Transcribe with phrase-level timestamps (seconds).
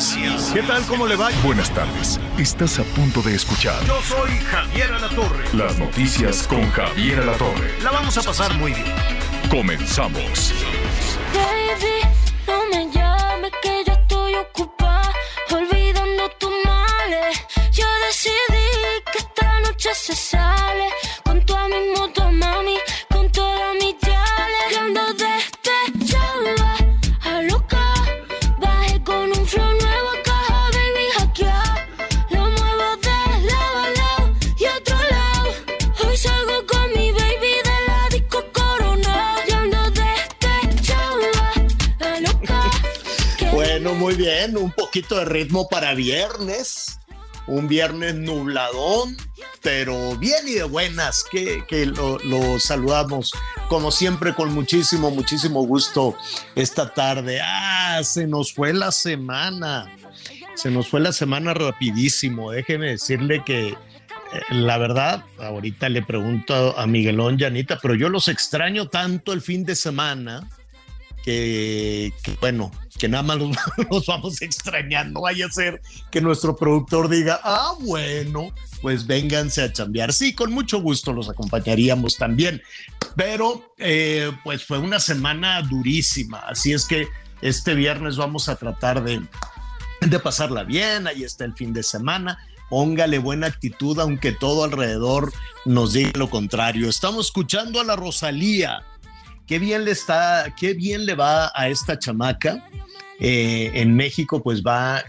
[0.00, 0.50] noticias.
[0.54, 0.82] ¿Qué tal?
[0.86, 1.28] ¿Cómo le va?
[1.44, 2.18] Buenas tardes.
[2.38, 5.44] Estás a punto de escuchar Yo soy Javier Alatorre.
[5.52, 7.74] las noticias con Javier Alatorre.
[7.82, 8.86] La vamos a pasar muy bien.
[9.50, 10.54] Comenzamos.
[11.34, 12.00] Baby,
[12.46, 15.12] no me llames que yo estoy ocupada
[15.50, 17.36] olvidando tus males.
[17.70, 20.86] Yo decidí que esta noche se sale
[43.94, 44.56] Muy bien.
[44.56, 46.98] Un poquito de ritmo para viernes.
[47.46, 49.16] Un viernes nubladón,
[49.60, 53.32] pero bien y de buenas, que, que lo, saludamos
[53.68, 56.16] como siempre con muchísimo, muchísimo gusto
[56.54, 57.40] esta tarde.
[57.42, 59.92] Ah, se nos fue la semana.
[60.54, 62.52] Se nos fue la semana rapidísimo.
[62.52, 63.76] Déjeme decirle que eh,
[64.50, 69.40] la verdad, ahorita le pregunto a Miguelón y Anita, pero yo los extraño tanto el
[69.40, 70.48] fin de semana
[71.30, 73.38] que, bueno, que nada más
[73.90, 75.10] los vamos a extrañar.
[75.10, 80.12] No vaya a ser que nuestro productor diga, ah, bueno, pues vénganse a chambear.
[80.12, 82.62] Sí, con mucho gusto los acompañaríamos también.
[83.16, 86.40] Pero eh, pues fue una semana durísima.
[86.40, 87.08] Así es que
[87.42, 89.20] este viernes vamos a tratar de,
[90.00, 91.06] de pasarla bien.
[91.06, 92.38] Ahí está el fin de semana.
[92.68, 95.32] Póngale buena actitud, aunque todo alrededor
[95.64, 96.88] nos diga lo contrario.
[96.88, 98.84] Estamos escuchando a la Rosalía
[99.50, 102.64] qué bien le está, qué bien le va a esta chamaca.
[103.18, 105.02] Eh, en México, pues va,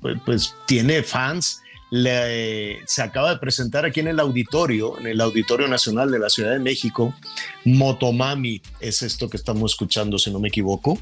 [0.00, 1.60] pues, pues, tiene fans.
[1.90, 6.30] Le, se acaba de presentar aquí en el auditorio, en el Auditorio Nacional de la
[6.30, 7.16] Ciudad de México.
[7.64, 10.96] Motomami es esto que estamos escuchando, si no me equivoco.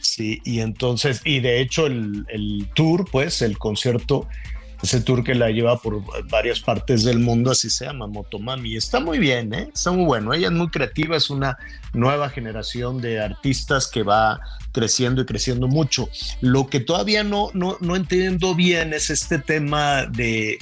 [0.00, 4.26] Sí, y entonces, y de hecho, el, el tour, pues, el concierto
[4.84, 8.76] ese tour que la lleva por varias partes del mundo, así se llama Motomami.
[8.76, 9.70] Está muy bien, ¿eh?
[9.72, 10.32] está muy bueno.
[10.34, 11.58] Ella es muy creativa, es una
[11.92, 14.40] nueva generación de artistas que va
[14.72, 16.08] creciendo y creciendo mucho.
[16.40, 20.58] Lo que todavía no, no, no entiendo bien es este tema de,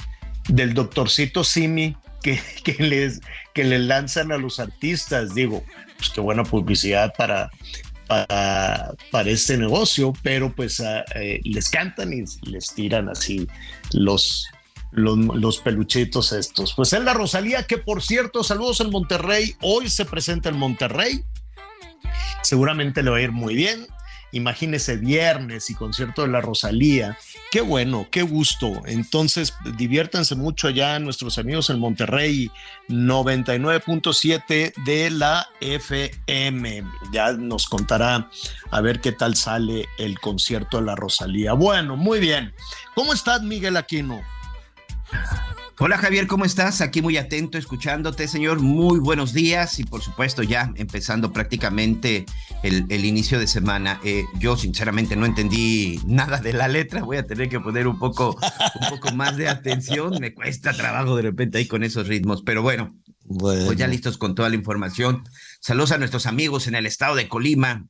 [0.47, 3.19] del doctorcito Simi que, que, les,
[3.53, 5.35] que le lanzan a los artistas.
[5.35, 5.63] Digo,
[5.97, 7.51] pues qué buena publicidad para,
[8.07, 13.47] para, para, este negocio, pero pues uh, eh, les cantan y les tiran así
[13.93, 14.47] los,
[14.91, 16.73] los, peluchitos estos.
[16.73, 21.23] Pues es la Rosalía, que por cierto, saludos en Monterrey, hoy se presenta en Monterrey,
[22.41, 23.87] seguramente le va a ir muy bien.
[24.33, 27.17] Imagínese viernes y concierto de la Rosalía.
[27.51, 28.81] Qué bueno, qué gusto.
[28.85, 32.51] Entonces, diviértanse mucho allá nuestros amigos en Monterrey,
[32.89, 36.83] 99.7 de la FM.
[37.11, 38.29] Ya nos contará
[38.71, 41.53] a ver qué tal sale el concierto de la Rosalía.
[41.53, 42.53] Bueno, muy bien.
[42.95, 44.21] ¿Cómo estás, Miguel Aquino?
[45.79, 46.81] Hola Javier, ¿cómo estás?
[46.81, 48.59] Aquí muy atento, escuchándote, señor.
[48.59, 52.27] Muy buenos días y por supuesto ya empezando prácticamente
[52.61, 53.99] el, el inicio de semana.
[54.03, 57.97] Eh, yo sinceramente no entendí nada de la letra, voy a tener que poner un
[57.97, 58.37] poco,
[58.81, 60.13] un poco más de atención.
[60.21, 64.19] Me cuesta trabajo de repente ahí con esos ritmos, pero bueno, bueno, pues ya listos
[64.19, 65.23] con toda la información.
[65.59, 67.87] Saludos a nuestros amigos en el estado de Colima,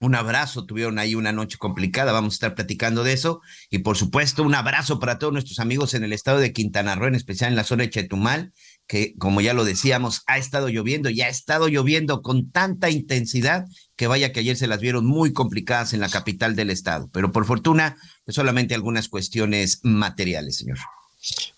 [0.00, 3.42] un abrazo, tuvieron ahí una noche complicada, vamos a estar platicando de eso.
[3.68, 7.08] Y por supuesto, un abrazo para todos nuestros amigos en el estado de Quintana Roo,
[7.08, 8.52] en especial en la zona de Chetumal,
[8.86, 13.66] que como ya lo decíamos, ha estado lloviendo y ha estado lloviendo con tanta intensidad
[13.94, 17.10] que vaya que ayer se las vieron muy complicadas en la capital del estado.
[17.12, 20.78] Pero por fortuna, pues solamente algunas cuestiones materiales, señor.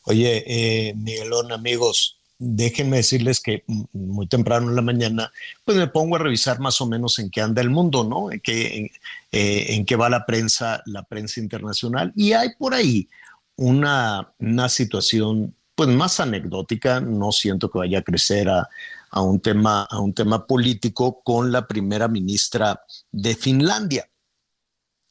[0.03, 5.33] Oye, eh, Miguelón, amigos, déjenme decirles que muy temprano en la mañana,
[5.65, 8.33] pues me pongo a revisar más o menos en qué anda el mundo, ¿no?
[8.33, 8.91] En qué, en,
[9.31, 12.13] eh, en qué va la prensa, la prensa internacional.
[12.17, 13.09] Y hay por ahí
[13.57, 18.69] una, una situación, pues más anecdótica, no siento que vaya a crecer a,
[19.11, 24.09] a, un tema, a un tema político con la primera ministra de Finlandia.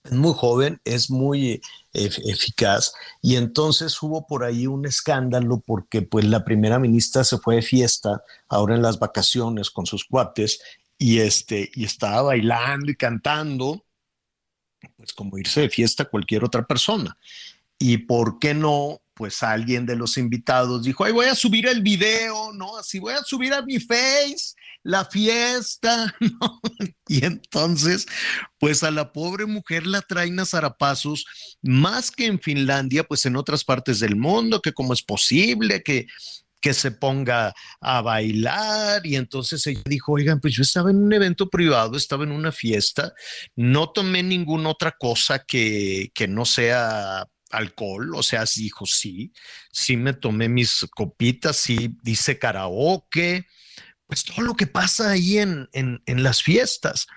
[0.03, 1.61] Es muy joven, es muy
[1.93, 7.55] eficaz y entonces hubo por ahí un escándalo porque pues la primera ministra se fue
[7.55, 10.61] de fiesta ahora en las vacaciones con sus cuates
[10.97, 13.83] y, este, y estaba bailando y cantando,
[14.95, 17.17] pues como irse de fiesta cualquier otra persona.
[17.79, 21.81] Y por qué no, pues alguien de los invitados dijo, ay, voy a subir el
[21.81, 22.77] video, ¿no?
[22.77, 26.61] Así voy a subir a mi face la fiesta, ¿no?
[27.07, 28.05] Y entonces,
[28.59, 31.25] pues a la pobre mujer la traen a zarapazos,
[31.61, 36.07] más que en Finlandia, pues en otras partes del mundo, que cómo es posible que
[36.61, 41.11] que se ponga a bailar y entonces ella dijo, oigan, pues yo estaba en un
[41.11, 43.13] evento privado, estaba en una fiesta,
[43.55, 49.33] no tomé ninguna otra cosa que, que no sea alcohol, o sea, dijo, sí,
[49.71, 53.47] sí me tomé mis copitas, sí dice karaoke,
[54.11, 57.07] pues todo lo que pasa ahí en, en, las fiestas.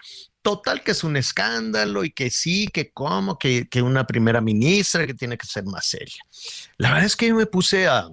[0.43, 5.05] Total que es un escándalo y que sí, que cómo, que, que una primera ministra
[5.05, 6.23] que tiene que ser más seria.
[6.77, 8.09] La verdad es que yo me puse a,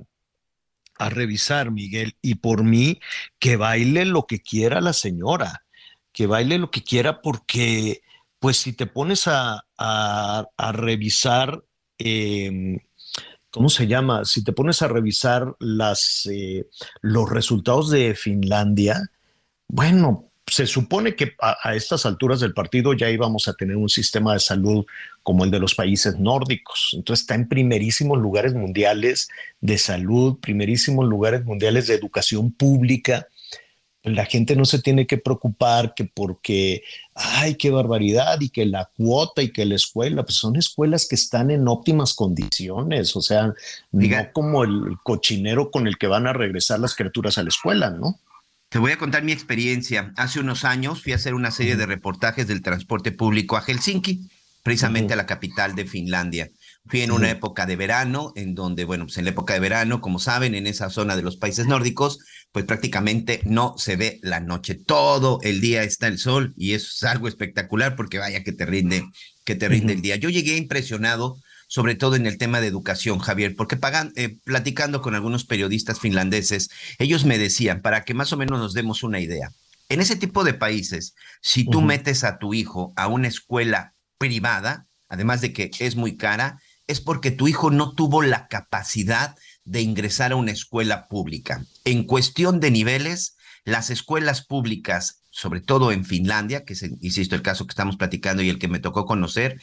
[0.98, 3.00] a revisar, Miguel, y por mí
[3.38, 5.64] que baile lo que quiera la señora,
[6.12, 8.02] que baile lo que quiera porque,
[8.40, 11.64] pues si te pones a, a, revisar,
[12.00, 12.80] em,
[13.52, 14.26] ¿cómo se llama?
[14.26, 16.68] Si te pones a revisar las, eh,
[17.02, 19.00] los resultados de Finlandia,
[19.68, 24.34] bueno, se supone que a, estas alturas del partido ya íbamos a tener un sistema
[24.34, 24.86] de salud
[25.24, 26.92] como el de los países nórdicos.
[26.94, 29.30] Entonces está en primerísimos lugares mundiales
[29.62, 33.28] de salud, primerísimos lugares mundiales de educación pública.
[34.04, 36.84] La gente no se tiene que preocupar que porque,
[37.14, 41.16] ay, qué barbaridad, y que la cuota y que la escuela, pues son escuelas que
[41.16, 43.54] están en óptimas condiciones, o sea,
[43.92, 47.92] no como el cochinero con el que van a regresar las criaturas a la escuela,
[47.92, 48.20] ¿no?
[48.70, 50.14] Te voy a contar mi experiencia.
[50.16, 54.30] Hace unos años fui a hacer una serie de reportajes del transporte público a Helsinki,
[54.64, 56.50] precisamente a la capital de Finlandia.
[56.86, 60.02] Fui en una época de verano, en donde, bueno, pues en la época de verano,
[60.02, 62.20] como saben, en esa zona de los países nórdicos,
[62.52, 64.76] pues prácticamente no se ve la noche.
[64.76, 68.66] Todo el día está el sol y eso es algo espectacular porque vaya que te
[68.66, 69.06] rinde,
[69.46, 70.18] que te rinde el día.
[70.18, 71.38] Yo llegué impresionado
[71.68, 76.02] sobre todo en el tema de educación, Javier, porque pagan, eh, platicando con algunos periodistas
[76.02, 76.70] finlandeses,
[77.00, 79.54] ellos me decían, para que más o menos nos demos una idea,
[79.88, 84.88] en ese tipo de países, si tú metes a tu hijo a una escuela privada,
[85.08, 89.82] además de que es muy cara, es porque tu hijo no tuvo la capacidad de
[89.82, 91.66] ingresar a una escuela pública.
[91.86, 97.42] En cuestión de niveles, las escuelas públicas, sobre todo en Finlandia, que es, insisto, el
[97.42, 99.60] caso que estamos platicando y el que me tocó conocer,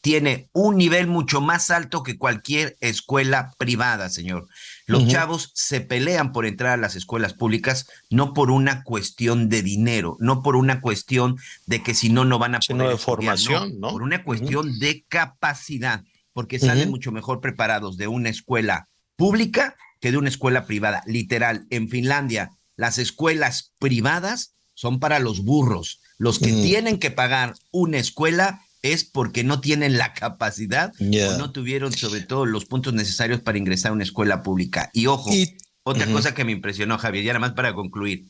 [0.00, 4.48] tiene un nivel mucho más alto que cualquier escuela privada, señor.
[4.86, 9.62] Los chavos se pelean por entrar a las escuelas públicas no por una cuestión de
[9.62, 11.36] dinero, no por una cuestión
[11.66, 12.90] de que si no, no van a poder.
[12.90, 18.28] de formación, no, Por una cuestión de capacidad, porque salen mucho mejor preparados de una
[18.28, 18.87] escuela
[19.18, 21.02] pública que de una escuela privada.
[21.06, 26.00] Literal, en Finlandia, las escuelas privadas son para los burros.
[26.16, 31.50] Los que tienen que pagar una escuela es porque no tienen la capacidad o no
[31.50, 34.88] tuvieron sobre todo los puntos necesarios para ingresar a una escuela pública.
[34.92, 35.30] Y ojo,
[35.82, 38.26] otra cosa que me impresionó, Javier, ya nada más para concluir.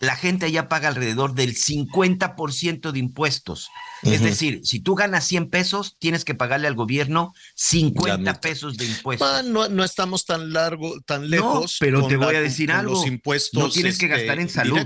[0.00, 3.68] La gente allá paga alrededor del 50% de impuestos.
[4.02, 8.86] Es decir, si tú ganas 100 pesos, tienes que pagarle al gobierno 50 pesos de
[8.86, 9.44] impuestos.
[9.44, 11.76] no, estamos tan largo, tan lejos.
[11.78, 12.94] pero te voy a decir algo.
[12.94, 14.78] Los impuestos, no tienes que gastar en este, salud.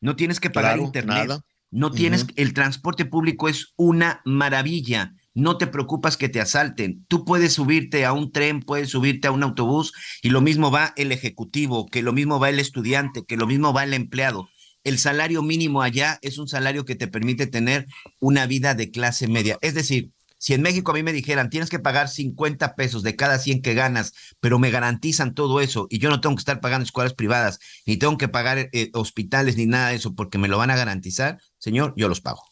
[0.00, 1.40] No tienes que pagar internet.
[1.70, 5.14] No tienes, el transporte público es una maravilla.
[5.38, 7.04] No te preocupas que te asalten.
[7.06, 10.92] Tú puedes subirte a un tren, puedes subirte a un autobús y lo mismo va
[10.96, 14.48] el ejecutivo, que lo mismo va el estudiante, que lo mismo va el empleado.
[14.82, 17.86] El salario mínimo allá es un salario que te permite tener
[18.18, 19.58] una vida de clase media.
[19.60, 23.14] Es decir, si en México a mí me dijeran, tienes que pagar 50 pesos de
[23.14, 26.60] cada 100 que ganas, pero me garantizan todo eso y yo no tengo que estar
[26.60, 30.48] pagando escuelas privadas, ni tengo que pagar eh, hospitales ni nada de eso porque me
[30.48, 32.42] lo van a garantizar, señor, yo los pago.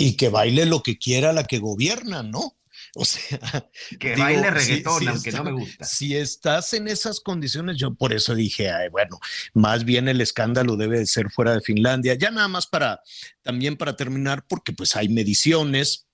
[0.00, 2.56] Y que baile lo que quiera la que gobierna, ¿no?
[2.96, 3.38] O sea,
[4.00, 5.84] que baile reggaetón, aunque no me gusta.
[5.84, 9.18] Si estás en esas condiciones, yo por eso dije, ay, bueno,
[9.52, 12.14] más bien el escándalo debe de ser fuera de Finlandia.
[12.14, 13.00] Ya nada más para,
[13.42, 16.08] también para terminar, porque pues hay mediciones,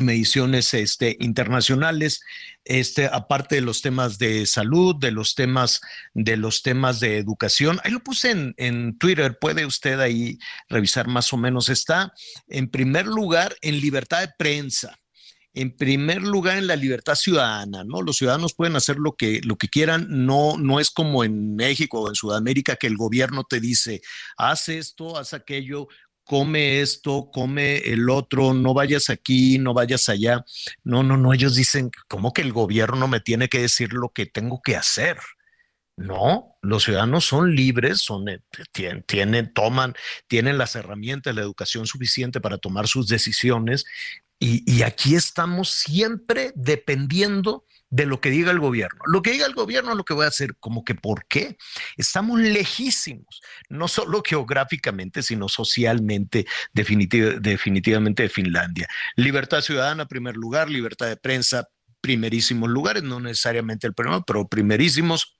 [0.00, 2.20] mediciones este, internacionales,
[2.64, 5.80] este, aparte de los temas de salud, de los temas,
[6.14, 7.80] de los temas de educación.
[7.84, 10.38] Ahí lo puse en, en Twitter, puede usted ahí
[10.68, 11.68] revisar más o menos.
[11.68, 12.12] Está
[12.48, 14.96] en primer lugar en libertad de prensa.
[15.52, 18.02] En primer lugar, en la libertad ciudadana, ¿no?
[18.02, 22.02] Los ciudadanos pueden hacer lo que, lo que quieran, no, no es como en México
[22.02, 24.00] o en Sudamérica que el gobierno te dice,
[24.36, 25.88] haz esto, haz aquello,
[26.24, 30.44] come esto, come el otro, no vayas aquí, no vayas allá.
[30.84, 34.26] No, no, no, ellos dicen, ¿cómo que el gobierno me tiene que decir lo que
[34.26, 35.16] tengo que hacer?
[35.96, 38.40] No, los ciudadanos son libres, son, eh,
[39.06, 39.94] tienen, toman,
[40.28, 43.84] tienen las herramientas, la educación suficiente para tomar sus decisiones
[44.38, 49.00] y, y aquí estamos siempre dependiendo de lo que diga el gobierno.
[49.06, 51.58] Lo que diga el gobierno es lo que voy a hacer, como que ¿por qué?
[51.96, 58.88] Estamos lejísimos, no solo geográficamente, sino socialmente, definitivamente de Finlandia.
[59.16, 61.68] Libertad ciudadana, primer lugar, libertad de prensa,
[62.00, 65.36] primerísimos lugares, no necesariamente el primero, pero primerísimos,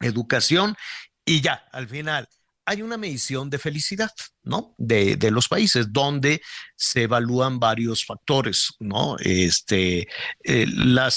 [0.00, 0.76] educación
[1.24, 2.28] y ya, al final,
[2.68, 4.10] hay una medición de felicidad,
[4.42, 4.74] ¿no?
[4.76, 6.42] De, los países donde
[6.76, 9.16] se evalúan varios factores, ¿no?
[9.20, 10.06] Este,
[10.44, 11.10] eh, la,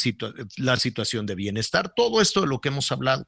[0.56, 3.28] la situación de bienestar, todo esto de lo que hemos hablado.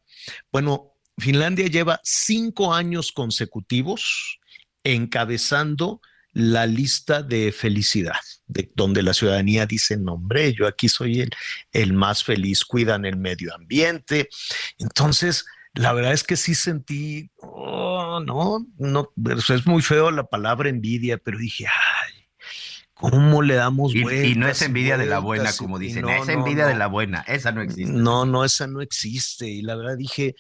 [0.54, 4.40] Bueno, Finlandia lleva cinco años consecutivos
[4.86, 6.00] encabezando
[6.32, 11.30] la lista de felicidad, de donde la ciudadanía dice, no, hombre, yo aquí soy el,
[11.74, 14.30] el más feliz, cuidan el medio ambiente.
[14.78, 19.12] Entonces, la verdad es que sí sentí, oh, no, no,
[19.56, 22.48] es muy feo la palabra envidia, pero dije, ay,
[22.94, 24.32] ¿cómo le damos vueltas?
[24.32, 27.52] Y, no es envidia de la buena, como dicen, es envidia de la buena, esa
[27.52, 27.92] no existe.
[27.92, 29.48] No, no, esa no existe.
[29.48, 30.36] Y la verdad dije,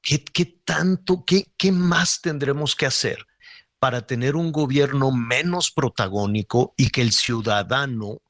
[0.00, 3.26] ¿qué, qué tanto, qué, qué más tendremos que hacer
[3.78, 8.21] para tener un gobierno menos protagónico y que el ciudadano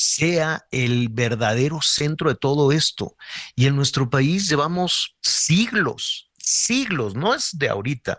[0.00, 3.16] sea el verdadero centro de todo esto.
[3.54, 8.18] Y en nuestro país llevamos siglos, siglos, no es de ahorita,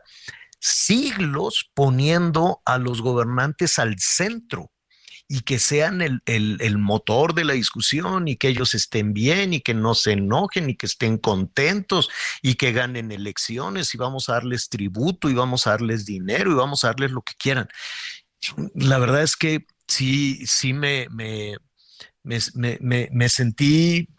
[0.59, 4.71] siglos poniendo a los gobernantes al centro
[5.27, 9.73] y que sean el, motor de la discusión y que ellos estén bien y que
[9.73, 12.11] no se enojen y que estén contentos
[12.43, 16.55] y que ganen elecciones y vamos a darles tributo y vamos a darles dinero y
[16.55, 17.67] vamos a darles lo que quieran.
[18.75, 21.07] La verdad es que sí, sí me,
[22.23, 24.09] me, sentí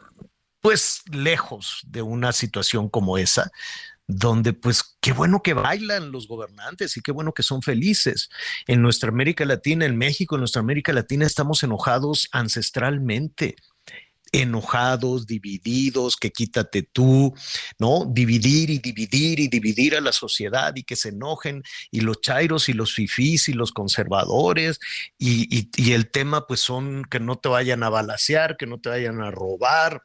[0.60, 3.50] pues lejos de una situación como esa,
[4.06, 8.30] donde pues qué bueno que bailan los gobernantes y qué bueno que son felices.
[8.66, 13.56] En nuestra América Latina, en México, en nuestra América Latina estamos enojados ancestralmente
[14.32, 17.34] enojados, divididos, que quítate tú,
[17.78, 18.06] ¿no?
[18.06, 22.68] Dividir y dividir y dividir a la sociedad y que se enojen y los chairos
[22.68, 24.80] y los fifís y los conservadores
[25.18, 28.88] y, y el tema pues son que no te vayan a balasear, que no te
[28.88, 30.02] vayan a robar,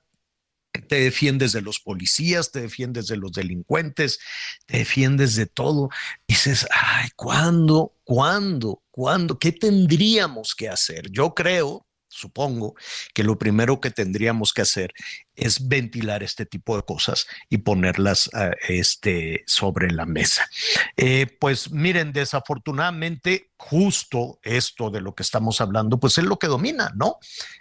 [0.82, 4.20] te defiendes de los policías, te defiendes de los delincuentes,
[4.66, 5.90] te defiendes de todo.
[6.28, 7.96] Dices, ay, ¿cuándo?
[8.04, 8.84] ¿Cuándo?
[8.92, 9.40] ¿Cuándo?
[9.40, 11.10] ¿Qué tendríamos que hacer?
[11.12, 11.87] Yo creo,
[12.18, 12.76] supongo
[13.14, 14.94] que lo primero que tendríamos que hacer
[15.36, 20.50] es ventilar este tipo de cosas y ponerlas ah, este, sobre la mesa.
[20.96, 26.48] Eh, pues miren, desafortunadamente, justo esto de lo que estamos hablando, pues es lo que
[26.48, 27.18] domina, ¿no?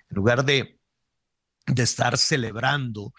[0.08, 0.78] En lugar de,
[1.66, 3.12] de estar celebrando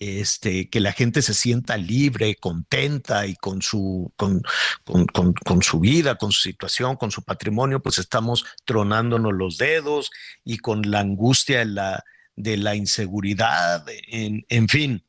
[0.00, 4.42] este, que la gente se sienta libre, contenta y con su, con,
[4.84, 10.10] con, su vida, con su situación, con su patrimonio, pues estamos tronándonos los dedos
[10.42, 12.04] y con la angustia de la,
[12.34, 15.04] de la inseguridad, en, en fin.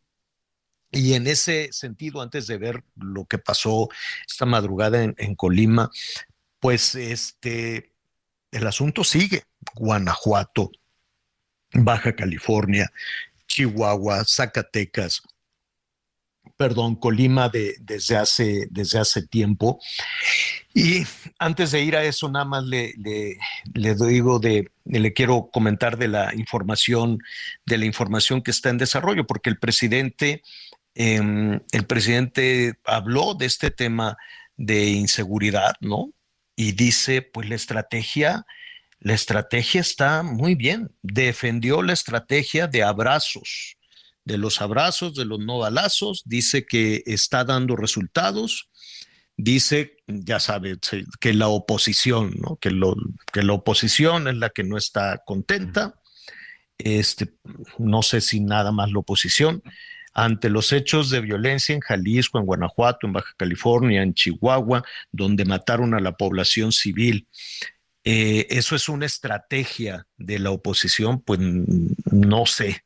[0.91, 3.87] Y en ese sentido, antes de ver lo que pasó
[4.27, 5.89] esta madrugada en, en Colima,
[6.59, 7.93] pues este,
[8.51, 9.45] el asunto sigue.
[9.73, 10.69] Guanajuato,
[11.73, 12.91] Baja California,
[13.51, 15.21] Chihuahua, Zacatecas,
[16.55, 19.79] perdón, Colima de, desde, hace, desde hace tiempo.
[20.73, 21.03] Y
[21.37, 22.93] antes de ir a eso, nada más le,
[23.73, 27.19] le, digo de, le quiero comentar de la información,
[27.65, 30.43] de la información que está en desarrollo, porque el presidente,
[30.95, 34.17] em, el presidente habló de este tema
[34.55, 36.13] de inseguridad, ¿no?
[36.55, 38.45] Y dice, pues la estrategia
[39.01, 40.91] la estrategia está muy bien.
[41.01, 43.77] Defendió la estrategia de abrazos,
[44.25, 46.21] de los abrazos, de los no balazos.
[46.25, 48.69] Dice que está dando resultados.
[49.37, 50.77] Dice, ya sabe,
[51.19, 52.57] que la oposición, ¿no?
[52.57, 52.95] que, lo,
[53.33, 55.95] que la oposición es la que no está contenta.
[56.77, 57.33] Este,
[57.79, 59.63] no sé si nada más la oposición
[60.13, 65.45] ante los hechos de violencia en Jalisco, en Guanajuato, en Baja California, en Chihuahua, donde
[65.45, 67.27] mataron a la población civil.
[68.03, 72.83] Eh, eso es una estrategia de la oposición, pues no sé.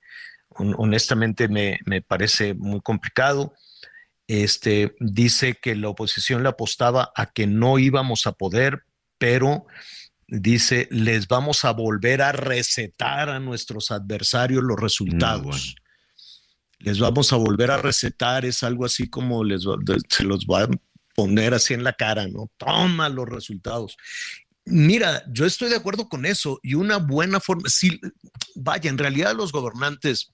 [0.49, 3.53] Honestamente me, parece muy complicado.
[4.27, 8.83] Este, dice que la oposición le apostaba a que no íbamos a poder,
[9.17, 9.67] pero
[10.27, 15.75] dice, les vamos a volver a recetar a nuestros adversarios los resultados.
[16.79, 19.63] Les vamos a volver a recetar, es algo así como les,
[20.09, 20.69] se los va a
[21.15, 22.51] poner así en la cara, ¿no?
[22.57, 23.97] Toma los resultados.
[24.65, 27.99] Mira, yo estoy de acuerdo con eso y una buena forma, sí,
[28.55, 30.33] vaya, en realidad los gobernantes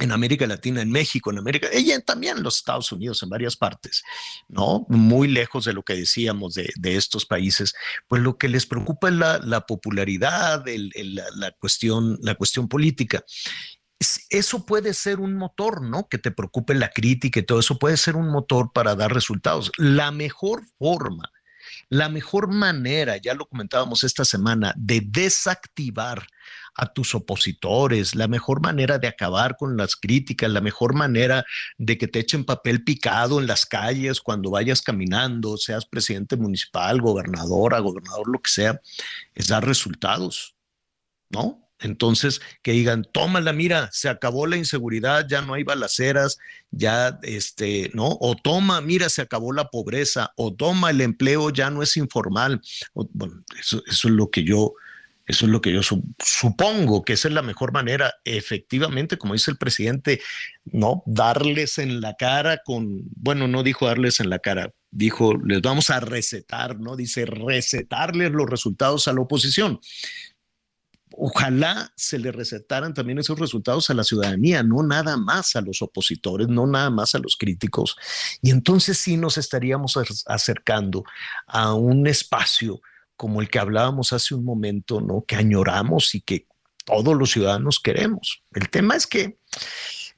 [0.00, 3.56] en América Latina, en México, en América, y también en los Estados Unidos, en varias
[3.56, 4.02] partes,
[4.48, 4.86] ¿no?
[4.88, 7.74] Muy lejos de lo que decíamos de, estos países,
[8.08, 10.64] pues lo que les preocupa es la, popularidad,
[11.36, 13.24] la, cuestión, la cuestión política.
[14.30, 16.08] Eso puede ser un motor, ¿no?
[16.08, 19.70] Que te preocupe la crítica y todo eso puede ser un motor para dar resultados.
[19.76, 21.30] La mejor forma,
[21.88, 26.26] la mejor manera, ya lo comentábamos esta semana, de desactivar
[26.74, 31.44] a tus opositores, la mejor manera de acabar con las críticas, la mejor manera
[31.78, 37.00] de que te echen papel picado en las calles cuando vayas caminando, seas presidente municipal,
[37.00, 38.80] gobernadora, gobernador, lo que sea,
[39.34, 40.54] es dar resultados,
[41.28, 41.69] ¿no?
[41.80, 46.38] Entonces, que digan, tómala, mira, se acabó la inseguridad, ya no hay balaceras,
[46.70, 48.18] ya, este, ¿no?
[48.20, 52.60] O toma, mira, se acabó la pobreza, o toma, el empleo ya no es informal.
[52.94, 54.74] bueno, eso, es lo que yo,
[55.26, 59.50] eso es lo que yo supongo que esa es la mejor manera, efectivamente, como dice
[59.50, 60.20] el presidente,
[60.66, 65.62] no darles en la cara con, bueno, no dijo darles en la cara, dijo, les
[65.62, 66.96] vamos a recetar, ¿no?
[66.96, 69.80] Dice, recetarles los resultados a la oposición.
[71.16, 75.82] Ojalá se le recetaran también esos resultados a la ciudadanía, no nada más a los
[75.82, 77.96] opositores, no nada más a los críticos.
[78.42, 81.04] Y entonces sí nos estaríamos acercando
[81.46, 82.80] a un espacio
[83.16, 85.24] como el que hablábamos hace un momento, ¿no?
[85.26, 86.46] Que añoramos y que
[86.86, 88.42] todos los ciudadanos queremos.
[88.52, 89.38] El tema es que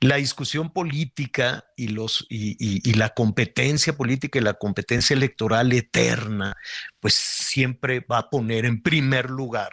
[0.02, 6.54] la discusión política y, los, y, la competencia política y la competencia electoral eterna,
[7.00, 9.72] pues siempre va a poner en primer lugar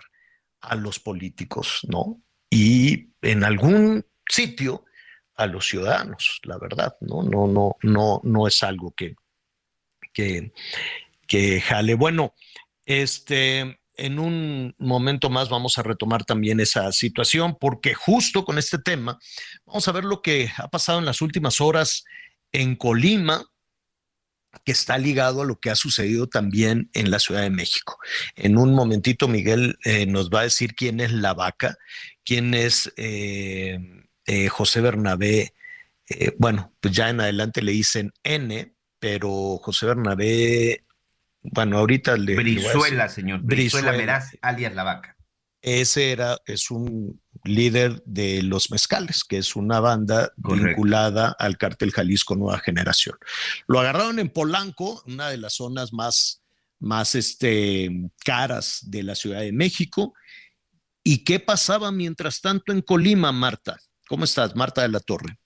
[0.61, 2.21] a los políticos, ¿no?
[2.49, 4.85] Y en algún sitio
[5.35, 7.23] a los ciudadanos, la verdad, ¿no?
[7.23, 9.15] No, no, no, no es algo que,
[10.13, 10.51] que,
[11.27, 11.93] que jale.
[11.93, 12.33] Bueno,
[12.85, 18.79] este, en un momento más vamos a retomar también esa situación, porque justo con este
[18.79, 19.19] tema
[19.65, 22.03] vamos a ver lo que ha pasado en las últimas horas
[22.51, 23.45] en Colima,
[24.65, 27.97] que está ligado a lo que ha sucedido también en la Ciudad de México.
[28.35, 31.77] En un momentito, Miguel eh, nos va a decir quién es la vaca,
[32.23, 33.79] quién es eh,
[34.25, 35.53] eh, José Bernabé.
[36.37, 40.83] bueno, pues ya en adelante le dicen N, pero José Bernabé
[41.41, 42.35] bueno, ahorita le.
[42.35, 43.41] Brizuela, señor.
[43.41, 45.15] Brizuela, Meraz, alias La Vaca.
[45.61, 51.91] Ese era, es un líder de Los Mezcales, que es una banda vinculada al cártel
[51.91, 53.17] Jalisco Nueva Generación.
[53.67, 56.43] Lo agarraron en Polanco, una de las zonas más,
[56.79, 57.89] más este,
[58.23, 60.13] caras de la Ciudad de México.
[61.03, 63.77] ¿Y qué pasaba mientras tanto en Colima, Marta?
[64.07, 65.37] ¿Cómo estás, Marta de la Torre?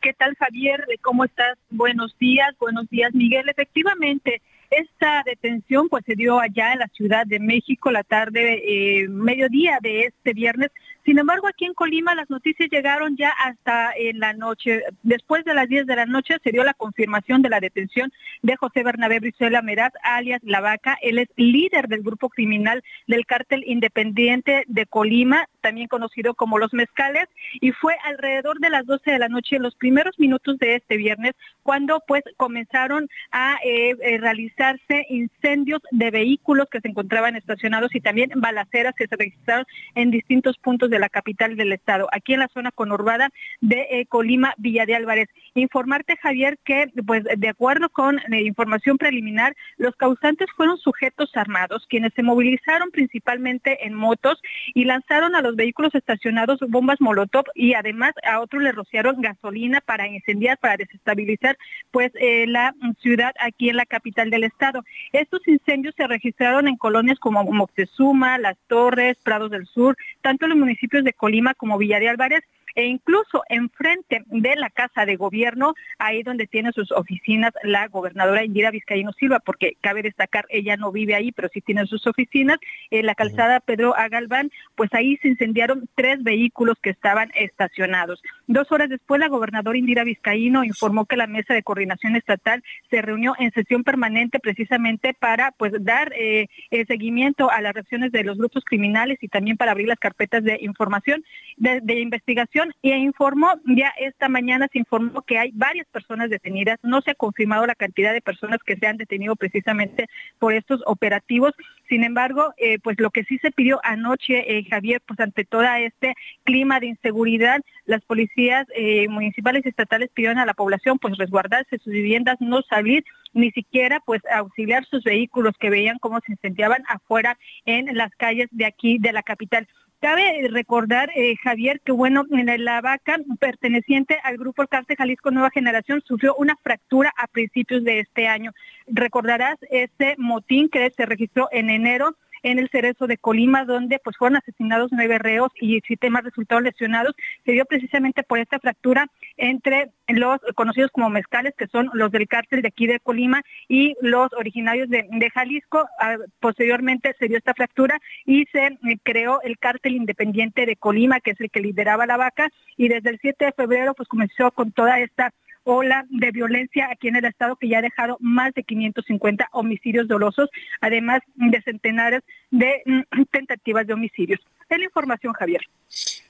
[0.00, 0.84] ¿Qué tal, Javier?
[1.02, 1.58] ¿Cómo estás?
[1.70, 3.48] Buenos días, buenos días, Miguel.
[3.48, 9.08] Efectivamente, esta detención pues se dio allá en la Ciudad de México la tarde, eh,
[9.08, 10.70] mediodía de este viernes.
[11.06, 14.82] Sin embargo, aquí en Colima las noticias llegaron ya hasta en la noche.
[15.04, 18.56] Después de las 10 de la noche se dio la confirmación de la detención de
[18.56, 20.98] José Bernabé Brizuela Meraz, alias La Vaca.
[21.00, 26.72] Él es líder del grupo criminal del cártel independiente de Colima, también conocido como Los
[26.72, 27.26] Mezcales,
[27.60, 30.96] y fue alrededor de las 12 de la noche, en los primeros minutos de este
[30.96, 31.32] viernes,
[31.64, 38.00] cuando pues comenzaron a eh, eh, realizarse incendios de vehículos que se encontraban estacionados y
[38.00, 42.40] también balaceras que se registraron en distintos puntos de la capital del estado, aquí en
[42.40, 45.28] la zona conurbada de eh, Colima, Villa de Álvarez.
[45.54, 52.12] Informarte, Javier, que pues de acuerdo con información preliminar, los causantes fueron sujetos armados, quienes
[52.14, 54.40] se movilizaron principalmente en motos
[54.74, 59.80] y lanzaron a los vehículos estacionados bombas molotov y además a otros le rociaron gasolina
[59.80, 61.56] para incendiar, para desestabilizar
[61.90, 64.84] pues eh, la ciudad aquí en la capital del estado.
[65.12, 70.50] Estos incendios se registraron en colonias como Moctezuma, Las Torres, Prados del Sur, tanto en
[70.50, 72.44] los municipios de Colima como Villa de Álvarez
[72.76, 78.44] e incluso enfrente de la Casa de Gobierno, ahí donde tiene sus oficinas la gobernadora
[78.44, 82.58] Indira Vizcaíno Silva, porque cabe destacar, ella no vive ahí, pero sí tiene sus oficinas,
[82.90, 88.22] en la calzada Pedro Agalván, pues ahí se incendiaron tres vehículos que estaban estacionados.
[88.46, 93.00] Dos horas después, la gobernadora Indira Vizcaíno informó que la mesa de coordinación estatal se
[93.00, 96.48] reunió en sesión permanente precisamente para pues dar eh,
[96.86, 100.58] seguimiento a las reacciones de los grupos criminales y también para abrir las carpetas de
[100.60, 101.24] información
[101.56, 107.00] de investigación y informó, ya esta mañana se informó que hay varias personas detenidas, no
[107.02, 110.06] se ha confirmado la cantidad de personas que se han detenido precisamente
[110.38, 111.52] por estos operativos,
[111.88, 115.62] sin embargo, eh, pues lo que sí se pidió anoche, eh, Javier, pues ante todo
[115.62, 121.16] este clima de inseguridad, las policías eh, municipales y estatales pidieron a la población pues
[121.16, 126.32] resguardarse sus viviendas, no salir ni siquiera pues auxiliar sus vehículos que veían cómo se
[126.32, 129.68] incendiaban afuera en las calles de aquí de la capital.
[129.98, 135.50] Cabe recordar, eh, Javier, que bueno, en la vaca perteneciente al grupo El Jalisco Nueva
[135.50, 138.52] Generación sufrió una fractura a principios de este año.
[138.86, 144.16] Recordarás ese motín que se registró en enero en el Cerezo de Colima, donde pues
[144.16, 149.08] fueron asesinados nueve reos y siete más resultados lesionados, se dio precisamente por esta fractura
[149.36, 153.96] entre los conocidos como mezcales, que son los del cártel de aquí de Colima, y
[154.00, 155.86] los originarios de, Jalisco.
[156.00, 161.20] Ah, posteriormente se dio esta fractura y se eh, creó el cártel independiente de Colima,
[161.20, 164.50] que es el que lideraba la vaca, y desde el 7 de febrero pues comenzó
[164.52, 165.32] con toda esta
[165.66, 170.06] ola de violencia aquí en el estado que ya ha dejado más de 550 homicidios
[170.06, 170.48] dolosos,
[170.80, 174.40] además de centenares de mm, tentativas de homicidios.
[174.68, 175.62] La información, Javier.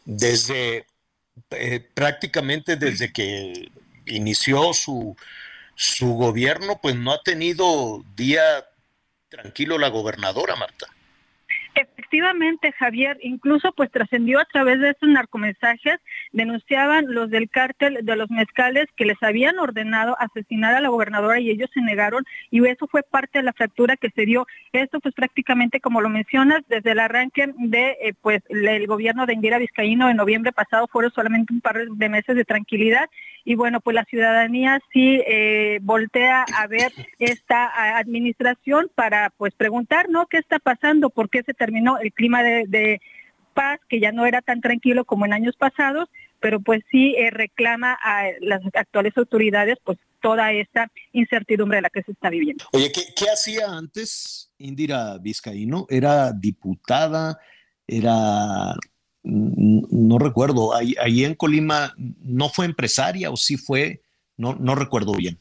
[0.05, 0.87] Desde
[1.51, 3.71] eh, prácticamente desde que
[4.07, 5.17] inició su,
[5.75, 8.43] su gobierno, pues no ha tenido día
[9.29, 10.87] tranquilo la gobernadora, Marta.
[12.07, 15.99] Efectivamente, Javier, incluso pues trascendió a través de estos narcomensajes,
[16.31, 21.41] denunciaban los del cártel de los mezcales que les habían ordenado asesinar a la gobernadora
[21.41, 24.47] y ellos se negaron y eso fue parte de la fractura que se dio.
[24.73, 29.35] Esto pues prácticamente como lo mencionas, desde el arranque de eh, pues el gobierno de
[29.35, 33.11] Indira Vizcaíno en noviembre pasado fueron solamente un par de meses de tranquilidad
[33.47, 40.09] y bueno, pues la ciudadanía sí eh, voltea a ver esta administración para pues preguntar,
[40.11, 40.27] ¿no?
[40.27, 41.11] ¿Qué está pasando?
[41.11, 43.01] ¿Por qué se terminó el clima de,
[43.55, 46.09] paz, que ya no era tan tranquilo como en años pasados?
[46.39, 51.91] pero pues sí eh, reclama a las actuales autoridades pues toda esta incertidumbre de la
[51.91, 52.63] que se está viviendo.
[52.73, 55.87] Oye, ¿qué, qué hacía antes Indira Vizcaíno?
[55.89, 57.39] ¿Era diputada?
[57.87, 58.75] ¿Era
[59.27, 64.03] no recuerdo, ahí, ahí, en Colima no fue empresaria o sí fue,
[64.37, 65.41] no, no recuerdo bien.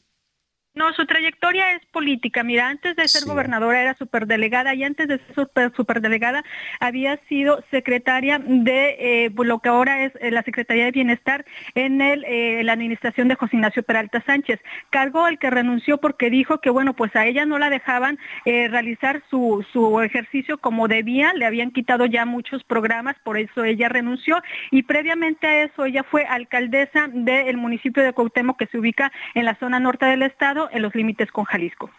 [0.76, 2.42] No, su trayectoria es política.
[2.42, 6.44] Mira, antes de ser gobernadora era superdelegada y antes de ser super, superdelegada
[6.80, 11.46] había sido secretaria de eh, pues, lo que ahora es eh, la Secretaría de Bienestar
[11.74, 14.60] en el, eh, la administración de José Ignacio Peralta Sánchez.
[14.90, 19.22] Cargo al que renunció porque dijo que, bueno, pues a ella no la dejaban realizar
[19.30, 24.42] su, su ejercicio como debía, le habían quitado ya muchos programas, por eso ella renunció
[24.70, 29.46] y previamente a eso ella fue alcaldesa del municipio de Cuauhtémoc que se ubica en
[29.46, 31.90] la zona norte del estado en los límites con Jalisco.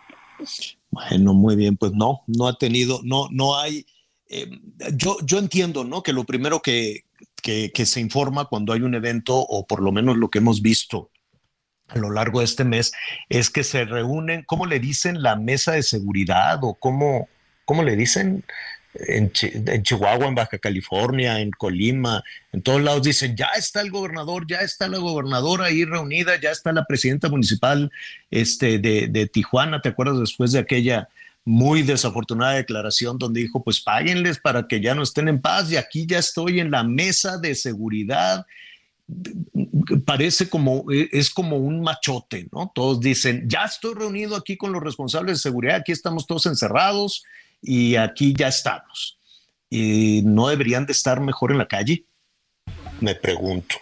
[0.91, 3.85] Bueno, muy bien, pues no, no ha tenido, no, no hay.
[4.29, 4.49] Eh,
[4.93, 6.03] yo, yo entiendo, ¿no?
[6.03, 7.05] Que lo primero que,
[7.41, 10.61] que, que se informa cuando hay un evento, o por lo menos lo que hemos
[10.61, 11.11] visto
[11.87, 12.91] a lo largo de este mes,
[13.29, 15.21] es que se reúnen, ¿cómo le dicen?
[15.21, 17.29] La mesa de seguridad o cómo,
[17.65, 18.43] cómo le dicen?
[18.93, 19.31] En,
[19.83, 24.59] Chihuahua, en Baja California, en Colima, en todos lados dicen, ya está el gobernador, ya
[24.59, 27.91] está la gobernadora ahí reunida, ya está la presidenta municipal
[28.31, 31.07] este, de, Tijuana, ¿te acuerdas después de aquella
[31.45, 35.77] muy desafortunada declaración donde dijo, pues páguenles para que ya no estén en paz y
[35.77, 38.45] aquí ya estoy en la mesa de seguridad?
[40.05, 42.69] Parece como, es como un machote, ¿no?
[42.75, 47.23] Todos dicen, ya estoy reunido aquí con los responsables de seguridad, aquí estamos todos encerrados,
[47.67, 49.19] y aquí ya estamos.
[49.69, 52.05] ¿Y no deberían de estar mejor en la calle?
[53.01, 53.75] Me pregunto.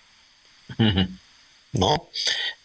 [1.71, 2.09] ¿No?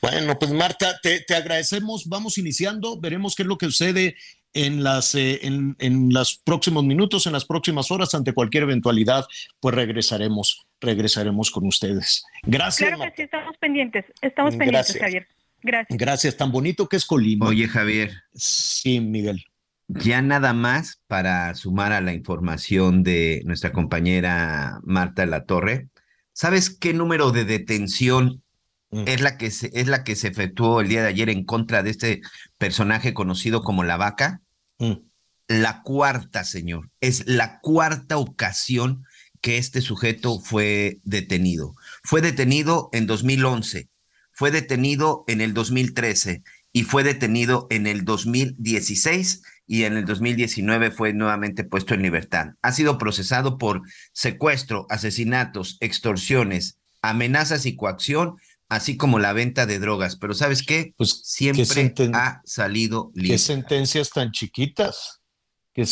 [0.00, 2.08] Bueno, pues Marta, te, agradecemos.
[2.08, 2.98] Vamos iniciando.
[2.98, 4.16] Veremos qué es lo que sucede
[4.54, 9.26] en, las, eh, en, en, los próximos minutos, en las próximas horas, ante cualquier eventualidad,
[9.60, 12.24] pues regresaremos, regresaremos con ustedes.
[12.42, 12.88] Gracias.
[12.88, 14.06] Claro que sí, estamos pendientes.
[14.22, 15.28] Estamos pendientes, Javier.
[15.62, 15.98] Gracias.
[15.98, 16.36] Gracias.
[16.38, 17.46] Tan bonito que es Colima.
[17.46, 18.10] Oye, Javier.
[18.34, 19.44] Sí, Miguel.
[19.92, 25.88] Ya nada más para sumar a la información de nuestra compañera Marta La Torre,
[26.32, 28.44] ¿sabes qué número de detención
[28.90, 29.08] mm.
[29.08, 31.82] es, la que se, es la que se efectuó el día de ayer en contra
[31.82, 32.20] de este
[32.56, 34.40] personaje conocido como la vaca?
[34.78, 34.92] Mm.
[35.48, 36.88] La cuarta, señor.
[37.00, 39.04] Es la cuarta ocasión
[39.40, 41.74] que este sujeto fue detenido.
[42.04, 43.88] Fue detenido en 2011,
[44.30, 50.90] fue detenido en el 2013 y fue detenido en el 2016 y en el 2019
[50.90, 52.48] fue nuevamente puesto en libertad.
[52.62, 58.36] Ha sido procesado por secuestro, asesinatos, extorsiones, amenazas y coacción,
[58.68, 60.16] así como la venta de drogas.
[60.16, 60.94] Pero ¿sabes qué?
[60.96, 63.30] Pues siempre ha salido libre.
[63.30, 65.20] ¿Qué sentencias tan chiquitas?
[65.72, 65.84] ¿Qué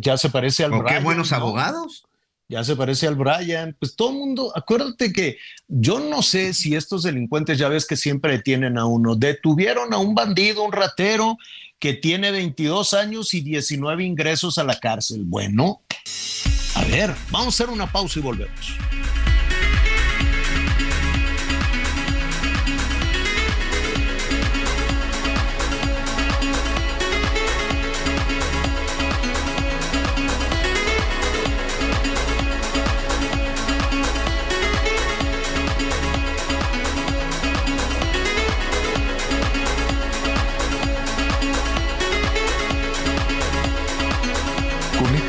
[0.00, 2.06] ya se parece al Brian, qué buenos abogados?
[2.48, 3.76] Ya se parece al Brian.
[3.78, 7.96] Pues todo el mundo, acuérdate que yo no sé si estos delincuentes, ya ves que
[7.96, 11.36] siempre detienen a uno, detuvieron a un bandido, un ratero,
[11.78, 15.24] que tiene 22 años y 19 ingresos a la cárcel.
[15.24, 15.82] Bueno,
[16.74, 18.76] a ver, vamos a hacer una pausa y volvemos.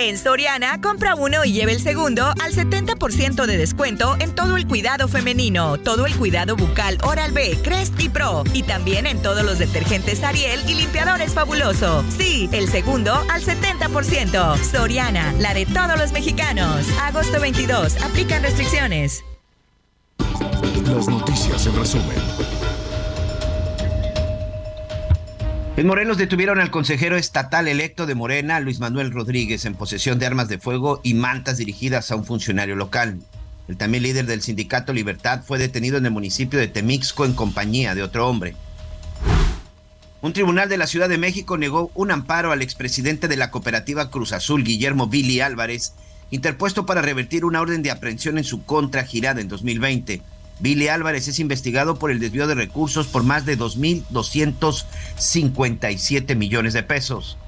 [0.00, 4.66] En Soriana, compra uno y lleve el segundo al 70% de descuento en todo el
[4.66, 9.44] cuidado femenino, todo el cuidado bucal Oral B, Crest y Pro, y también en todos
[9.44, 12.02] los detergentes Ariel y limpiadores fabuloso.
[12.16, 14.56] Sí, el segundo al 70%.
[14.64, 16.86] Soriana, la de todos los mexicanos.
[17.02, 19.22] Agosto 22, aplican restricciones.
[20.86, 22.59] Las noticias en resumen.
[25.80, 30.26] En Morelos detuvieron al consejero estatal electo de Morena, Luis Manuel Rodríguez, en posesión de
[30.26, 33.18] armas de fuego y mantas dirigidas a un funcionario local.
[33.66, 37.94] El también líder del sindicato Libertad fue detenido en el municipio de Temixco en compañía
[37.94, 38.54] de otro hombre.
[40.20, 44.10] Un tribunal de la Ciudad de México negó un amparo al expresidente de la cooperativa
[44.10, 45.94] Cruz Azul, Guillermo Billy Álvarez,
[46.30, 50.20] interpuesto para revertir una orden de aprehensión en su contra girada en 2020.
[50.60, 56.82] Billy Álvarez es investigado por el desvío de recursos por más de 2.257 millones de
[56.82, 57.38] pesos.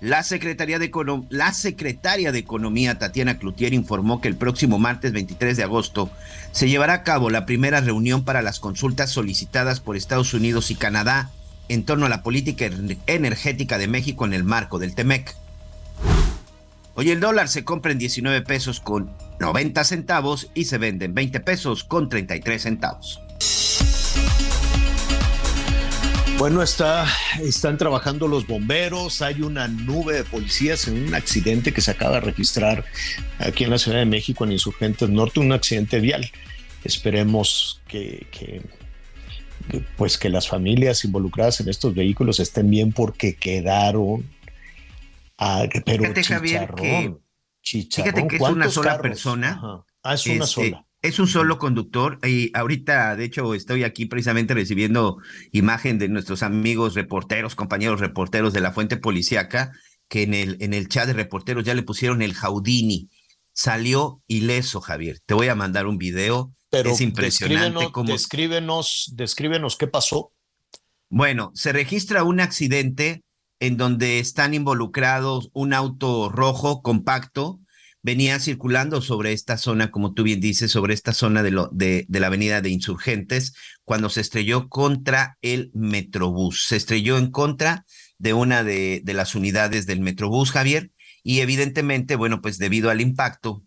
[0.00, 0.92] La, Secretaría de
[1.30, 6.10] la secretaria de Economía, Tatiana Cloutier, informó que el próximo martes 23 de agosto
[6.52, 10.74] se llevará a cabo la primera reunión para las consultas solicitadas por Estados Unidos y
[10.74, 11.30] Canadá
[11.68, 12.68] en torno a la política
[13.06, 15.34] energética de México en el marco del TEMEC.
[16.98, 21.12] Hoy el dólar se compra en 19 pesos con 90 centavos y se vende en
[21.12, 23.20] 20 pesos con 33 centavos.
[26.38, 27.06] Bueno, está,
[27.42, 32.14] están trabajando los bomberos, hay una nube de policías en un accidente que se acaba
[32.14, 32.86] de registrar
[33.40, 36.30] aquí en la Ciudad de México, en Insurgentes Norte, un accidente vial.
[36.82, 38.62] Esperemos que, que
[39.98, 44.24] pues que las familias involucradas en estos vehículos estén bien porque quedaron
[45.38, 47.14] Ah, pero fíjate, Javier, que,
[47.62, 49.60] fíjate que es una sola persona.
[50.02, 50.86] Ah, es una este, sola.
[51.02, 55.18] Es un solo conductor y ahorita, de hecho, estoy aquí precisamente recibiendo
[55.52, 59.72] imagen de nuestros amigos reporteros, compañeros reporteros de la fuente policíaca,
[60.08, 63.10] que en el, en el chat de reporteros ya le pusieron el Jaudini.
[63.52, 65.20] Salió ileso, Javier.
[65.24, 66.52] Te voy a mandar un video.
[66.70, 68.10] Pero es impresionante cómo...
[68.10, 70.32] descríbenos, descríbenos qué pasó.
[71.08, 73.22] Bueno, se registra un accidente
[73.60, 77.60] en donde están involucrados un auto rojo compacto,
[78.02, 82.06] venía circulando sobre esta zona, como tú bien dices, sobre esta zona de, lo, de,
[82.08, 86.66] la avenida de Insurgentes, cuando se estrelló contra el Metrobús.
[86.68, 87.84] Se estrelló en contra
[88.18, 90.92] de una de, de las unidades del Metrobús, Javier,
[91.24, 93.64] y evidentemente, bueno, pues debido al impacto,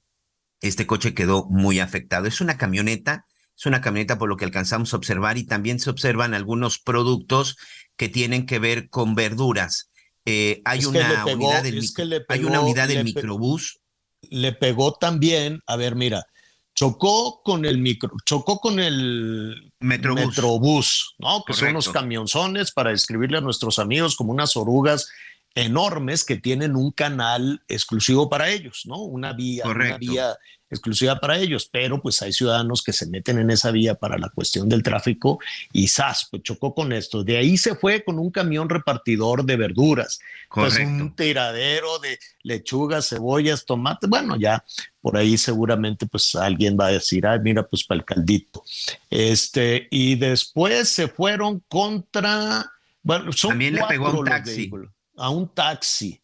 [0.62, 2.26] este coche quedó muy afectado.
[2.26, 3.26] Es una camioneta,
[3.58, 7.58] es una camioneta por lo que alcanzamos a observar y también se observan algunos productos
[8.00, 9.92] que tienen que ver con verduras.
[10.24, 11.84] Eh, hay, una unidad del,
[12.30, 13.82] hay una unidad del microbús.
[14.22, 16.26] Le pegó también, a ver, mira,
[16.74, 21.44] chocó con el micro, chocó con el metrobús, ¿no?
[21.46, 25.10] Que son unos camionzones para describirle a nuestros amigos como unas orugas
[25.56, 28.98] enormes que tienen un canal exclusivo para ellos, ¿no?
[29.02, 30.38] Una vía, una vía
[30.70, 34.30] exclusiva para ellos, pero pues hay ciudadanos que se meten en esa vía para la
[34.30, 35.40] cuestión del tráfico
[35.74, 36.28] y ¡zas!
[36.30, 37.24] Pues chocó con esto.
[37.24, 40.20] De ahí se fue con un camión repartidor de verduras,
[40.54, 44.64] pues un tiradero de lechugas, cebollas, tomates, bueno, ya
[45.02, 48.64] por ahí seguramente pues alguien va a decir, ay, mira, pues para el caldito.
[49.10, 54.72] Este, y después se fueron contra, bueno, son También le pegó a un taxi
[55.20, 56.22] a un taxi.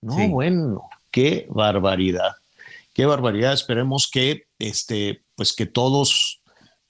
[0.00, 2.32] No, bueno, qué barbaridad.
[2.92, 3.52] Qué barbaridad.
[3.52, 6.42] Esperemos que, este, pues que todos,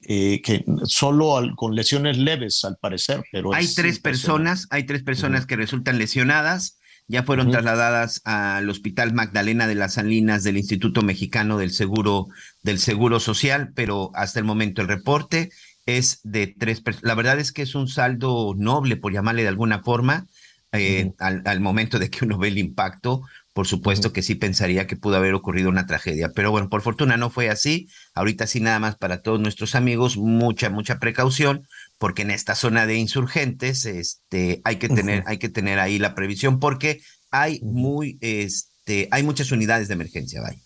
[0.03, 5.47] eh, que solo con lesiones leves al parecer, pero hay tres personas, hay tres personas
[5.47, 6.79] que resultan lesionadas.
[7.07, 12.29] Ya fueron trasladadas al Hospital Magdalena de las Salinas del Instituto Mexicano del Seguro
[12.63, 15.51] del Seguro Social, pero hasta el momento el reporte
[15.85, 17.09] es de tres personas.
[17.09, 20.27] La verdad es que es un saldo noble, por llamarle de alguna forma
[20.75, 24.97] eh, al, momento de que uno ve el impacto, por supuesto que sí pensaría que
[24.97, 26.31] pudo haber ocurrido una tragedia.
[26.35, 27.89] Pero bueno, por fortuna no fue así.
[28.15, 31.67] Ahorita sí nada más para todos nuestros amigos, mucha, mucha precaución,
[31.99, 36.15] porque en esta zona de insurgentes este, hay, que tener, hay que tener ahí la
[36.15, 40.59] previsión, porque hay, muy, este, hay muchas unidades de emergencia, vaya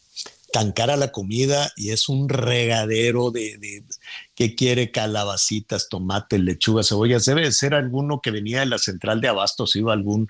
[0.53, 3.85] tan cara la comida y es un regadero de,
[4.35, 7.25] que quiere calabacitas, tomates, lechugas, cebollas.
[7.25, 10.29] Debe ser alguno que venía de la central de abastos, iba a algún,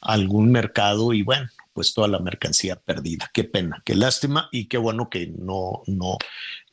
[0.00, 3.30] algún mercado y bueno, pues toda la mercancía perdida.
[3.32, 6.18] Qué pena, qué lástima y qué bueno que no, no,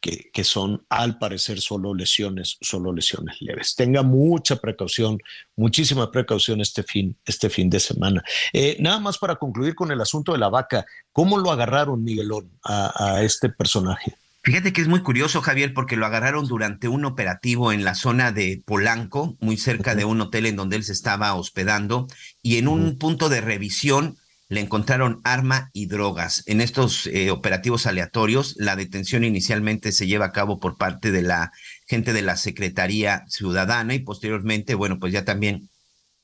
[0.01, 3.75] que, que, son al parecer solo lesiones, solo lesiones leves.
[3.75, 5.19] Tenga mucha precaución,
[5.55, 8.23] muchísima precaución este fin, este fin de semana.
[8.51, 12.51] Eh, nada más para concluir con el asunto de la vaca, ¿cómo lo agarraron, Miguelón,
[12.63, 14.15] a, a este personaje?
[14.43, 18.31] Fíjate que es muy curioso, Javier, porque lo agarraron durante un operativo en la zona
[18.31, 22.07] de Polanco, muy cerca de un hotel en donde él se estaba hospedando,
[22.41, 24.17] y en un punto de revisión
[24.51, 26.43] le encontraron arma y drogas.
[26.45, 31.21] En estos eh, operativos aleatorios, la detención inicialmente se lleva a cabo por parte de
[31.21, 31.53] la
[31.87, 35.69] gente de la Secretaría Ciudadana y posteriormente, bueno, pues ya también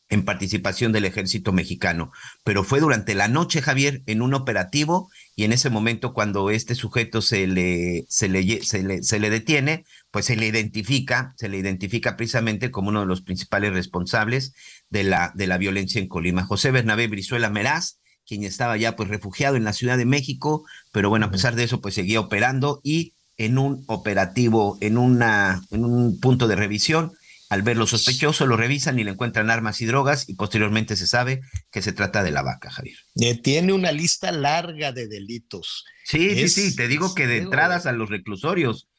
[0.10, 2.12] en participación del ejército mexicano.
[2.44, 6.76] Pero fue durante la noche, Javier, en un operativo y en ese momento cuando este
[6.76, 11.48] sujeto se le, se le, se le, se le detiene, pues se le identifica, se
[11.48, 14.52] le identifica precisamente como uno de los principales responsables
[14.90, 16.44] de la, de la violencia en Colima.
[16.44, 21.10] José Bernabé Brizuela Meraz, quien estaba ya pues refugiado en la Ciudad de México, pero
[21.10, 25.86] bueno, a pesar de eso pues seguía operando y en un operativo, en, una, en
[25.86, 27.14] un punto de revisión,
[27.50, 31.08] al ver lo sospechoso, lo revisan y le encuentran armas y drogas y posteriormente se
[31.08, 32.98] sabe que se trata de la vaca, Javier.
[33.22, 35.86] Eh, tiene una lista larga de delitos.
[36.04, 38.90] Sí, sí, sí, te digo que de entradas a los reclusorios.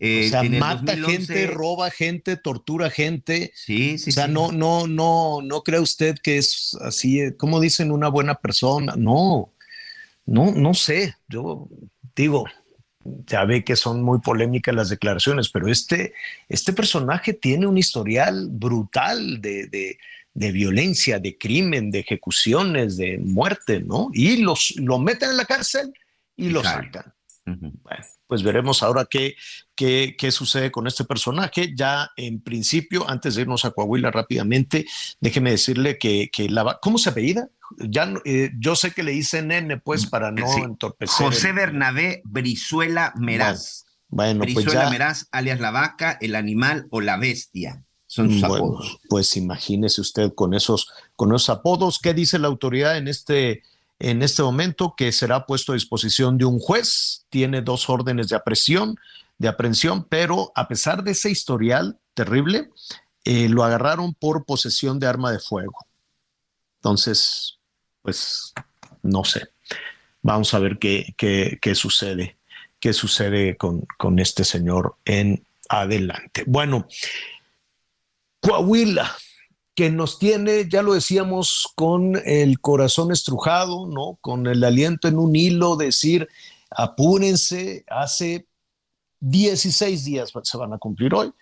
[0.00, 3.50] Eh, o sea, mata gente, roba gente, tortura gente.
[3.54, 4.10] Sí, sí.
[4.10, 8.08] O sea, no, no, no, no cree usted que es así, eh, como dicen, una
[8.08, 8.94] buena persona.
[8.96, 9.52] No,
[10.24, 11.16] no, no sé.
[11.28, 11.68] Yo
[12.14, 12.46] digo,
[13.26, 16.14] ya ve que son muy polémicas las declaraciones, pero este,
[16.48, 19.98] este personaje tiene un historial brutal de, de,
[20.34, 24.10] de, violencia, de crimen, de ejecuciones, de muerte, ¿no?
[24.12, 25.92] Y los, lo meten en la cárcel
[26.36, 27.12] y lo sacan.
[27.44, 29.34] Bueno, pues veremos ahora qué,
[29.78, 31.72] qué, qué, sucede con este personaje.
[31.76, 34.86] Ya en principio, antes de irnos a Coahuila rápidamente,
[35.20, 36.80] déjeme decirle que, que la...
[36.82, 37.48] ¿Cómo se apellida?
[37.78, 40.62] Ya, eh, yo sé que le hice nene, pues, mm, para no sí.
[40.62, 41.26] entorpecer.
[41.26, 43.86] José Bernabé Brizuela Meraz.
[44.08, 44.90] Bueno, Brizuela pues ya...
[44.90, 47.84] Meraz, alias la vaca, el animal o la bestia.
[48.08, 48.98] Son sus bueno, apodos.
[49.08, 52.00] Pues imagínese usted con esos, con esos apodos.
[52.02, 53.62] ¿Qué dice la autoridad en este
[54.00, 57.26] en este momento que será puesto a disposición de un juez.
[57.30, 58.96] Tiene dos órdenes de aprehensión,
[59.38, 62.70] de aprehensión, pero a pesar de ese historial terrible,
[63.24, 65.86] eh, lo agarraron por posesión de arma de fuego.
[66.76, 67.58] Entonces,
[68.02, 68.52] pues
[69.02, 69.48] no sé.
[70.22, 72.36] Vamos a ver qué, qué, qué sucede,
[72.80, 76.44] qué sucede con, con este señor en adelante.
[76.46, 76.88] Bueno,
[78.40, 79.16] Coahuila
[79.78, 84.18] que nos tiene, ya lo decíamos, con el corazón estrujado, ¿no?
[84.20, 86.26] Con el aliento en un hilo, decir,
[86.68, 88.47] apúrense, hace
[89.20, 91.32] 16 días se van a cumplir hoy,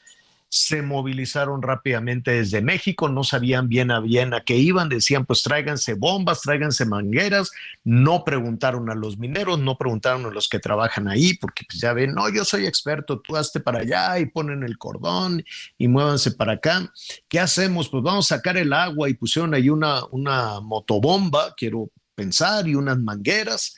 [0.48, 5.42] se movilizaron rápidamente desde México, no sabían bien a bien a qué iban, decían pues
[5.42, 7.50] tráiganse bombas, tráiganse mangueras,
[7.84, 11.92] no preguntaron a los mineros, no preguntaron a los que trabajan ahí, porque pues ya
[11.92, 15.44] ven, no, yo soy experto, tú hazte para allá y ponen el cordón
[15.76, 16.92] y muévanse para acá.
[17.28, 17.88] ¿Qué hacemos?
[17.88, 22.74] Pues vamos a sacar el agua y pusieron ahí una, una motobomba, quiero pensar, y
[22.74, 23.76] unas mangueras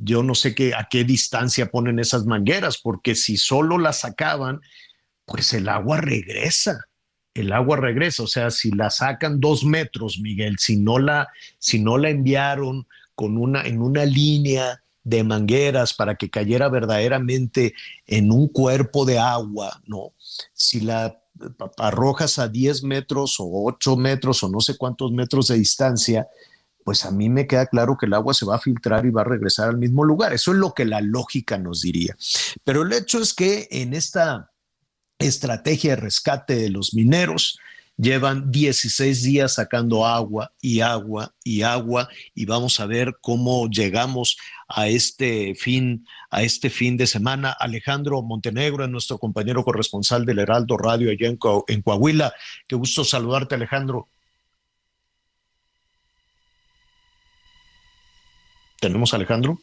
[0.00, 4.60] yo no sé qué, a qué distancia ponen esas mangueras, porque si solo las sacaban,
[5.26, 6.86] pues el agua regresa.
[7.34, 11.28] El agua regresa, o sea, si la sacan dos metros, Miguel, si no la,
[11.58, 17.74] si no la enviaron con una, en una línea de mangueras para que cayera verdaderamente
[18.06, 20.12] en un cuerpo de agua, ¿no?
[20.52, 21.18] Si la
[21.78, 26.28] arrojas a 10 metros o 8 metros o no sé cuántos metros de distancia,
[26.84, 29.22] pues a mí me queda claro que el agua se va a filtrar y va
[29.22, 30.32] a regresar al mismo lugar.
[30.32, 32.16] Eso es lo que la lógica nos diría.
[32.64, 34.52] Pero el hecho es que en esta
[35.26, 37.58] estrategia de rescate de los mineros.
[37.98, 44.38] Llevan 16 días sacando agua y agua y agua y vamos a ver cómo llegamos
[44.66, 47.50] a este fin, a este fin de semana.
[47.50, 52.32] Alejandro Montenegro es nuestro compañero corresponsal del Heraldo Radio allá en, en Coahuila.
[52.66, 54.08] Qué gusto saludarte, Alejandro.
[58.82, 59.60] ¿Tenemos a Alejandro?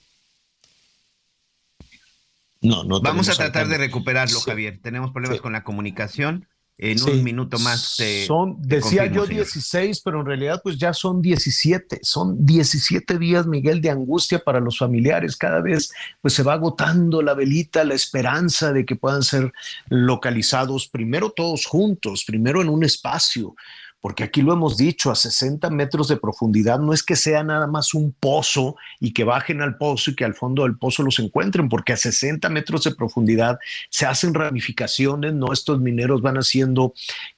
[2.62, 3.02] No, no.
[3.02, 4.50] Vamos a tratar de recuperarlo, sí.
[4.50, 4.80] Javier.
[4.82, 5.42] Tenemos problemas sí.
[5.42, 6.48] con la comunicación.
[6.78, 7.10] En sí.
[7.10, 7.96] un minuto más.
[7.98, 10.02] Te, son, decía confirmo, yo 16, señor.
[10.06, 12.00] pero en realidad pues ya son 17.
[12.02, 15.36] Son 17 días, Miguel, de angustia para los familiares.
[15.36, 15.92] Cada vez
[16.22, 19.52] pues se va agotando la velita, la esperanza de que puedan ser
[19.90, 23.54] localizados primero todos juntos, primero en un espacio,
[24.02, 27.68] porque aquí lo hemos dicho, a 60 metros de profundidad no es que sea nada
[27.68, 31.20] más un pozo y que bajen al pozo y que al fondo del pozo los
[31.20, 35.52] encuentren, porque a 60 metros de profundidad se hacen ramificaciones, ¿no?
[35.52, 36.94] Estos mineros van haciendo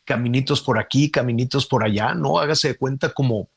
[0.05, 2.37] caminitos por aquí, caminitos por allá, ¿no?
[2.37, 3.49] Hágase de cuenta como,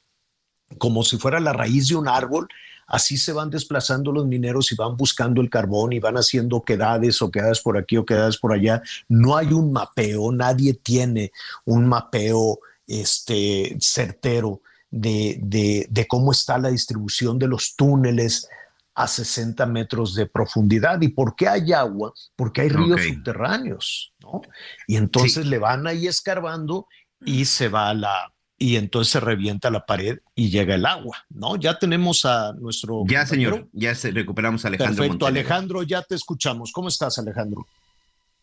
[0.79, 2.49] como si fuera la raíz de un árbol,
[2.87, 7.21] así se van desplazando los mineros y van buscando el carbón y van haciendo quedades
[7.21, 8.83] o quedadas por aquí o quedadas por allá.
[9.09, 11.33] No hay un mapeo, nadie tiene
[11.67, 14.61] un mapeo este, certero
[14.91, 18.49] de, de, cómo está la distribución de los túneles
[18.95, 21.01] a 60 metros de profundidad.
[21.01, 22.12] ¿Y por qué hay agua?
[22.37, 24.43] Porque hay ríos subterráneos, ¿no?
[24.87, 26.87] Y entonces le van ahí escarbando
[27.24, 31.18] y se va a la, y entonces se revienta la pared y llega el agua,
[31.28, 31.57] ¿no?
[31.57, 33.03] Ya tenemos a nuestro...
[33.07, 35.03] Ya, señor, ya se recuperamos a Alejandro.
[35.03, 36.70] Perfecto, Alejandro, ya te escuchamos.
[36.72, 37.66] ¿Cómo estás, Alejandro?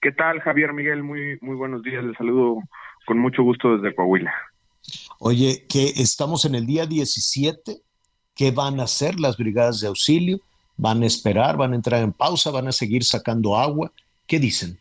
[0.02, 1.02] ¿Qué tal, Javier Miguel?
[1.02, 2.04] Muy, muy buenos días.
[2.04, 2.62] Les saludo
[3.06, 4.34] con mucho gusto desde Coahuila.
[5.20, 7.78] Oye, que estamos en el día 17,
[8.36, 10.40] ¿qué van a hacer las brigadas de auxilio?
[10.78, 11.58] ¿Van a esperar?
[11.58, 12.52] ¿Van a entrar en pausa?
[12.52, 13.92] ¿Van a seguir sacando agua?
[14.28, 14.80] ¿Qué dicen?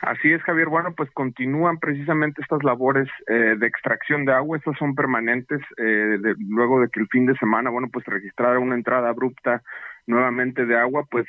[0.00, 0.68] Así es, Javier.
[0.68, 4.56] Bueno, pues continúan precisamente estas labores eh, de extracción de agua.
[4.56, 5.60] Estas son permanentes.
[5.76, 9.62] Eh, luego de que el fin de semana, bueno, pues registrara una entrada abrupta
[10.06, 11.26] nuevamente de agua, pues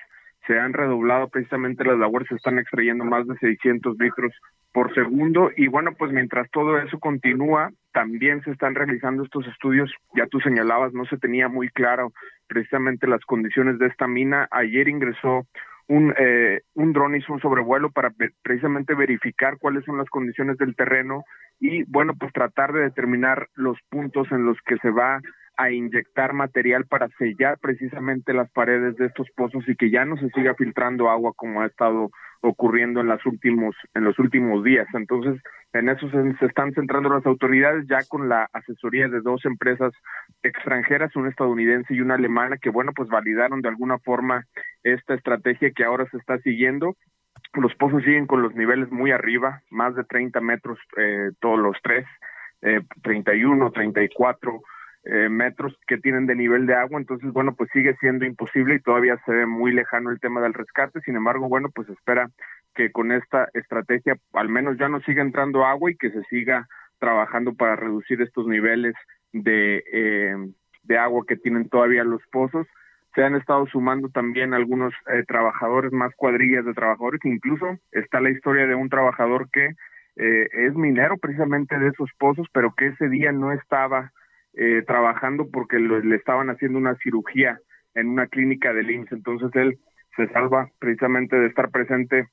[0.49, 2.27] se han redoblado precisamente las labores.
[2.27, 4.33] Se están extrayendo más de 600 litros
[4.73, 5.51] por segundo.
[5.55, 9.93] Y bueno, pues mientras todo eso continúa, también se están realizando estos estudios.
[10.15, 12.13] Ya tú señalabas, no se tenía muy claro
[12.47, 14.47] precisamente las condiciones de esta mina.
[14.49, 15.45] Ayer ingresó
[15.87, 20.75] un, eh, un dron hizo un sobrevuelo para precisamente verificar cuáles son las condiciones del
[20.75, 21.25] terreno
[21.59, 25.19] y, bueno, pues tratar de determinar los puntos en los que se va
[25.59, 30.15] a inyectar material para sellar precisamente las paredes de estos pozos y que ya no
[30.15, 34.87] se siga filtrando agua como ha estado ocurriendo en los últimos en los últimos días.
[34.93, 35.41] Entonces,
[35.73, 39.91] en eso se, están centrando las autoridades ya con la asesoría de dos empresas
[40.43, 44.45] extranjeras, una estadounidense y una alemana, que bueno, pues validaron de alguna forma
[44.83, 46.95] esta estrategia que ahora se está siguiendo.
[47.53, 51.75] Los pozos siguen con los niveles muy arriba, más de 30 metros eh, todos los
[51.83, 52.05] tres,
[52.61, 54.61] eh, 31, 34
[55.05, 58.81] eh, metros que tienen de nivel de agua, entonces bueno, pues sigue siendo imposible y
[58.81, 62.29] todavía se ve muy lejano el tema del rescate, sin embargo, bueno, pues espera
[62.75, 66.67] que con esta estrategia al menos ya no siga entrando agua y que se siga
[66.99, 68.93] trabajando para reducir estos niveles
[69.31, 70.35] de, eh,
[70.83, 72.67] de agua que tienen todavía los pozos.
[73.15, 78.31] Se han estado sumando también algunos eh, trabajadores, más cuadrillas de trabajadores, incluso está la
[78.31, 79.69] historia de un trabajador que
[80.17, 84.11] es minero precisamente de esos pozos, pero que ese día no estaba
[84.53, 87.59] eh, trabajando porque le estaban haciendo una cirugía
[87.93, 89.11] en una clínica de IMSS.
[89.11, 89.79] Entonces él
[90.15, 92.27] se salva precisamente de estar presente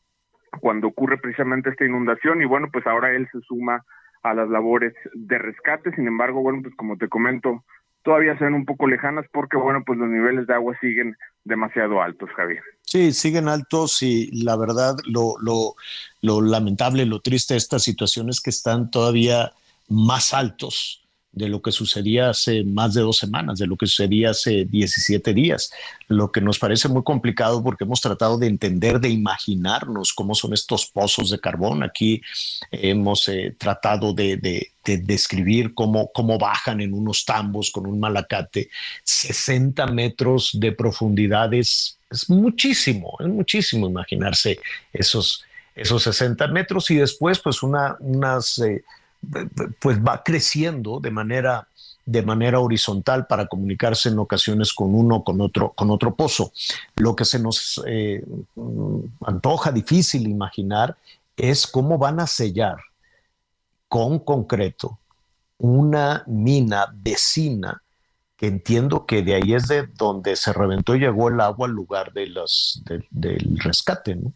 [0.61, 3.85] cuando ocurre precisamente esta inundación y bueno, pues ahora él se suma
[4.23, 5.95] a las labores de rescate.
[5.95, 7.65] Sin embargo, bueno, pues como te comento,
[8.03, 12.01] todavía se ven un poco lejanas porque bueno, pues los niveles de agua siguen demasiado
[12.01, 12.63] altos, Javier.
[12.83, 15.75] Sí, siguen altos y la verdad lo, lo,
[16.23, 19.53] lo lamentable, lo triste de esta situación es que están todavía
[19.89, 21.06] más altos
[21.37, 25.35] de lo que sucedía hace más de dos semanas, de lo que sucedía hace 17
[25.35, 25.71] días,
[26.09, 30.55] lo que nos parece muy complicado porque hemos tratado de entender, de imaginarnos cómo son
[30.55, 31.83] estos pozos de carbón.
[31.83, 32.23] Aquí
[32.71, 38.71] hemos eh, tratado de, describir cómo, cómo bajan en unos tambos con un malacate
[39.05, 41.53] 60 metros de profundidad.
[41.53, 44.59] Es, muchísimo, es muchísimo imaginarse
[44.91, 48.59] esos, esos 60 metros y después pues una, unas...
[48.61, 48.83] Eh,
[49.81, 51.69] pues va creciendo de manera
[52.05, 56.53] de manera horizontal para comunicarse en ocasiones con uno con otro con otro pozo.
[56.95, 58.25] Lo que se nos eh,
[59.27, 60.97] antoja difícil imaginar
[61.37, 62.77] es cómo van a sellar
[63.89, 64.99] con concreto
[65.59, 67.83] una mina vecina
[68.37, 71.73] que entiendo que de ahí es de donde se reventó y llegó el agua al
[71.73, 74.33] lugar de los, del rescate, ¿no?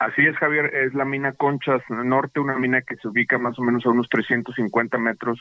[0.00, 3.62] Así es, Javier, es la mina Conchas Norte, una mina que se ubica más o
[3.62, 5.38] menos a unos 350 metros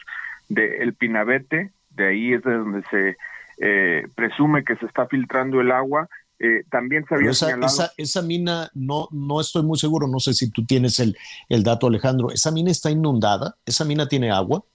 [0.49, 3.15] del El Pinabete, de ahí es de donde se
[3.59, 6.09] eh, presume que se está filtrando el agua.
[6.39, 7.89] Eh, también se había esa, señalado...
[7.95, 11.15] esa, mina, no, no estoy muy seguro, no sé si tú tienes el,
[11.47, 13.55] el dato, Alejandro, ¿esa mina está inundada?
[13.65, 14.65] ¿Esa mina tiene agua?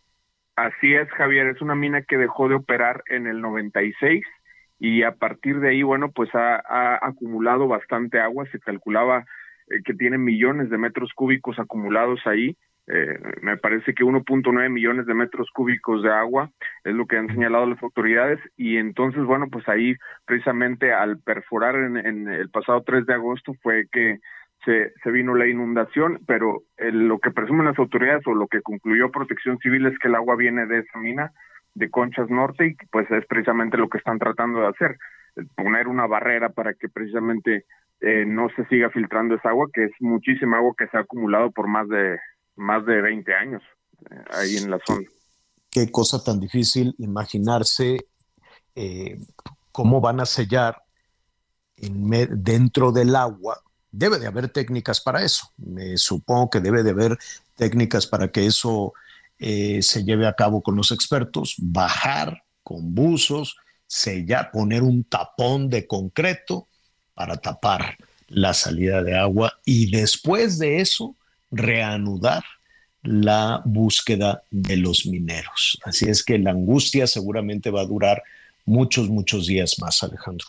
[0.57, 4.25] Así es, Javier, es una mina que dejó de operar en el 96
[4.81, 9.27] y a partir de ahí, bueno, pues ha, ha acumulado bastante agua, se calculaba
[9.71, 12.57] eh, que tiene millones de metros cúbicos acumulados ahí.
[12.87, 16.51] Eh, me parece que 1.9 millones de metros cúbicos de agua
[16.85, 19.95] es lo que han señalado las autoridades y entonces bueno pues ahí
[20.27, 24.19] precisamente al perforar en, el pasado 3 de agosto fue que
[24.67, 29.11] se, se vino la inundación pero lo que presumen las autoridades o lo que concluyó
[29.11, 31.33] Protección Civil es que el agua viene de esa mina
[31.73, 34.99] de Conchas Norte y pues es precisamente lo que están tratando de hacer
[35.57, 37.65] poner una barrera para que precisamente
[38.05, 41.51] eh, no se siga filtrando esa agua, que es muchísima agua que se ha acumulado
[41.51, 42.19] por más de,
[42.57, 43.63] más de 20 años
[44.11, 45.07] eh, ahí en la zona.
[45.71, 47.97] Qué cosa tan difícil imaginarse
[48.75, 49.19] eh,
[49.73, 50.83] cómo van a sellar
[51.77, 53.61] dentro del agua.
[53.91, 55.53] Debe de haber técnicas para eso.
[55.57, 57.19] Me supongo que debe de haber
[57.57, 58.93] técnicas para que eso
[59.39, 61.57] eh, se lleve a cabo con los expertos.
[61.59, 66.69] Bajar con buzos, sellar, poner un tapón de concreto
[67.15, 67.97] para tapar
[68.29, 71.15] la salida de agua y después de eso
[71.51, 72.43] reanudar
[73.03, 75.79] la búsqueda de los mineros.
[75.85, 78.23] Así es que la angustia seguramente va a durar
[78.65, 80.47] muchos, muchos días más, Alejandro.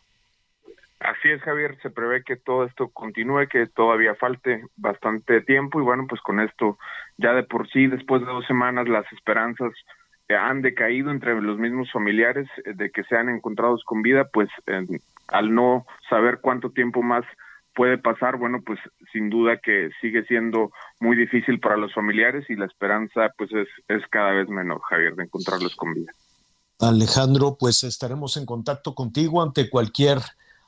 [1.00, 5.84] Así es, Javier, se prevé que todo esto continúe, que todavía falte bastante tiempo y
[5.84, 6.80] bueno, pues con esto
[7.18, 9.74] ya de por sí, después de dos semanas, las esperanzas
[10.30, 14.50] han decaído entre los mismos familiares eh, de que sean encontrados con vida, pues
[15.28, 17.26] al no saber cuánto tiempo más
[17.74, 18.80] puede pasar, bueno, pues
[19.12, 23.68] sin duda que sigue siendo muy difícil para los familiares y la esperanza pues es,
[23.88, 26.12] es cada vez menor, Javier, de encontrarlos con vida.
[26.80, 30.20] Alejandro, pues estaremos en contacto contigo ante cualquier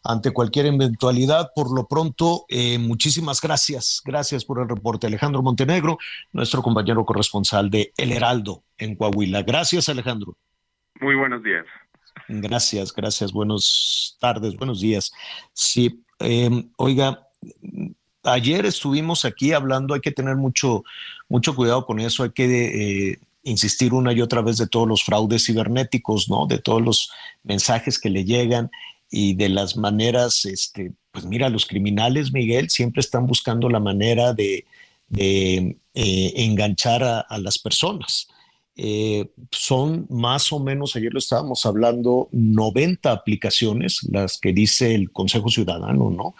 [0.03, 1.51] ante cualquier eventualidad.
[1.53, 4.01] Por lo pronto, eh, muchísimas gracias.
[4.05, 5.07] Gracias por el reporte.
[5.07, 5.97] Alejandro Montenegro,
[6.31, 9.43] nuestro compañero corresponsal de El Heraldo en Coahuila.
[9.43, 10.35] Gracias, Alejandro.
[11.01, 11.65] Muy buenos días.
[12.27, 13.31] Gracias, gracias.
[13.31, 15.11] Buenas tardes, buenos días.
[15.53, 17.27] Sí, em, oiga,
[18.23, 20.83] ayer estuvimos aquí hablando, hay que tener mucho,
[21.29, 25.03] mucho cuidado con eso, hay que eh, insistir una y otra vez de todos los
[25.03, 26.45] fraudes cibernéticos, ¿no?
[26.45, 27.11] De todos los
[27.43, 28.69] mensajes que le llegan
[29.09, 34.33] y de las maneras, este, pues mira, los criminales, Miguel, siempre están buscando la manera
[34.33, 34.65] de,
[35.15, 38.27] eh, enganchar a, las personas.
[38.77, 45.11] Eh, son más o menos, ayer lo estábamos hablando, 90 aplicaciones, las que dice el
[45.11, 46.35] Consejo Ciudadano, ¿no?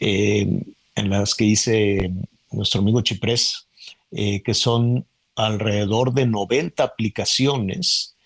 [0.00, 0.62] Eh,
[0.94, 2.10] en las que dice
[2.50, 3.66] nuestro amigo Chiprés,
[4.10, 5.04] que son
[5.34, 8.16] alrededor de 90 aplicaciones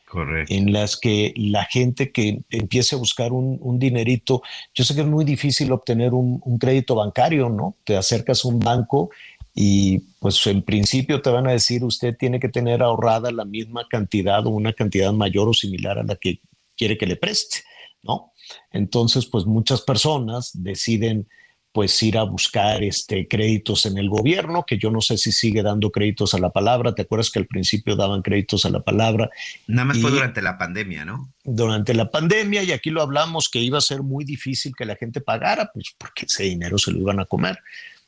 [0.49, 4.43] en las que la gente que empiece a buscar un, dinerito,
[4.75, 7.77] yo sé que es muy difícil obtener un, crédito bancario, ¿no?
[7.85, 9.11] Te acercas a un banco
[9.55, 13.87] y pues en principio te van a decir usted tiene que tener ahorrada la misma
[13.89, 16.41] cantidad o una cantidad mayor o similar a la que
[16.77, 17.65] quiere que le preste,
[18.03, 18.33] ¿no?
[18.73, 21.29] Entonces, pues muchas personas deciden
[21.73, 25.63] pues ir a buscar este, créditos en el gobierno, que yo no sé si sigue
[25.63, 26.95] dando créditos a la palabra.
[26.95, 29.31] ¿Te acuerdas que al principio daban créditos a la palabra?
[29.69, 31.33] Nada más fue durante la pandemia, ¿no?
[31.45, 34.97] Durante la pandemia, y aquí lo hablamos, que iba a ser muy difícil que la
[34.97, 37.59] gente pagara, pues porque ese dinero se lo iban a comer.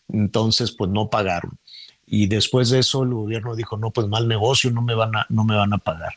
[0.09, 1.59] Entonces, pues no pagaron.
[2.07, 5.27] Y después de eso, el gobierno dijo, no, pues mal negocio, no me van a,
[5.29, 6.15] no me van a pagar.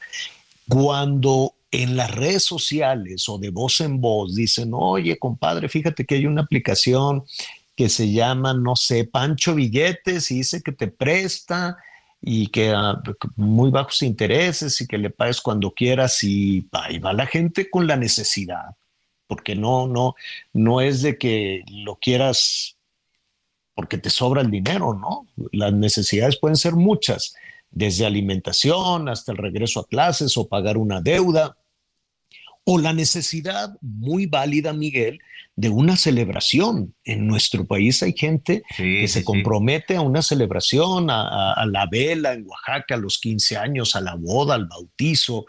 [0.68, 6.16] Cuando en las redes sociales o de voz en voz dicen, oye, compadre, fíjate que
[6.16, 7.24] hay una aplicación
[7.76, 11.78] que se llama, no sé, Pancho Billetes y dice que te presta
[12.22, 13.02] y que a
[13.36, 17.86] muy bajos intereses y que le pagues cuando quieras y ahí va la gente con
[17.88, 18.76] la necesidad,
[19.28, 20.16] porque no, no,
[20.54, 22.75] no es de que lo quieras
[23.76, 25.28] porque te sobra el dinero, ¿no?
[25.52, 27.36] Las necesidades pueden ser muchas,
[27.70, 31.58] desde alimentación hasta el regreso a clases o pagar una deuda
[32.64, 35.20] o la necesidad muy válida, Miguel,
[35.56, 36.96] de una celebración.
[37.04, 42.48] En nuestro país hay gente que se compromete a una celebración, a, la vela en
[42.48, 45.46] Oaxaca, a los 15 años, a la boda, al bautizo,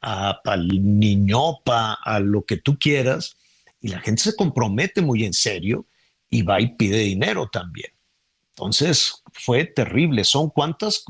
[0.00, 3.36] al niñopa, a lo que tú quieras,
[3.80, 5.86] y la gente se compromete muy en serio
[6.30, 7.90] y va y pide dinero también.
[8.56, 10.24] Entonces fue terrible.
[10.24, 11.04] ¿Son cuántas?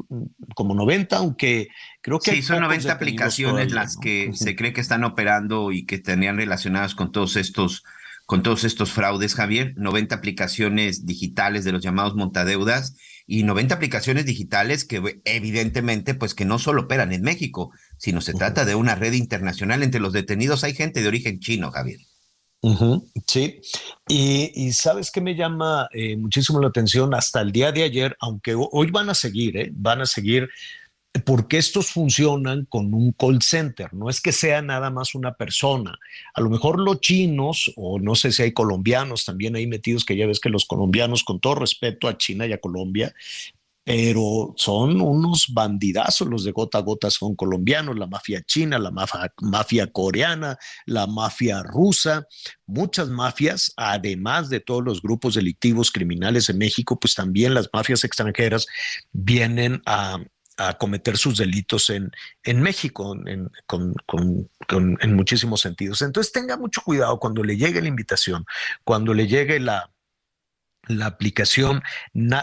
[0.57, 1.69] Como 90, aunque
[2.01, 2.33] creo que...
[2.33, 6.95] Sí, son 90 aplicaciones las que se cree que están operando y que tenían relacionadas
[6.95, 7.85] con todos estos
[8.27, 14.27] con todos estos fraudes, Javier, 90 aplicaciones digitales de los llamados montadeudas y 90 aplicaciones
[14.27, 18.97] digitales que evidentemente pues que no solo operan en México, sino se trata de una
[18.97, 19.85] red internacional.
[19.85, 22.01] Entre los detenidos hay gente de origen chino, Javier
[23.27, 23.61] sí,
[24.09, 28.55] y, sabes que me llama eh, muchísimo la atención hasta el día de ayer, aunque
[28.57, 29.71] hoy van a seguir, ¿eh?
[29.73, 30.49] van a seguir,
[31.25, 35.99] porque estos funcionan con un call center, no es que sea nada más una persona.
[36.35, 40.17] A lo mejor los chinos, o no sé si hay colombianos también ahí metidos, que
[40.17, 43.15] ya ves que los colombianos, con todo respeto a China y a Colombia,
[43.87, 48.91] pero son unos bandidazos los de gota a gota, son colombianos, la mafia china, la
[48.91, 52.27] mafia, coreana, la mafia rusa,
[52.67, 58.03] muchas mafias, además de todos los grupos delictivos criminales en México, pues también las mafias
[58.03, 58.67] extranjeras
[59.13, 60.19] vienen a,
[60.79, 62.11] cometer sus delitos en,
[62.43, 63.51] en México en,
[65.01, 66.01] en muchísimos sentidos.
[66.01, 68.47] Entonces tenga mucho cuidado cuando le llegue la invitación,
[68.83, 69.91] cuando le llegue la,
[70.87, 71.83] la aplicación,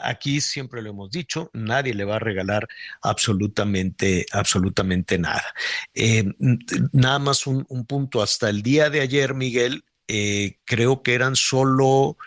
[0.03, 2.67] aquí siempre lo hemos dicho, nadie le va a regalar
[3.01, 5.43] absolutamente, absolutamente nada.
[5.93, 6.25] Eh,
[6.91, 12.17] nada más un, punto, hasta el día de ayer, Miguel, eh, creo que eran solo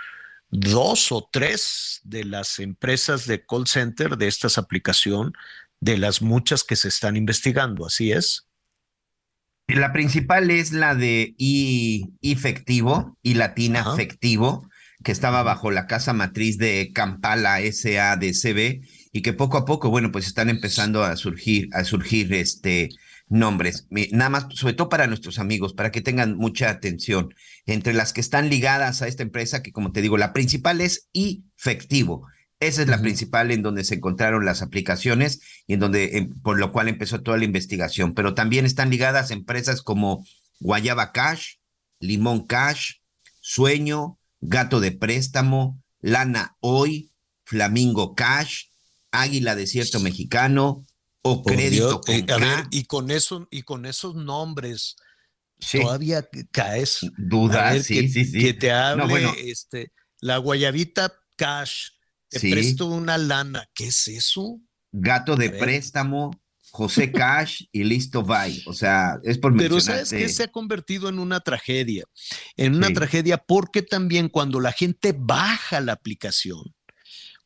[0.50, 5.32] dos o tres de las empresas de call center de esta aplicación,
[5.80, 8.46] de las muchas que se están investigando, ¿así es?
[9.68, 14.68] La principal es la de I, efectivo y Latina efectivo
[15.06, 18.80] que estaba bajo la casa matriz de Kampala SADCB
[19.12, 22.88] y que poco a poco, bueno, pues están empezando a surgir, a surgir este
[23.28, 23.86] nombres.
[24.10, 27.32] Nada más, sobre todo para nuestros amigos, para que tengan mucha atención.
[27.66, 31.08] Entre las que están ligadas a esta empresa, que como te digo, la principal es
[31.12, 32.26] efectivo.
[32.58, 36.72] Esa es la principal en donde se encontraron las aplicaciones y en donde, por lo
[36.72, 38.12] cual empezó toda la investigación.
[38.12, 40.26] Pero también están ligadas empresas como
[40.58, 41.58] Guayaba Cash,
[42.00, 42.94] Limón Cash,
[43.40, 47.12] Sueño, Gato de Préstamo, Lana Hoy,
[47.44, 48.66] Flamingo Cash,
[49.10, 50.86] Águila Desierto Mexicano
[51.22, 54.96] o Crédito eh, a ver, y con eso y con esos nombres
[55.72, 58.38] todavía caes dudas, sí, que, sí, sí.
[58.38, 61.90] que te hable este la guayabita cash,
[62.28, 64.60] te presto una lana, ¿qué es eso?
[64.92, 66.30] Gato de préstamo,
[66.76, 68.62] José Cash y listo, bye.
[68.66, 72.04] O sea, es por Pero ¿sabes que Se ha convertido en una tragedia.
[72.54, 76.74] En una tragedia porque también cuando la gente baja la aplicación,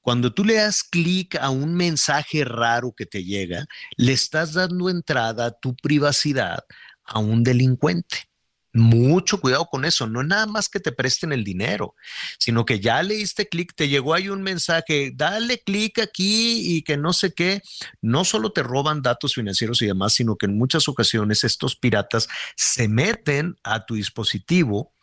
[0.01, 3.66] cuando tú le das clic a un mensaje raro que te llega,
[3.97, 6.64] le estás dando entrada a tu privacidad
[7.05, 8.30] a un delincuente.
[8.73, 11.97] Mucho cuidado con eso, no es nada más que te presten el dinero,
[12.39, 16.83] sino que ya le diste clic, te llegó ahí un mensaje, dale clic aquí y
[16.83, 17.62] que no sé qué,
[18.01, 22.29] no solo te roban datos financieros y demás, sino que en muchas ocasiones estos piratas
[22.55, 24.95] se meten a tu dispositivo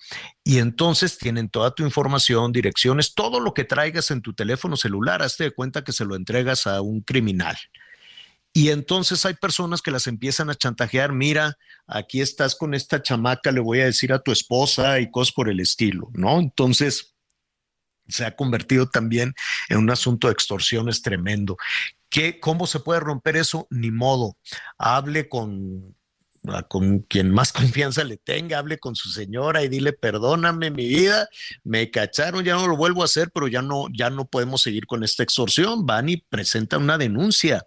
[0.44, 5.22] y entonces tienen toda tu información, direcciones, todo lo que traigas en tu teléfono celular,
[5.22, 7.58] hazte de cuenta que se lo entregas a un criminal.
[8.58, 13.52] Y entonces hay personas que las empiezan a chantajear, mira, aquí estás con esta chamaca,
[13.52, 16.40] le voy a decir a tu esposa y cosas por el estilo, ¿no?
[16.40, 17.14] Entonces
[18.08, 19.36] se ha convertido también
[19.70, 21.56] en un asunto de extorsiones tremendo.
[22.10, 23.68] ¿Qué, ¿Cómo se puede romper eso?
[23.70, 24.38] Ni modo.
[24.80, 25.96] Hable con,
[26.68, 31.30] con quien más confianza le tenga, hable con su señora y dile, perdóname mi vida,
[31.64, 34.88] me cacharon, ya no lo vuelvo a hacer, pero ya no, ya no podemos seguir
[34.88, 35.86] con esta extorsión.
[35.86, 37.64] Van y presentan una denuncia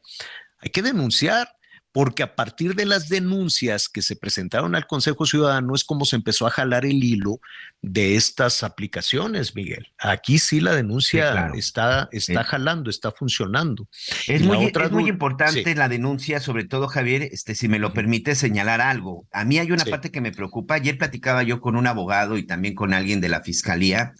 [0.60, 1.48] hay que denunciar,
[1.92, 6.16] porque a partir de las denuncias que se presentaron al Consejo Ciudadano es como se
[6.16, 7.40] empezó a jalar el hilo
[7.82, 9.88] de estas aplicaciones, Miguel.
[9.98, 13.88] Aquí sí la denuncia está, está jalando, está funcionando.
[14.28, 18.80] Es, muy, muy, importante la denuncia, sobre todo, Javier, este, si me lo permite señalar
[18.80, 19.26] algo.
[19.32, 20.74] A mí hay una parte que me preocupa.
[20.74, 24.14] Ayer platicaba yo con un abogado y también con alguien de la Fiscalía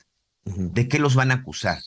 [0.45, 1.79] de qué los van a acusar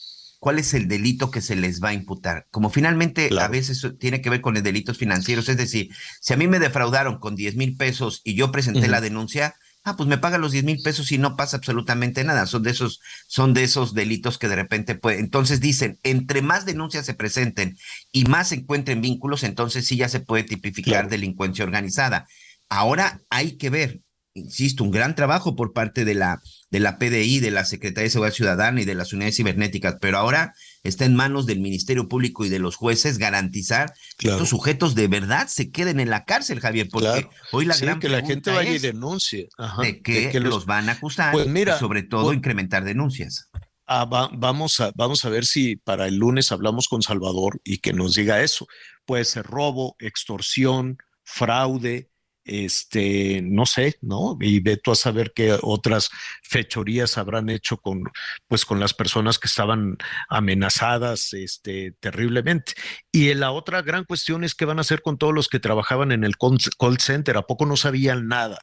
[0.44, 2.46] cuál es el delito que se les va a imputar.
[2.50, 5.88] Como finalmente a veces tiene que ver con los delitos financieros, es decir,
[6.20, 9.96] si a mí me defraudaron con 10 mil pesos y yo presenté la denuncia, ah,
[9.96, 12.44] pues me pagan los 10 mil pesos y no pasa absolutamente nada.
[12.44, 15.18] Son de esos, son de esos delitos que de repente puede.
[15.18, 17.78] Entonces dicen, entre más denuncias se presenten
[18.12, 22.26] y más se encuentren vínculos, entonces sí ya se puede tipificar delincuencia organizada.
[22.68, 24.02] Ahora hay que ver,
[24.34, 28.10] insisto, un gran trabajo por parte de la, de la PDI, de la Secretaría de
[28.10, 32.44] Seguridad Ciudadana y de las unidades cibernéticas, pero ahora está en manos del Ministerio Público
[32.44, 36.60] y de los jueces garantizar que estos sujetos de verdad se queden en la cárcel,
[36.60, 39.48] Javier, porque hoy la gran que la gente vaya y denuncie
[39.80, 43.48] de, que los, van a acusar pues y sobre todo pues incrementar denuncias.
[43.86, 47.92] Ah, vamos, a, vamos a ver si para el lunes hablamos con Salvador y que
[47.92, 48.66] nos diga eso.
[49.04, 52.08] Puede ser robo, extorsión, fraude,
[52.44, 54.36] este, no sé, ¿no?
[54.40, 56.10] Y ve tú a saber qué otras
[56.42, 58.04] fechorías habrán hecho con,
[58.48, 59.96] pues, con las personas que estaban
[60.28, 62.74] amenazadas, este, terriblemente.
[63.10, 66.12] Y la otra gran cuestión es qué van a hacer con todos los que trabajaban
[66.12, 67.36] en el call center.
[67.36, 68.58] ¿A poco no sabían nada?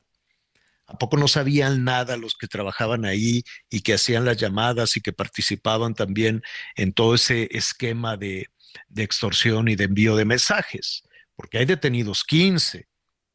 [0.86, 5.01] ¿A poco no sabían nada los que trabajaban ahí y que hacían las llamadas y
[5.01, 6.41] que participaban también
[6.75, 8.47] en todo ese esquema de,
[8.89, 11.03] de extorsión y de envío de mensajes?
[11.36, 12.90] Porque hay detenidos 15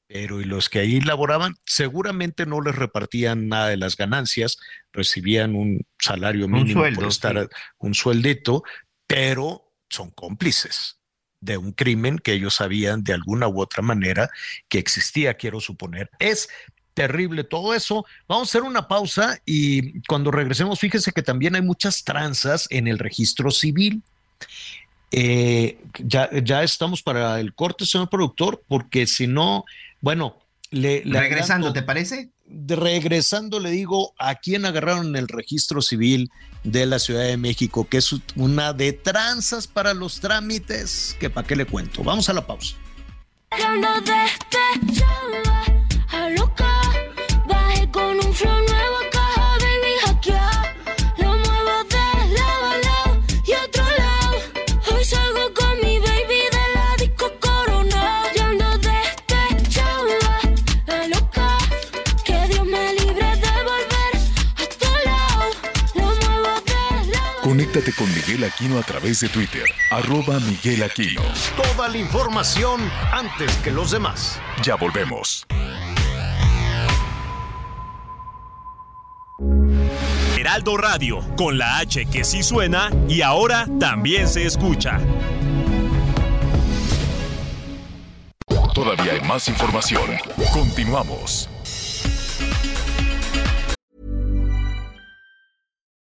[0.08, 4.58] pero y los que ahí laboraban seguramente no les repartían nada de las ganancias,
[4.92, 7.48] recibían un salario mínimo un por estar
[7.78, 8.62] un sueldito,
[9.06, 10.98] pero son cómplices
[11.40, 14.30] de un crimen que ellos sabían de alguna u otra manera
[14.68, 16.10] que existía, quiero suponer.
[16.18, 16.48] Es
[16.94, 18.06] terrible todo eso.
[18.26, 22.88] Vamos a hacer una pausa y cuando regresemos, fíjese que también hay muchas tranzas en
[22.88, 24.02] el registro civil.
[25.12, 29.64] Eh, ya, ya estamos para el corte, señor productor, porque si no,
[30.06, 30.38] bueno,
[30.70, 32.30] le, regresando, ¿te parece?
[32.46, 36.30] regresando le digo a quién agarraron en el registro civil
[36.62, 41.44] de la Ciudad de México, que es una de tranzas para los trámites, que para
[41.44, 42.04] qué le cuento.
[42.04, 42.76] Vamos a la pausa.
[67.76, 71.20] Conéctate con Miguel Aquino a través de Twitter, arroba Miguel Aquino.
[71.56, 72.80] Toda la información
[73.12, 74.40] antes que los demás.
[74.62, 75.46] Ya volvemos.
[80.38, 84.98] Heraldo Radio, con la H que sí suena y ahora también se escucha.
[88.72, 90.16] Todavía hay más información.
[90.54, 91.50] Continuamos.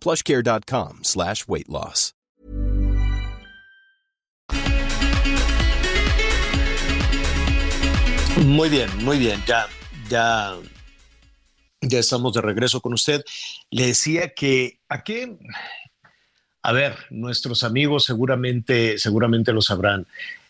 [0.00, 2.12] plushcare.com slash weight loss.
[8.44, 9.42] Muy bien, muy bien.
[9.46, 9.66] Ya,
[10.10, 10.56] ya,
[11.80, 13.24] ya estamos de regreso con usted.
[13.70, 15.38] Le decía que aquí,
[16.62, 20.06] a ver, nuestros amigos seguramente, seguramente lo sabrán.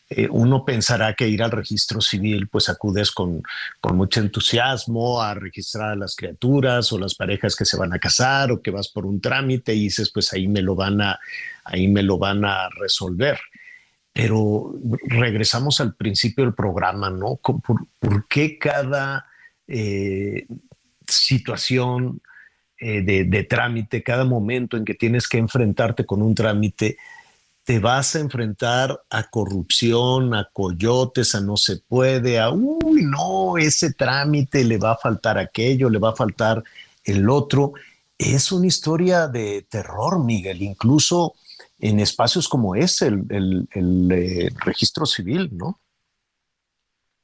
[0.08, 3.42] Eh, uno pensará que ir al registro civil, pues acudes con,
[3.80, 7.98] con, mucho entusiasmo a registrar a las criaturas o las parejas que se van a
[7.98, 11.18] casar o que vas por un trámite y dices, pues ahí me lo van a,
[11.64, 13.36] ahí me lo van a resolver.
[14.12, 14.74] Pero
[15.08, 17.36] regresamos al principio del programa, ¿no?
[17.36, 19.26] ¿Por, qué cada
[19.66, 20.46] eh,
[21.06, 22.22] situación
[22.78, 26.96] eh, de, de trámite, cada momento en que tienes que enfrentarte con un trámite,
[27.66, 33.58] te vas a enfrentar a corrupción, a coyotes, a no se puede, a, uy, no,
[33.58, 36.62] ese trámite le va a faltar aquello, le va a faltar
[37.02, 37.72] el otro.
[38.16, 41.34] Es una historia de terror, Miguel, incluso
[41.80, 45.80] en espacios como ese, el, eh, registro civil, ¿no?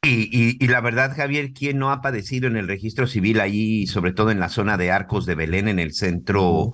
[0.04, 4.32] Y, la verdad, Javier, ¿quién no ha padecido en el registro civil ahí, sobre todo
[4.32, 6.72] en la zona de Arcos de Belén, en el centro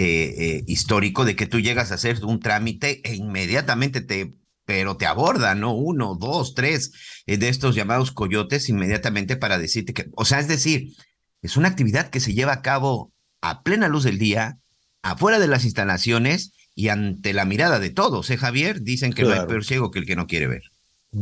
[0.00, 4.32] eh, eh, histórico de que tú llegas a hacer un trámite e inmediatamente te,
[4.64, 5.74] pero te aborda, ¿no?
[5.74, 6.92] Uno, dos, tres
[7.26, 10.94] eh, de estos llamados coyotes inmediatamente para decirte que, o sea, es decir,
[11.42, 14.58] es una actividad que se lleva a cabo a plena luz del día,
[15.02, 18.82] afuera de las instalaciones y ante la mirada de todos, ¿eh, Javier?
[18.82, 20.62] Dicen que no hay peor ciego que el que no quiere ver.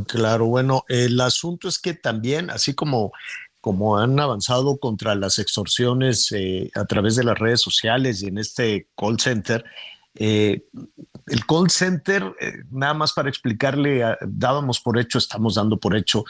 [0.06, 3.12] Claro, bueno, el asunto es que también, así como
[3.66, 8.38] como han avanzado contra las extorsiones eh, a través de las redes sociales y en
[8.38, 9.64] este call center.
[10.14, 10.62] Eh,
[11.26, 16.24] el call center, eh, nada más para explicarle, dábamos por hecho, estamos dando por hecho,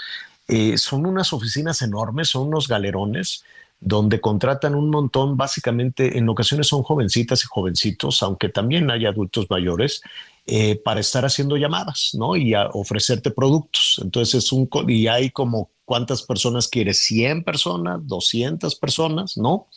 [0.76, 3.45] son unas oficinas enormes, son unos galerones
[3.80, 9.47] donde contratan un montón, básicamente en ocasiones son jovencitas y jovencitos, aunque también hay adultos
[9.51, 10.01] mayores,
[10.84, 12.36] para estar haciendo llamadas, ¿no?
[12.36, 14.01] Y a ofrecerte productos.
[14.03, 19.68] Entonces es un, y hay como cuántas personas quieres, 100 personas, 200 personas, ¿no?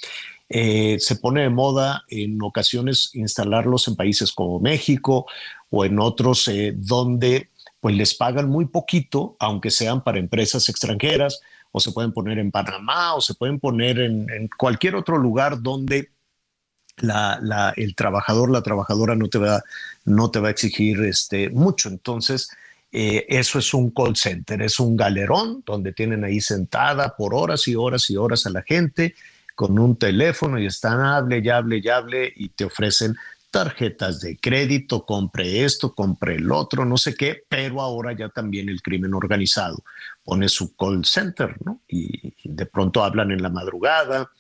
[0.50, 5.28] Eh, se pone de moda en ocasiones instalarlos en países como México
[5.70, 11.40] o en otros eh, donde pues les pagan muy poquito, aunque sean para empresas extranjeras,
[11.72, 16.10] o se pueden poner en Panamá, o se pueden poner en, cualquier otro lugar donde
[17.02, 19.64] la, el trabajador, la trabajadora no te va,
[20.06, 21.90] no te va a exigir este, mucho.
[21.90, 22.50] Entonces,
[22.92, 27.68] eh, eso es un call center, es un galerón donde tienen ahí sentada por horas
[27.68, 29.16] y horas y horas a la gente
[29.54, 33.16] con un teléfono y están hable y hable y hable y te ofrecen
[33.52, 38.70] tarjetas de crédito, compre esto, compre el otro, no sé qué, pero ahora ya también
[38.70, 39.84] el crimen organizado
[40.24, 41.82] pone su call center, ¿no?
[41.88, 44.32] y de pronto hablan en la madrugada,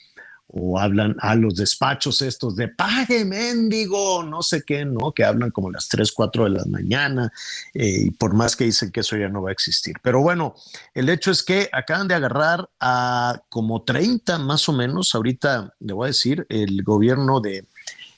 [0.51, 5.11] o hablan a los despachos estos de pague mendigo, no sé qué, ¿no?
[5.11, 7.31] Que hablan como las 3, 4 de la mañana
[7.73, 9.95] eh, y por más que dicen que eso ya no va a existir.
[10.01, 10.55] Pero bueno,
[10.95, 15.93] el hecho es que acaban de agarrar a como 30 más o menos, ahorita le
[15.93, 17.67] voy a decir, el gobierno de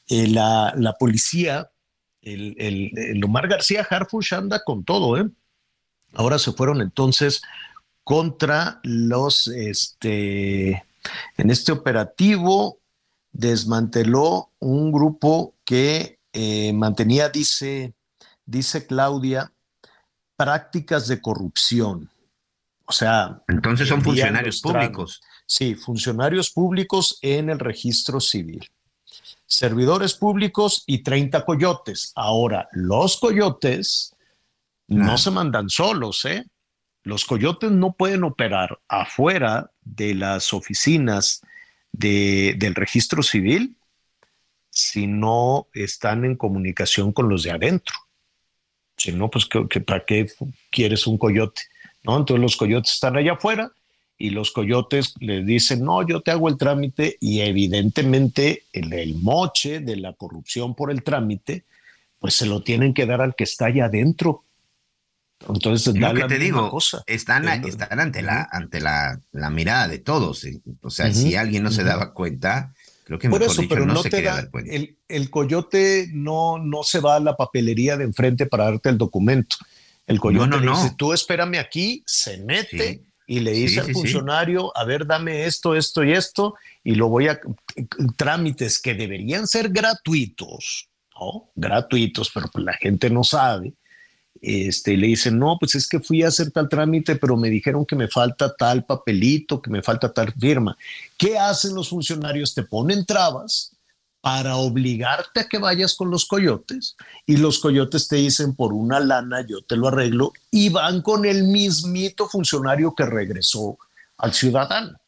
[0.07, 1.69] eh, la, la, policía,
[2.21, 5.29] el, el, el, Omar García Harfush anda con todo, ¿eh?
[6.13, 7.41] Ahora se fueron entonces
[8.03, 10.83] contra los, este,
[11.37, 12.79] en este operativo
[13.31, 17.93] desmanteló un grupo que eh, mantenía, dice,
[18.45, 19.51] dice Claudia,
[20.35, 22.09] prácticas de corrupción.
[22.85, 23.41] O sea.
[23.47, 25.21] Entonces son funcionarios públicos.
[25.45, 28.69] Sí, funcionarios públicos en el registro civil.
[29.45, 32.13] Servidores públicos y 30 coyotes.
[32.15, 34.15] Ahora, los coyotes
[34.87, 36.45] no se mandan solos, ¿eh?
[37.03, 41.41] Los coyotes no pueden operar afuera de las oficinas
[41.91, 43.75] del registro civil
[44.69, 47.95] si no están en comunicación con los de adentro.
[48.95, 49.47] Si no, pues
[49.85, 50.27] ¿para qué
[50.69, 51.63] quieres un coyote?
[52.03, 52.17] ¿No?
[52.17, 53.71] Entonces los coyotes están allá afuera
[54.21, 59.79] y los coyotes le dicen, no, yo te hago el trámite y evidentemente el, moche
[59.79, 61.65] de la corrupción por el trámite,
[62.19, 64.43] pues se lo tienen que dar al que está allá adentro.
[65.49, 66.77] Entonces, lo que te digo,
[67.07, 70.45] están, están ante la ante la, la mirada de todos.
[70.81, 72.73] O sea, si alguien no se daba cuenta,
[73.03, 76.99] creo que Por eso, pero no, se te da, El, el, coyote no, no se
[76.99, 79.57] va a la papelería de enfrente para darte el documento.
[80.07, 84.75] El coyote no, no, dice, tú espérame aquí, se mete y le dice al funcionario,
[84.75, 87.39] a ver, dame esto, esto y esto, y lo voy a
[88.17, 91.51] trámites que deberían ser gratuitos, ¿no?
[91.55, 93.73] Gratuitos, pero pues la gente no sabe
[94.39, 97.85] este, le dicen, no, pues es que fui a hacer tal trámite, pero me dijeron
[97.85, 100.77] que me falta tal papelito, que me falta tal firma.
[101.17, 102.53] ¿Qué hacen los funcionarios?
[102.53, 103.75] Te ponen trabas
[104.21, 108.99] para obligarte a que vayas con los coyotes y los coyotes te dicen por una
[108.99, 113.79] lana yo te lo arreglo y van con el mismito funcionario que regresó
[114.17, 114.99] al ciudadano.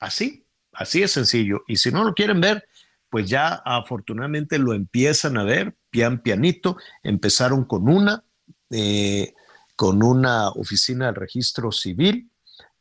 [0.00, 1.62] Así, así es sencillo.
[1.68, 2.64] Y si no lo quieren ver,
[3.08, 8.24] pues ya afortunadamente lo empiezan a ver, pian pianito, empezaron con una,
[8.72, 9.34] eh,
[9.76, 12.30] con una oficina de registro civil.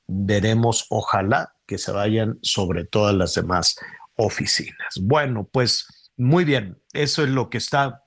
[0.08, 3.78] Veremos, ojalá, que se vayan sobre todas las demás
[4.16, 5.00] oficinas.
[5.02, 8.04] Bueno, pues muy bien, eso es lo que está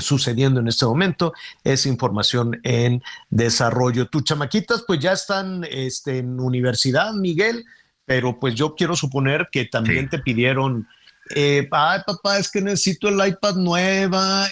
[0.00, 1.32] sucediendo en este momento,
[1.62, 4.06] es información en desarrollo.
[4.06, 7.64] Tus chamaquitas pues ya están este, en universidad, Miguel,
[8.04, 10.88] pero pues yo quiero suponer que también te pidieron
[11.34, 14.48] eh, ay papá, es que necesito el iPad nueva.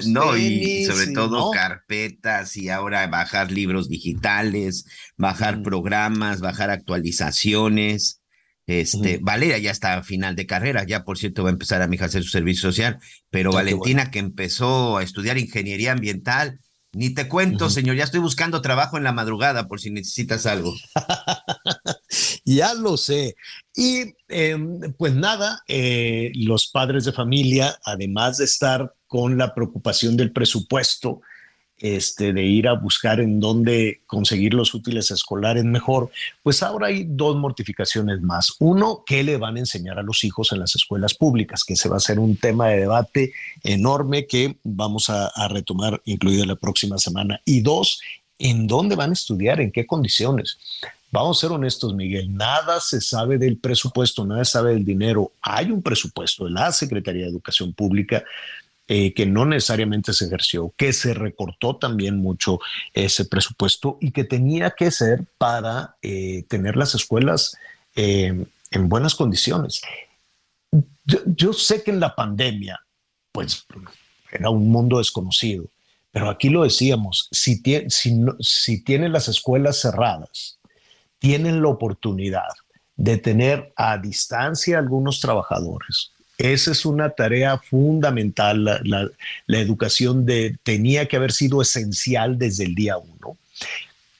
[0.00, 5.62] Y no, y sobre todo carpetas y ahora bajar libros digitales, bajar mm.
[5.62, 8.20] programas, bajar actualizaciones.
[8.66, 11.86] Este, Valeria ya está a final de carrera, ya por cierto va a empezar a
[11.86, 12.98] mi hacer su servicio social,
[13.28, 16.60] pero Valentina que empezó a estudiar ingeniería ambiental,
[16.94, 20.74] ni te cuento, señor, ya estoy buscando trabajo en la madrugada por si necesitas algo.
[22.44, 23.36] ya lo sé.
[23.74, 30.16] Y em, pues nada, eh, los padres de familia, además de estar con la preocupación
[30.16, 31.20] del presupuesto,
[31.84, 36.10] este, de ir a buscar en dónde conseguir los útiles escolares mejor,
[36.42, 38.54] pues ahora hay dos mortificaciones más.
[38.58, 41.62] Uno, ¿qué le van a enseñar a los hijos en las escuelas públicas?
[41.62, 46.46] Que se va a ser un tema de debate enorme que vamos a, retomar incluido
[46.46, 47.42] la próxima semana.
[47.44, 48.00] Y dos,
[48.38, 49.60] ¿en dónde van a estudiar?
[49.60, 50.56] ¿En qué condiciones?
[51.12, 55.32] Vamos a ser honestos, Miguel, nada se sabe del presupuesto, nada se sabe del dinero.
[55.42, 58.24] Hay un presupuesto de la Secretaría de Educación Pública,
[58.86, 62.60] eh, que no necesariamente se ejerció, que se recortó también mucho
[62.92, 67.56] ese presupuesto y que tenía que ser para eh, tener las escuelas
[67.96, 69.80] eh, en buenas condiciones.
[71.04, 72.78] Yo, sé que en la pandemia,
[73.32, 73.64] pues
[74.30, 75.64] era un mundo desconocido,
[76.10, 80.58] pero aquí lo decíamos, si, si, si tienen las escuelas cerradas,
[81.18, 82.52] tienen la oportunidad
[82.96, 88.64] de tener a distancia algunos trabajadores, esa es una tarea fundamental.
[88.84, 90.26] La, educación
[90.62, 93.36] tenía que haber sido esencial desde el día uno.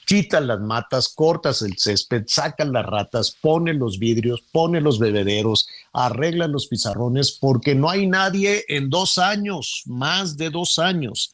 [0.05, 5.67] Quitan las matas, cortas el césped, sacan las ratas, ponen los vidrios, ponen los bebederos,
[5.93, 11.33] arreglan los pizarrones, porque no hay nadie en dos años, más de dos años.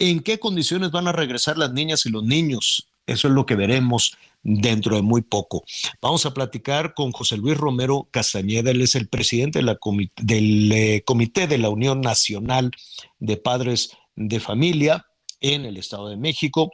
[0.00, 2.88] ¿En qué condiciones van a regresar las niñas y los niños?
[3.06, 5.64] Eso es lo que veremos dentro de muy poco.
[6.00, 9.78] Vamos a platicar con José Luis Romero Castañeda, él es el presidente de la
[10.22, 12.70] del eh, Comité de la Unión Nacional
[13.18, 15.06] de Padres de Familia
[15.40, 16.70] en el Estado de México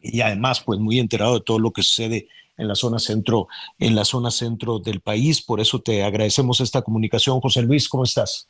[0.00, 3.46] y además pues muy enterado de todo lo que sucede en la zona centro
[3.78, 7.40] en la zona centro del país, por eso te agradecemos esta comunicación.
[7.40, 8.48] José Luis, ¿cómo estás?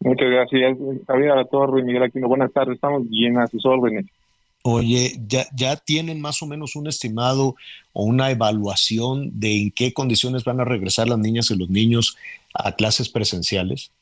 [0.00, 2.28] Muchas gracias, Javier La Torre, Miguel Aquino.
[2.28, 4.06] Buenas tardes, estamos bien a sus órdenes.
[4.70, 7.56] Oye, ¿ya, ¿ya tienen más o menos un estimado
[7.92, 12.16] o una evaluación de en qué condiciones van a regresar las niñas y los niños
[12.54, 13.92] a clases presenciales?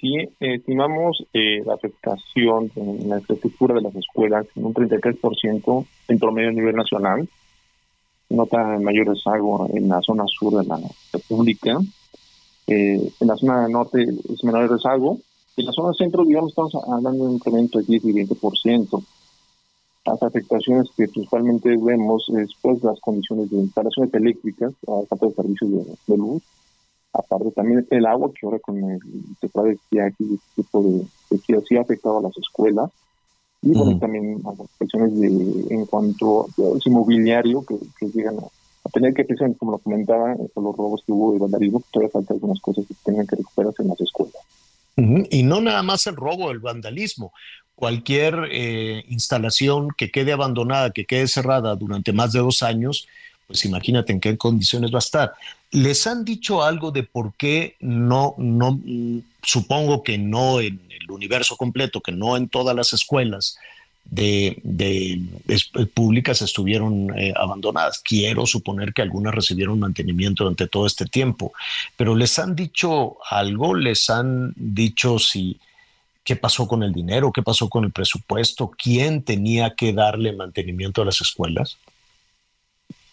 [0.00, 6.18] Sí, estimamos eh, la afectación en la infraestructura de las escuelas en un 33% en
[6.18, 7.28] promedio a nivel nacional.
[8.28, 10.80] Nota mayor rezago en la zona sur de la
[11.12, 11.78] República
[12.66, 15.18] en la zona norte es menor el rezago.
[15.56, 19.04] En la zona centro, digamos, estamos hablando de un incremento de 10 y 20%.
[20.04, 25.34] Las afectaciones que principalmente vemos es pues, las condiciones de instalaciones eléctricas, la falta de
[25.34, 25.70] servicios
[26.06, 26.42] de, luz,
[27.12, 29.00] aparte también el agua, que ahora con el
[29.40, 32.90] temporada de este tipo de sequía sí ha afectado a las escuelas,
[33.64, 39.24] y bueno, también las afectaciones de, en cuanto al inmobiliario que, llegan a, tener que
[39.24, 42.84] pensar, como lo comentaba, con los robos que hubo de vandalismo, todavía falta algunas cosas
[42.88, 44.42] que tienen que recuperarse en las escuelas.
[44.96, 47.32] Y no nada más el robo, el vandalismo.
[47.82, 53.08] Cualquier eh, instalación que quede abandonada, que quede cerrada durante más de dos años,
[53.48, 55.32] pues imagínate en qué condiciones va a estar.
[55.72, 58.78] ¿Les han dicho algo de por qué no, no,
[59.42, 63.58] supongo que no en el universo completo, que no en todas las escuelas
[64.04, 64.62] de,
[65.92, 67.98] públicas estuvieron eh, abandonadas?
[67.98, 71.52] Quiero suponer que algunas recibieron mantenimiento durante todo este tiempo,
[71.96, 73.74] pero ¿les han dicho algo?
[73.74, 75.58] ¿Les han dicho si
[76.24, 81.02] qué pasó con el dinero, qué pasó con el presupuesto, quién tenía que darle mantenimiento
[81.02, 81.78] a las escuelas?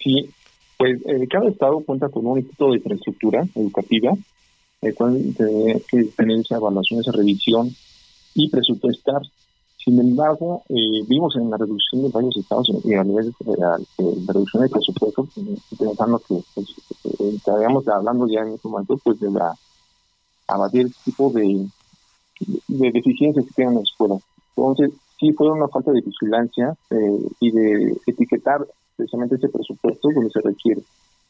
[0.02, 0.30] Sí,
[0.78, 4.14] pues eh, cada estado cuenta con un instituto de infraestructura educativa,
[4.82, 7.76] el cual tiene que tener esa evaluación, esa revisión
[8.36, 9.22] y presupuestar.
[9.84, 13.78] Sin embargo, eh, vimos en la reducción de varios estados y a nivel de, la
[14.28, 15.28] reducción de presupuesto,
[15.78, 16.68] pensando que pues,
[17.06, 19.56] eh, estaríamos hablando ya en este momento pues de la
[20.48, 21.68] abatir tipo de,
[22.40, 24.22] de deficiencias que tienen las escuelas.
[24.56, 28.66] Entonces, sí fue una falta de vigilancia eh, y de etiquetar
[28.96, 30.82] precisamente ese presupuesto donde se requiere.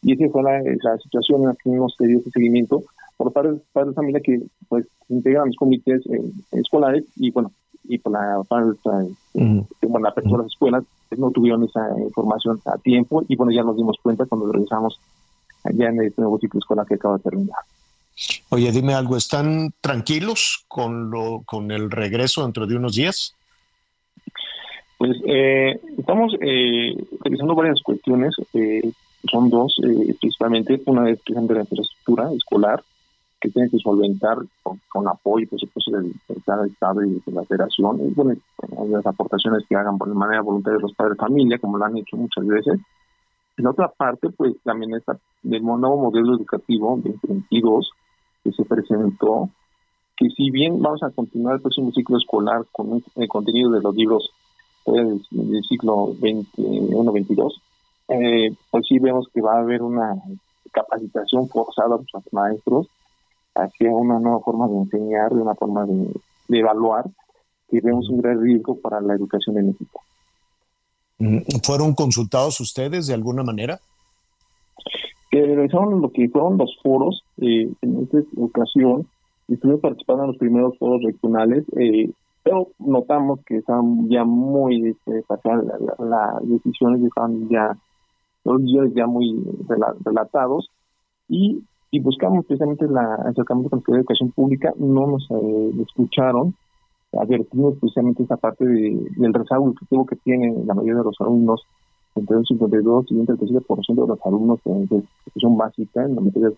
[0.02, 0.62] Y esa fue la,
[0.98, 2.84] situación en la que hemos tenido ese seguimiento
[3.18, 7.52] por parte de familia que pues integran los comités eh, escolares y bueno,
[7.84, 12.62] y por la falta de la apertura de las escuelas pues, no tuvieron esa información
[12.66, 15.00] a tiempo y bueno, ya nos dimos cuenta cuando regresamos
[15.64, 17.60] allá en este nuevo ciclo escolar que acaba de terminar.
[18.50, 23.36] Oye, dime algo, ¿están tranquilos con, lo, con el regreso dentro de unos días?
[24.98, 28.92] Pues eh, estamos eh, revisando varias cuestiones, eh,
[29.32, 32.84] son dos eh, principalmente, una es de la infraestructura escolar,
[33.40, 36.14] que tiene que solventar con, apoyo, por supuesto, del,
[36.46, 38.36] cada estado y de la federación, y bueno,
[38.90, 41.98] las aportaciones que hagan por de manera voluntaria los padres de familia, como lo han
[41.98, 42.80] hecho muchas veces.
[43.58, 47.92] En otra parte, pues también está el nuevo modelo educativo 2022,
[48.50, 49.50] que se presentó,
[50.18, 53.96] que si bien vamos a continuar el próximo ciclo escolar con el contenido de los
[53.96, 54.32] libros
[54.86, 55.22] del,
[55.68, 57.54] ciclo 21-22,
[58.10, 60.16] eh, pues sí vemos que va a haber una
[60.72, 62.88] capacitación forzada a los maestros
[63.56, 66.12] hacia una nueva forma de enseñar, de una forma de,
[66.50, 67.06] evaluar,
[67.70, 70.02] que vemos un gran riesgo para la educación en México.
[71.20, 73.80] Mm, ¿Fueron consultados ustedes de alguna manera?
[75.30, 79.08] Que realizaron lo que fueron los foros eh, en esta ocasión.
[79.48, 82.12] Estuvimos participando en los primeros foros regionales, eh,
[82.44, 85.24] pero notamos que estaban ya muy este,
[86.00, 87.76] las decisiones, estaban ya
[88.44, 89.44] los días ya muy
[90.04, 90.70] relatados
[91.28, 91.62] y,
[91.92, 96.56] y buscamos precisamente la acercamiento con la educación pública, no nos eh, escucharon,
[97.14, 101.62] advertimos precisamente esa parte del rezago educativo que tienen la mayoría de los alumnos
[102.20, 106.54] entre un 52 y un 37% de los alumnos de, educación básica en las materias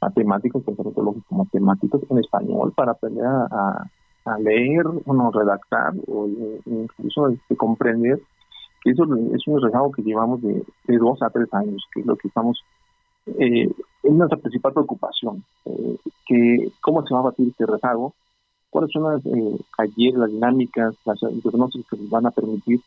[0.00, 3.90] matemáticas, lógico matemáticos en español para aprender a,
[4.24, 6.28] a leer, bueno, redactar o
[6.66, 8.20] incluso este, comprender.
[8.84, 9.04] Eso
[9.34, 12.28] es un rezago que llevamos de, de, dos a tres años, que es lo que
[12.28, 12.62] estamos,
[13.26, 13.68] eh,
[14.02, 15.96] es nuestra principal preocupación, eh,
[16.26, 18.14] que cómo se va a batir este rezago,
[18.70, 22.80] cuáles son las eh, ayer las dinámicas, las diagnósticos que nos van a permitir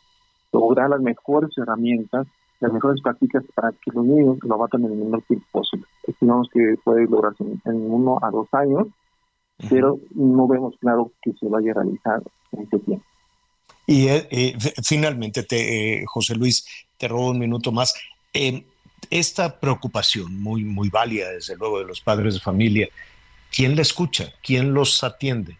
[0.51, 2.27] lograr las mejores herramientas,
[2.59, 5.85] las mejores prácticas para que los niños lo abaten en el menor tiempo posible.
[6.07, 8.87] Estimamos que puede lograrse en, uno a dos años,
[9.69, 12.21] pero no vemos claro que se vaya a realizar
[12.51, 13.05] en ese tiempo.
[13.87, 16.65] Y eh, eh, finalmente, te, eh, José Luis,
[16.97, 17.93] te robo un minuto más.
[19.09, 22.87] esta preocupación muy, muy válida, desde luego, de los padres de familia,
[23.51, 24.33] ¿quién la escucha?
[24.43, 25.57] ¿Quién los atiende?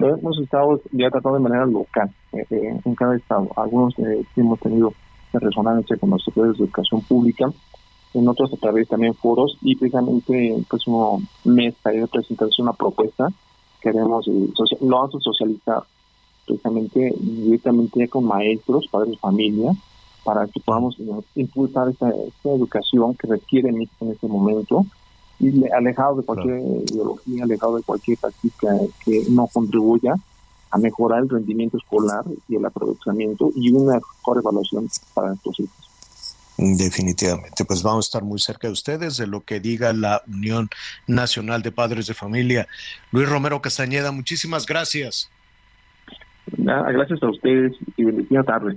[0.00, 3.48] Hemos estado ya tratando de manera local eh, eh, en cada estado.
[3.56, 4.94] Algunos eh, hemos tenido
[5.32, 7.52] resonancia con los sectores de educación pública,
[8.14, 13.28] en otros a través también foros y precisamente el próximo mes de presentarse una propuesta
[13.80, 15.82] que haremos, lo vamos a socializar
[16.46, 19.72] precisamente directamente con maestros, padres de familia,
[20.24, 20.96] para que podamos
[21.36, 22.12] impulsar esta,
[22.44, 24.84] educación que requiere en este momento
[25.72, 28.68] alejado de cualquier ideología, alejado de cualquier práctica
[29.04, 30.14] que no contribuya
[30.70, 35.90] a mejorar el rendimiento escolar y el aprovechamiento y una mejor evaluación para nuestros hijos.
[36.56, 40.68] Definitivamente, pues vamos a estar muy cerca de ustedes, de lo que diga la Unión
[41.06, 42.68] Nacional de Padres de Familia.
[43.12, 45.30] Luis Romero Castañeda, muchísimas gracias.
[46.58, 48.76] Nada, gracias a ustedes y bendecida tarde.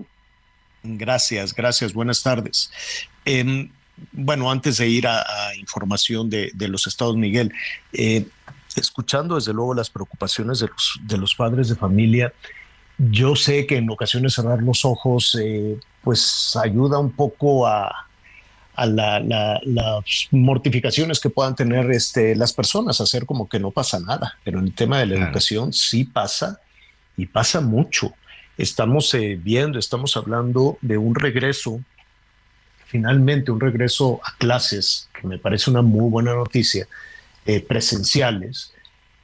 [0.83, 2.71] Gracias, gracias, buenas tardes.
[3.25, 3.69] Em,
[4.11, 5.23] bueno, antes de ir a,
[5.57, 7.51] información de, los estados, Miguel,
[7.93, 8.25] eh,
[8.75, 12.33] escuchando desde luego las preocupaciones de los, de los padres de familia,
[12.97, 18.07] yo sé que en ocasiones cerrar los ojos eh, pues ayuda un poco a,
[18.75, 19.21] las
[20.31, 24.39] mortificaciones que puedan tener este, las personas, hacer como que no pasa nada.
[24.43, 26.59] Pero en el tema de la educación sí pasa
[27.15, 28.13] y pasa mucho.
[28.57, 31.81] Estamos eh, viendo, estamos hablando de un regreso,
[32.93, 36.87] finalmente un regreso a clases, que me parece una muy buena noticia,
[37.43, 38.71] eh, presenciales,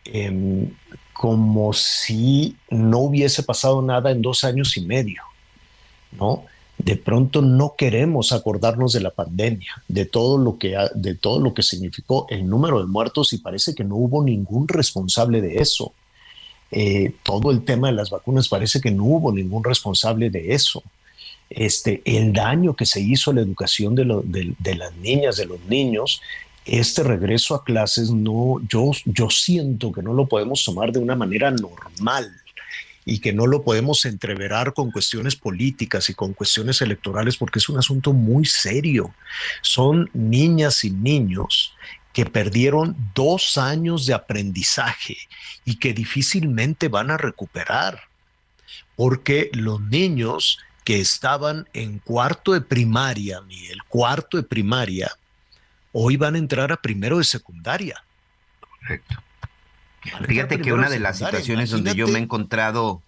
[0.06, 0.72] em,
[1.14, 5.22] como si no hubiese pasado nada en dos años y medio,
[6.14, 6.46] ¿no?
[6.80, 11.54] de pronto no queremos acordarnos de la pandemia, de todo lo que de todo lo
[11.54, 15.94] que significó el número de muertos y parece que no hubo ningún responsable de eso.
[16.72, 20.82] Eh, todo el tema de las vacunas parece que no hubo ningún responsable de eso.
[21.50, 26.22] Este, el daño que se hizo a la educación de, las niñas, de los niños,
[26.66, 31.16] este regreso a clases no, yo, yo siento que no lo podemos tomar de una
[31.16, 32.32] manera normal
[33.06, 37.68] y que no lo podemos entreverar con cuestiones políticas y con cuestiones electorales porque es
[37.68, 39.16] un asunto muy serio.
[39.64, 41.74] Son niñas y niños
[42.14, 45.18] que perdieron dos años de aprendizaje
[45.66, 48.02] y que difícilmente van a recuperar,
[48.96, 50.60] porque los niños
[50.90, 55.12] que estaban en cuarto de primaria, el cuarto de primaria,
[55.92, 58.04] hoy van a entrar a primero de secundaria.
[58.60, 59.22] Correcto.
[60.26, 63.04] Fíjate que una de las situaciones donde yo me he encontrado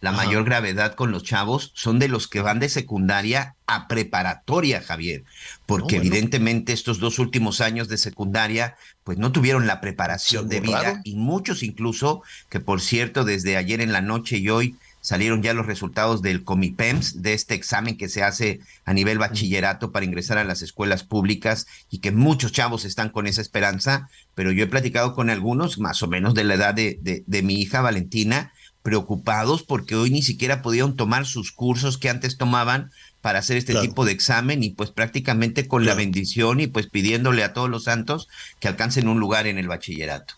[0.00, 4.80] la mayor gravedad con los chavos son de los que van de secundaria a preparatoria,
[4.80, 5.24] Javier,
[5.66, 11.02] porque evidentemente estos dos últimos años de secundaria pues no tuvieron la preparación de vida
[11.04, 14.76] y muchos incluso, que por cierto desde ayer en la noche y hoy
[15.06, 19.92] salieron ya los resultados del Comipems, de este examen que se hace a nivel bachillerato
[19.92, 24.50] para ingresar a las escuelas públicas y que muchos chavos están con esa esperanza, pero
[24.50, 27.82] yo he platicado con algunos, más o menos de la edad de, de, mi hija
[27.82, 28.52] Valentina,
[28.82, 32.90] preocupados porque hoy ni siquiera podían tomar sus cursos que antes tomaban
[33.20, 37.44] para hacer este tipo de examen y pues prácticamente con la bendición y pues pidiéndole
[37.44, 38.26] a todos los santos
[38.58, 40.34] que alcancen un lugar en el bachillerato.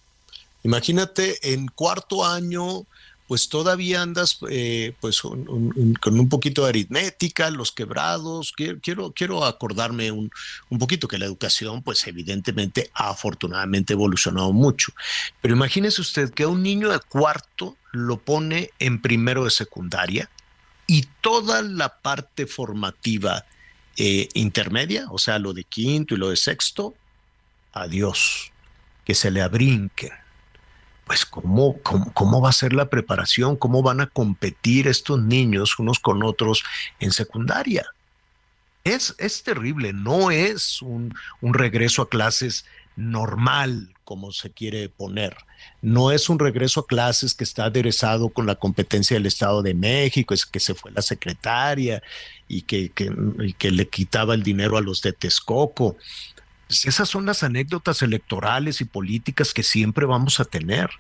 [0.63, 2.85] Imagínate en cuarto año
[3.29, 8.53] pues todavía andas eh, pues con un poquito de aritmética, los quebrados.
[8.57, 10.31] Quiero, quiero, acordarme un,
[10.71, 14.95] un, poquito que la educación, pues evidentemente, afortunadamente evolucionado mucho.
[15.43, 20.31] Pero imagínese usted que a un niño de cuarto lo pone en primero de secundaria
[20.87, 23.45] y toda la parte formativa
[23.99, 26.95] eh, intermedia, o sea, lo de quinto y lo de sexto,
[27.75, 28.53] adiós,
[29.05, 30.13] que se le abrinquen
[31.09, 35.99] pues ¿cómo, cómo, va a ser la preparación, cómo van a competir estos niños unos
[35.99, 36.63] con otros
[37.01, 37.87] en secundaria.
[38.85, 45.35] Es, es terrible, no es un, regreso a clases normal, como se quiere poner.
[45.81, 49.75] No es un regreso a clases que está aderezado con la competencia del Estado de
[49.75, 52.03] México, es que se fue la secretaria
[52.49, 52.93] y que,
[53.41, 55.97] y que le quitaba el dinero a los de Texcoco.
[56.69, 60.91] Pues esas son las anécdotas electorales y políticas que siempre vamos a tener.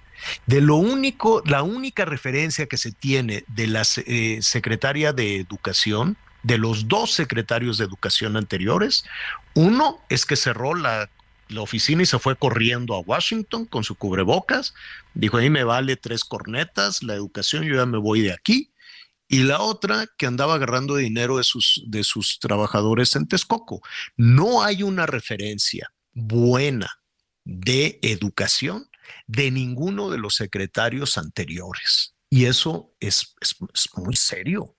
[0.46, 6.16] De lo único, la única referencia que se tiene de la eh, secretaria de Educación,
[6.42, 9.04] de los dos secretarios de Educación anteriores,
[9.54, 11.10] uno es que cerró la,
[11.48, 14.74] la oficina y se fue corriendo a Washington con su cubrebocas,
[15.12, 18.70] dijo, ahí me vale tres cornetas, la educación, yo ya me voy de aquí
[19.28, 23.82] y la otra que andaba agarrando dinero de sus, de sus trabajadores en Texcoco.
[24.16, 26.88] No hay una referencia buena
[27.44, 28.88] de educación
[29.26, 32.14] de ninguno de los secretarios anteriores.
[32.30, 33.56] Y eso es, es,
[33.96, 34.76] muy serio,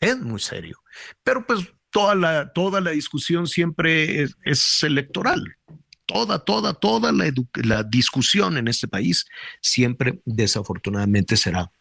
[0.00, 0.80] es muy serio.
[1.24, 5.56] Pero pues toda la, toda la discusión siempre es, electoral.
[6.06, 9.26] Toda, toda, toda la, la discusión en este país
[9.60, 11.72] siempre desafortunadamente será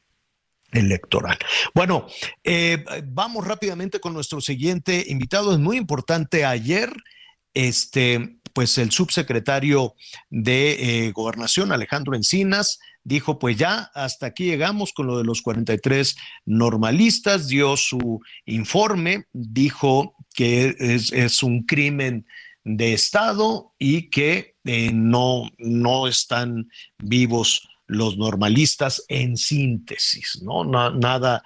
[0.71, 1.37] electoral.
[1.73, 2.07] Bueno,
[2.43, 5.53] eh, vamos rápidamente con nuestro siguiente invitado.
[5.53, 6.45] Es muy importante.
[6.45, 6.91] Ayer,
[7.53, 9.95] este, pues el subsecretario
[10.29, 15.41] de eh, Gobernación, Alejandro Encinas, dijo, pues ya hasta aquí llegamos con lo de los
[15.41, 16.15] 43
[16.45, 22.25] normalistas, dio su informe, dijo que es, un crimen
[22.63, 30.63] de Estado y que eh, no, no están vivos los normalistas en síntesis, ¿no?
[30.63, 31.43] nada,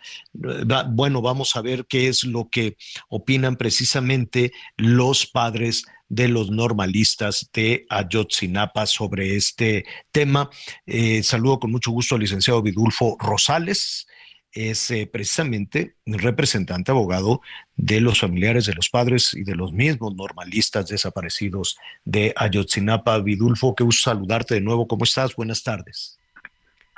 [0.89, 2.77] bueno, vamos a ver qué es lo que
[3.09, 10.49] opinan precisamente los padres de los normalistas de Ayotzinapa sobre este tema.
[10.85, 14.07] Eh, saludo con mucho gusto al licenciado Vidulfo Rosales,
[14.51, 17.41] es eh, precisamente representante abogado
[17.75, 23.19] de los familiares de los padres y de los mismos normalistas desaparecidos de Ayotzinapa.
[23.19, 24.87] Vidulfo, qué gusto saludarte de nuevo.
[24.87, 25.35] ¿Cómo estás?
[25.35, 26.18] Buenas tardes.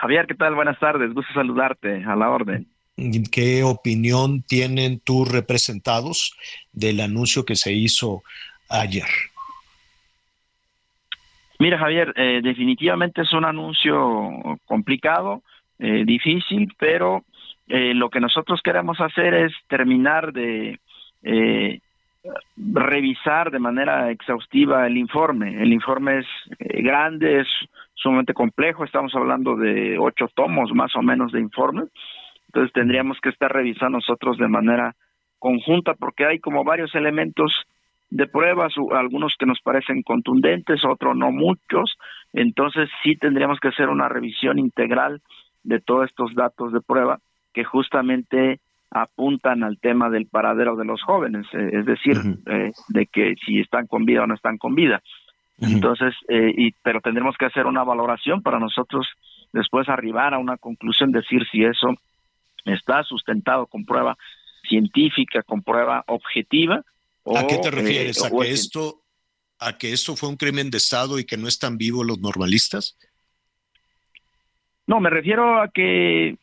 [0.02, 0.56] Javier, ¿qué tal?
[0.56, 1.14] Buenas tardes.
[1.14, 2.04] Gusto saludarte.
[2.06, 2.66] A la orden.
[3.32, 6.36] ¿Qué opinión tienen tus representados
[6.74, 8.24] del anuncio que se hizo
[8.68, 9.06] ayer?
[11.60, 15.44] Mira, Javier, eh, definitivamente es un anuncio complicado,
[15.78, 17.24] eh, difícil, pero
[17.68, 20.80] eh, lo que nosotros queremos hacer es terminar de
[22.58, 25.62] revisar de manera exhaustiva el informe.
[25.62, 26.28] El informe es
[26.60, 27.48] grande, es
[27.94, 31.84] sumamente complejo, estamos hablando de ocho tomos más o menos de informe,
[32.48, 34.96] entonces tendríamos que estar revisando nosotros de manera
[35.40, 37.54] conjunta porque hay como varios elementos
[38.10, 41.98] de pruebas, algunos que nos parecen contundentes, otros no muchos,
[42.34, 45.22] entonces sí tendríamos que hacer una revisión integral
[45.64, 47.20] de todos estos datos de prueba
[47.54, 48.60] que justamente
[48.92, 53.60] apuntan al tema del paradero de los jóvenes, eh, es decir, eh, de que si
[53.60, 55.02] están con vida o no están con vida.
[55.60, 59.08] Entonces, eh, y, pero tendremos que hacer una valoración para nosotros
[59.54, 61.94] después arribar a una conclusión, decir si eso
[62.66, 64.18] está sustentado con prueba
[64.68, 66.84] científica, con prueba objetiva,
[67.26, 68.24] ¿A qué te eh, refieres?
[68.24, 69.04] ¿A que, esto,
[69.60, 72.98] ¿A que esto fue un crimen de Estado y que no están vivos los normalistas?
[74.88, 76.38] No, me refiero a que,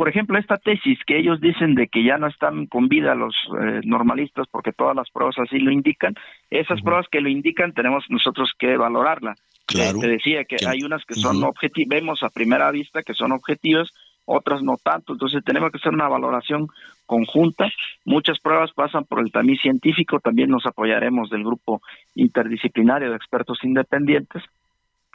[0.00, 3.34] por ejemplo, esta tesis que ellos dicen de que ya no están con vida los
[3.60, 6.14] eh, normalistas porque todas las pruebas así lo indican,
[6.48, 9.34] esas pruebas que lo indican tenemos nosotros que valorarla.
[9.66, 9.98] Claro.
[9.98, 13.90] Te, decía que hay unas que son objetivas, vemos a primera vista que son objetivas,
[14.24, 16.68] otras no tanto, entonces tenemos que hacer una valoración
[17.04, 17.68] conjunta.
[18.06, 21.82] Muchas pruebas pasan por el tamiz científico, también nos apoyaremos del grupo
[22.14, 24.42] interdisciplinario de expertos independientes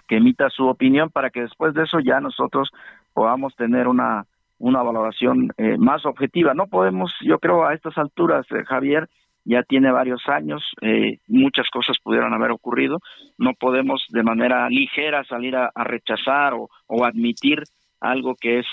[0.07, 2.69] que emita su opinión para que después de eso ya nosotros
[3.13, 4.25] podamos tener una,
[4.57, 6.53] una valoración eh, más objetiva.
[6.53, 9.09] No podemos, yo creo, a estas alturas, eh, Javier,
[9.43, 12.99] ya tiene varios años, eh, muchas cosas pudieron haber ocurrido,
[13.37, 17.61] no podemos de manera ligera salir a, rechazar o, o admitir
[17.99, 18.65] algo que es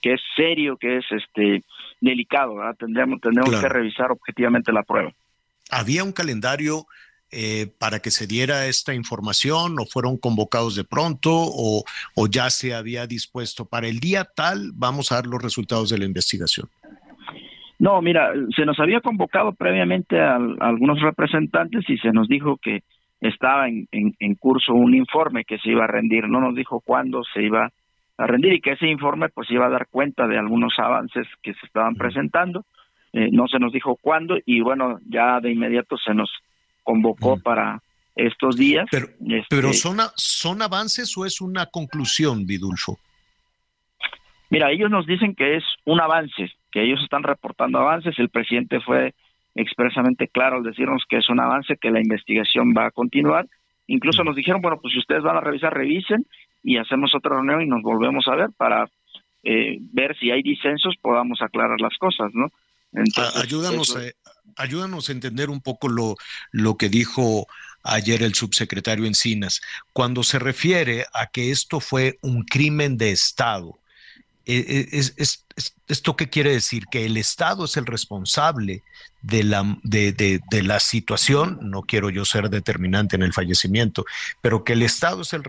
[0.00, 1.62] que es serio, que es este
[2.00, 5.12] delicado, Tendríamos, tendremos que revisar objetivamente la prueba.
[5.70, 6.86] ¿Había un calendario
[7.34, 11.82] eh, para que se diera esta información o fueron convocados de pronto o,
[12.14, 15.98] o ya se había dispuesto para el día tal vamos a dar los resultados de
[15.98, 16.68] la investigación?
[17.78, 22.82] No, mira, se nos había convocado previamente a, algunos representantes y se nos dijo que
[23.20, 26.28] estaba en, en, curso un informe que se iba a rendir.
[26.28, 27.70] No nos dijo cuándo se iba
[28.16, 31.54] a rendir y que ese informe pues iba a dar cuenta de algunos avances que
[31.54, 32.64] se estaban presentando.
[33.12, 36.30] Eh, no se nos dijo cuándo y bueno, ya de inmediato se nos
[36.84, 37.82] convocó para
[38.14, 38.86] estos días.
[38.90, 39.08] Pero,
[39.48, 42.98] pero este son, ¿son avances o es una conclusión, Vidulfo?
[44.50, 48.16] Mira, ellos nos dicen que es un avance, que ellos están reportando avances.
[48.18, 49.14] El presidente fue
[49.56, 53.46] expresamente claro al decirnos que es un avance, que la investigación va a continuar.
[53.86, 56.26] Incluso nos dijeron, bueno, pues si ustedes van a revisar, revisen
[56.62, 58.88] y hacemos otra reunión y nos volvemos a ver para
[59.42, 62.48] eh, ver si hay disensos, podamos aclarar las cosas, ¿no?
[62.92, 64.00] Entonces, ayúdanos, a,
[64.56, 66.16] ayúdanos a entender un poco lo,
[66.52, 67.46] lo que dijo
[67.82, 69.60] ayer el subsecretario Encinas,
[69.92, 73.78] cuando se refiere a que esto fue un crimen de Estado.
[74.46, 75.44] Eh, eh, es, es,
[75.86, 76.86] ¿Esto qué quiere decir?
[76.90, 78.82] Que el Estado es el responsable
[79.22, 84.04] de la, de, de, la situación, no quiero yo ser determinante en el fallecimiento,
[84.40, 85.42] pero que el Estado es el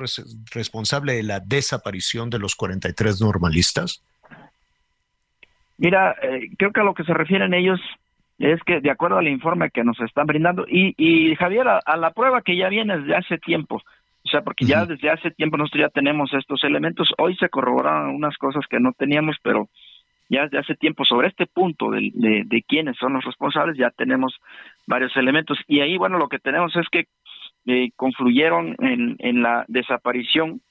[0.51, 4.01] responsable de la desaparición de los 43 normalistas?
[5.77, 7.79] Mira, eh, creo que a lo que se refieren ellos
[8.39, 12.11] es que de acuerdo al informe que nos están brindando, y, y Javier, a, la
[12.11, 13.81] prueba que ya viene desde hace tiempo,
[14.23, 18.15] o sea, porque ya desde hace tiempo nosotros ya tenemos estos elementos, hoy se corroboraron
[18.15, 19.69] unas cosas que no teníamos, pero
[20.29, 24.35] ya desde hace tiempo sobre este punto de, de, quiénes son los responsables, ya tenemos
[24.87, 25.59] varios elementos.
[25.67, 27.05] Y ahí, bueno, lo que tenemos es que
[27.67, 30.61] eh, confluyeron en, en la desaparición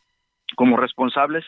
[0.57, 1.45] como responsables,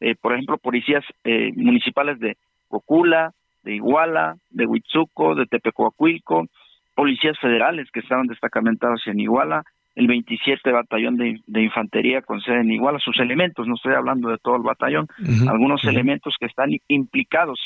[0.00, 2.36] eh, por ejemplo, policías eh, municipales de
[2.68, 3.32] Cocula,
[3.62, 6.46] de Iguala, de Huitzuco, de Tepecoacuilco,
[6.94, 9.62] policías federales que estaban destacamentados en Iguala,
[9.94, 14.38] el 27 Batallón de, Infantería con sede en Iguala, sus elementos, no estoy hablando de
[14.38, 15.08] todo el batallón,
[15.48, 17.58] algunos elementos que están implicados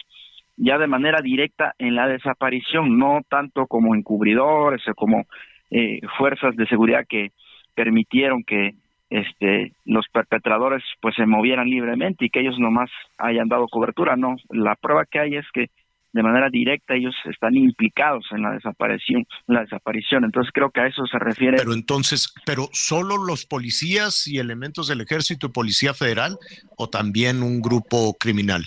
[0.57, 5.25] ya de manera directa en la desaparición, no tanto como encubridores o como
[5.71, 7.31] eh, fuerzas de seguridad que
[7.75, 8.75] permitieron que
[9.11, 14.37] este los perpetradores pues se movieran libremente y que ellos nomás hayan dado cobertura no
[14.51, 15.66] la prueba que hay es que
[16.15, 20.24] de manera directa ellos están implicados en la desaparición la desaparición.
[20.24, 21.59] Entonces creo que a eso se refiere.
[21.59, 26.39] Pero entonces pero solo los policías y elementos del ejército y policía federal
[26.77, 28.65] o también un grupo criminal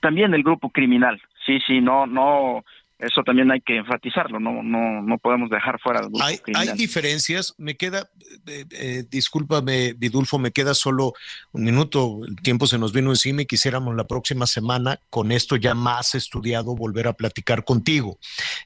[0.00, 1.20] también el grupo criminal.
[1.44, 2.64] Sí sí no no
[2.98, 7.76] eso también hay que enfatizarlo, no, no, no podemos dejar fuera hay, hay, diferencias, me
[7.76, 8.08] queda,
[8.46, 11.12] eh, eh, discúlpame Vidulfo, me queda solo
[11.52, 15.56] un minuto, el tiempo se nos vino encima y quisiéramos la próxima semana con esto
[15.56, 18.18] ya más estudiado volver a platicar contigo.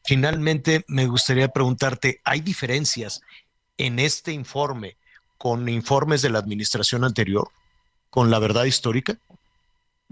[0.05, 3.23] Finalmente, me gustaría preguntarte, ¿hay diferencias
[3.79, 4.97] en este informe
[5.39, 7.49] con informes de la administración anterior,
[8.11, 9.19] con la verdad histórica?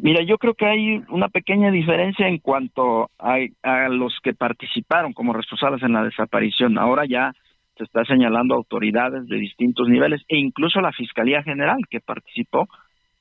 [0.01, 5.13] Mira, yo creo que hay una pequeña diferencia en cuanto a, a, los que participaron
[5.13, 6.79] como responsables en la desaparición.
[6.79, 7.33] Ahora ya
[7.77, 12.69] se está señalando autoridades de distintos niveles e incluso la Fiscalía General que participó,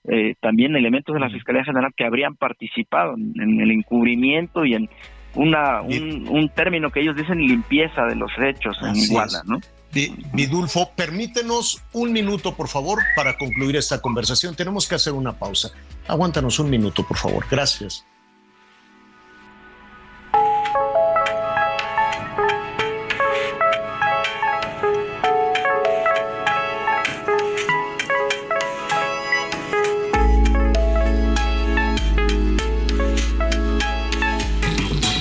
[0.08, 4.90] eh, también elementos de la Fiscalía General que habrían participado en, el encubrimiento y en
[5.34, 9.60] una, un, un, término que ellos dicen limpieza de los hechos en Iguala, ¿no?
[10.34, 14.56] Vidulfo, permítenos un minuto, por favor, para concluir esta conversación.
[14.56, 15.72] Tenemos que hacer una pausa.
[16.08, 17.46] Aguántanos un minuto, por favor.
[17.50, 18.06] Gracias.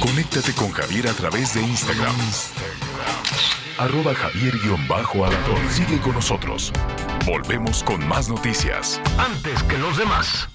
[0.00, 2.14] Conéctate con Javier a través de Instagram
[3.78, 5.70] arroba javier-alatón.
[5.70, 6.72] Sigue con nosotros.
[7.24, 9.00] Volvemos con más noticias.
[9.18, 10.48] Antes que los demás.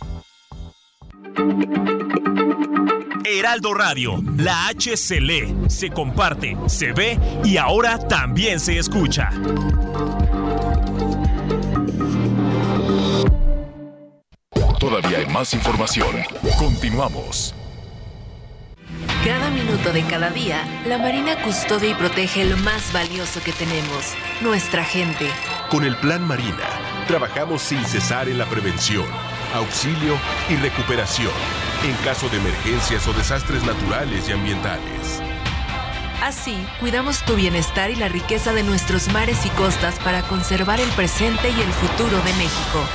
[3.25, 9.31] Heraldo Radio, la H se lee, se comparte, se ve y ahora también se escucha.
[14.79, 16.23] Todavía hay más información.
[16.57, 17.53] Continuamos.
[19.23, 24.15] Cada minuto de cada día, la Marina custodia y protege lo más valioso que tenemos,
[24.41, 25.27] nuestra gente.
[25.69, 26.67] Con el Plan Marina,
[27.07, 29.05] trabajamos sin cesar en la prevención,
[29.53, 30.17] auxilio
[30.49, 31.31] y recuperación
[31.83, 35.21] en caso de emergencias o desastres naturales y ambientales.
[36.21, 40.89] Así, cuidamos tu bienestar y la riqueza de nuestros mares y costas para conservar el
[40.89, 42.85] presente y el futuro de México.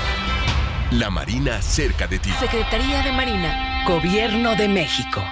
[0.93, 2.31] La Marina cerca de ti.
[2.39, 3.85] Secretaría de Marina.
[3.89, 5.25] Gobierno de México.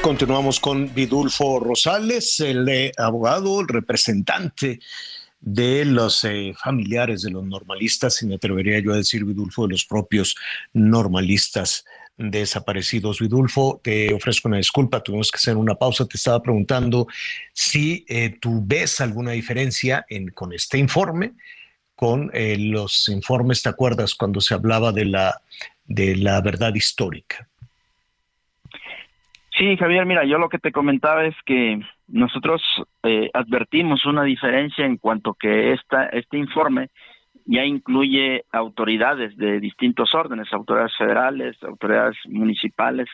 [0.00, 4.80] Continuamos con Vidulfo Rosales, el abogado, el representante
[5.42, 9.72] de los eh, familiares de los normalistas, y me atrevería yo a decir, Vidulfo, de
[9.72, 10.36] los propios
[10.72, 11.84] normalistas
[12.16, 13.18] desaparecidos.
[13.18, 16.06] Vidulfo, te ofrezco una disculpa, tuvimos que hacer una pausa.
[16.06, 17.08] Te estaba preguntando
[17.52, 21.32] si eh, tú ves alguna diferencia en, con este informe,
[21.96, 25.40] con los informes, ¿te acuerdas cuando se hablaba de la,
[25.84, 27.48] de la verdad histórica?
[29.56, 32.62] Sí, Javier, mira, yo lo que te comentaba es que nosotros
[33.02, 36.88] eh, advertimos una diferencia en cuanto que esta, este informe
[37.44, 43.08] ya incluye autoridades de distintos órdenes, autoridades federales, autoridades municipales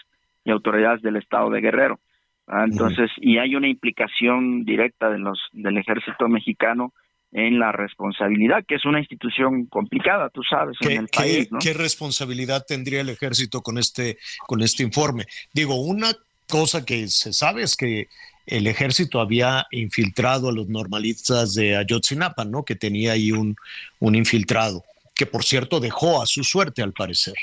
[0.45, 1.99] y autoridades del estado de Guerrero.
[2.47, 6.93] Ah, entonces, y hay una implicación directa de los del ejército mexicano
[7.33, 11.49] en la responsabilidad, que es una institución complicada, tú sabes, en el país.
[11.61, 14.17] ¿Qué responsabilidad tendría el ejército con este,
[14.47, 15.25] con este informe?
[15.53, 16.07] Digo, una
[16.49, 18.09] cosa que se sabe es que
[18.47, 22.65] el ejército había infiltrado a los normalistas de Ayotzinapa, ¿no?
[22.65, 23.57] Que tenía ahí un,
[24.01, 24.83] un infiltrado,
[25.15, 27.35] que por cierto dejó a su suerte al parecer.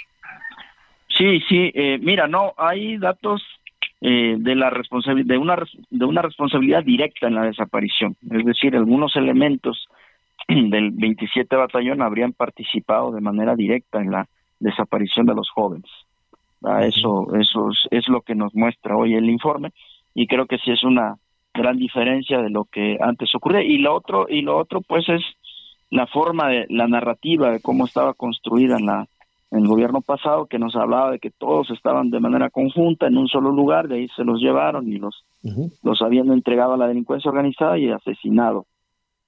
[1.18, 3.42] Sí, sí, eh, mira, no, hay datos
[4.02, 5.58] eh, de la de una,
[5.90, 9.88] de una responsabilidad directa en la desaparición, es decir, algunos elementos
[10.48, 14.28] del 27 batallón habrían participado de manera directa en la
[14.60, 15.90] desaparición de los jóvenes.
[16.82, 19.72] Eso, eso es, lo que nos muestra hoy el informe
[20.14, 21.16] y creo que sí es una
[21.54, 23.62] gran diferencia de lo que antes ocurría.
[23.62, 25.22] Y lo otro, y lo otro pues es
[25.92, 29.08] la forma de la narrativa de cómo estaba construida en la
[29.52, 33.18] en el gobierno pasado que nos hablaba de que todos estaban de manera conjunta en
[33.18, 35.24] un solo lugar, de ahí se los llevaron y los
[35.84, 38.66] los habían entregado a la delincuencia organizada y asesinado.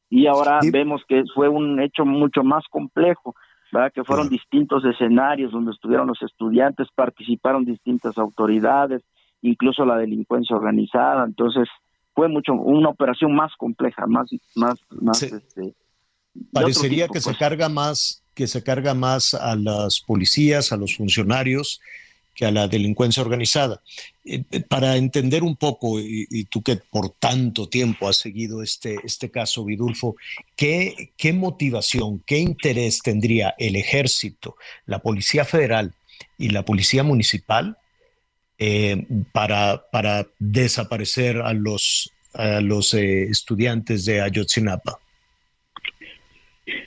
[0.10, 3.36] Y ahora vemos que fue un hecho mucho más complejo
[3.72, 3.92] ¿verdad?
[3.94, 9.04] que fueron distintos escenarios donde estuvieron los estudiantes, participaron distintas autoridades,
[9.42, 11.68] incluso la delincuencia organizada, entonces
[12.14, 15.76] fue mucho una operación más compleja, más más más este,
[16.52, 17.38] parecería que se pues.
[17.38, 21.80] carga más que se carga más a las policías, a los funcionarios
[22.38, 23.82] que a la delincuencia organizada.
[24.24, 28.98] Eh, eh, para entender un poco, y, tú que por tanto tiempo has seguido este,
[29.04, 30.16] este caso, Vidulfo,
[30.56, 34.56] ¿qué, ¿qué motivación, qué interés tendría el ejército,
[34.86, 35.94] la Policía Federal
[36.38, 37.78] y la Policía Municipal
[38.60, 39.04] eh,
[39.34, 45.00] para, para desaparecer a los, a los estudiantes de Ayotzinapa?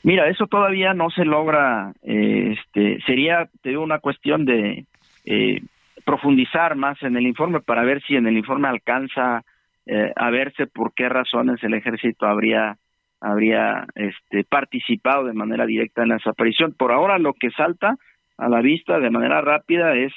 [0.05, 4.85] Mira, eso todavía no se logra, este, sería una cuestión de,
[5.25, 5.61] eh,
[6.05, 9.43] profundizar más en el informe para ver si en el informe alcanza
[9.87, 12.77] eh, a verse por qué razones el ejército habría
[13.21, 16.73] habría este, participado de manera directa en la desaparición.
[16.73, 17.97] Por ahora lo que salta
[18.39, 20.13] a la vista de manera rápida es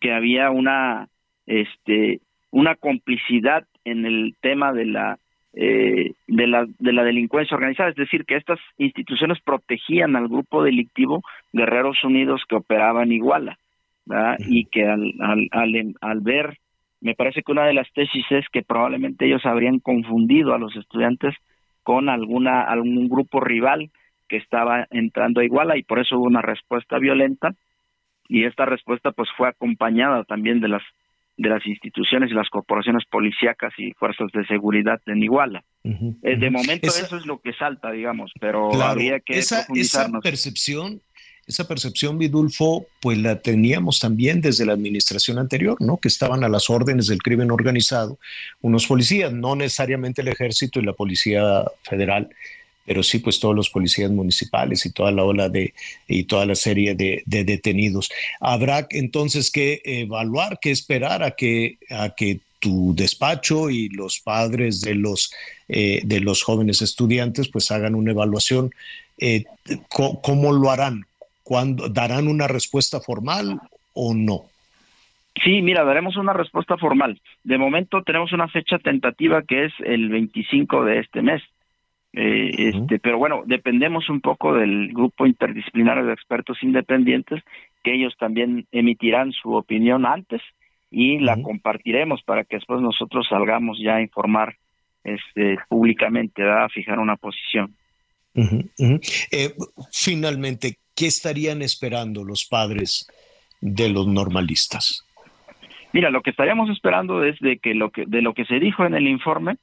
[0.00, 1.08] que había una
[1.46, 2.20] este
[2.50, 5.18] una complicidad en el tema de la
[5.52, 10.62] eh, de la de la delincuencia organizada, es decir, que estas instituciones protegían al grupo
[10.62, 11.22] delictivo
[11.52, 13.58] Guerreros Unidos que operaba en Iguala
[14.38, 15.48] y que al, al,
[16.00, 16.58] al, ver,
[17.00, 20.76] me parece que una de las tesis es que probablemente ellos habrían confundido a los
[20.76, 21.34] estudiantes
[21.82, 23.90] con alguna algún grupo rival
[24.28, 27.54] que estaba entrando a Iguala y por eso hubo una respuesta violenta
[28.28, 30.82] y esta respuesta pues fue acompañada también de las
[31.36, 35.64] de las instituciones y las corporaciones policíacas y fuerzas de seguridad en Iguala.
[35.82, 41.00] Eh, de momento eso es lo que salta, digamos, pero habría que esa, esa percepción
[41.46, 45.98] esa percepción, Vidulfo, pues la teníamos también desde la administración anterior, ¿no?
[45.98, 48.18] Que estaban a las órdenes del crimen organizado
[48.62, 52.30] unos policías, no necesariamente el ejército y la policía federal,
[52.86, 55.74] pero sí pues todos los policías municipales y toda la ola de
[56.08, 58.10] y toda la serie de, detenidos.
[58.40, 64.80] Habrá entonces que evaluar, que esperar a que a que tu despacho y los padres
[64.80, 65.30] de los
[65.68, 68.70] eh, de los jóvenes estudiantes pues hagan una evaluación.
[69.18, 69.44] Eh,
[69.88, 71.06] ¿Cómo lo harán?
[71.44, 73.60] ¿Cuándo darán una respuesta formal
[73.92, 74.46] o no?
[75.42, 77.20] Sí, mira, daremos una respuesta formal.
[77.42, 81.42] De momento tenemos una fecha tentativa que es el 25 de este mes.
[82.12, 87.42] Eh, este, pero bueno, dependemos un poco del grupo interdisciplinario de expertos independientes,
[87.82, 90.40] que ellos también emitirán su opinión antes
[90.90, 94.54] y la compartiremos para que después nosotros salgamos ya a informar
[95.02, 97.74] este, públicamente, a fijar una posición.
[98.34, 99.54] Eh,
[99.92, 103.06] finalmente, ¿qué estarían esperando los padres
[103.60, 105.04] de los normalistas?
[105.92, 108.84] Mira, lo que estaríamos esperando es de que lo que de lo que se dijo
[108.84, 109.58] en el informe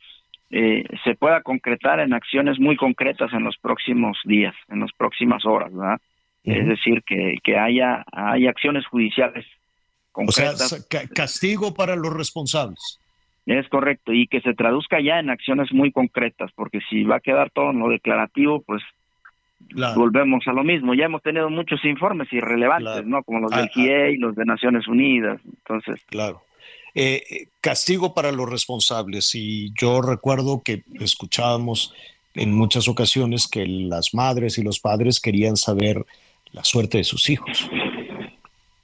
[0.49, 5.45] eh, se pueda concretar en acciones muy concretas en los próximos días, en las próximas
[5.45, 5.99] horas, ¿verdad?
[6.44, 9.45] Es decir, que, que haya, haya acciones judiciales
[10.12, 10.74] concretas.
[10.74, 12.99] O sea, castigo para los responsables.
[13.45, 17.22] Es correcto, y que se traduzca ya en acciones muy concretas, porque si va a
[17.22, 18.82] quedar todo en lo declarativo, pues
[19.96, 20.94] volvemos a lo mismo.
[20.94, 23.24] Ya hemos tenido muchos informes irrelevantes, ¿no?
[23.24, 25.40] Como los del ah, GIE y los de Naciones Unidas.
[25.46, 26.02] Entonces.
[26.08, 26.44] Claro.
[26.94, 29.34] Eh, castigo para los responsables.
[29.36, 31.94] Y yo recuerdo que escuchábamos
[32.36, 36.06] en muchas ocasiones que las madres y los padres querían saber
[36.52, 37.70] la suerte de sus hijos.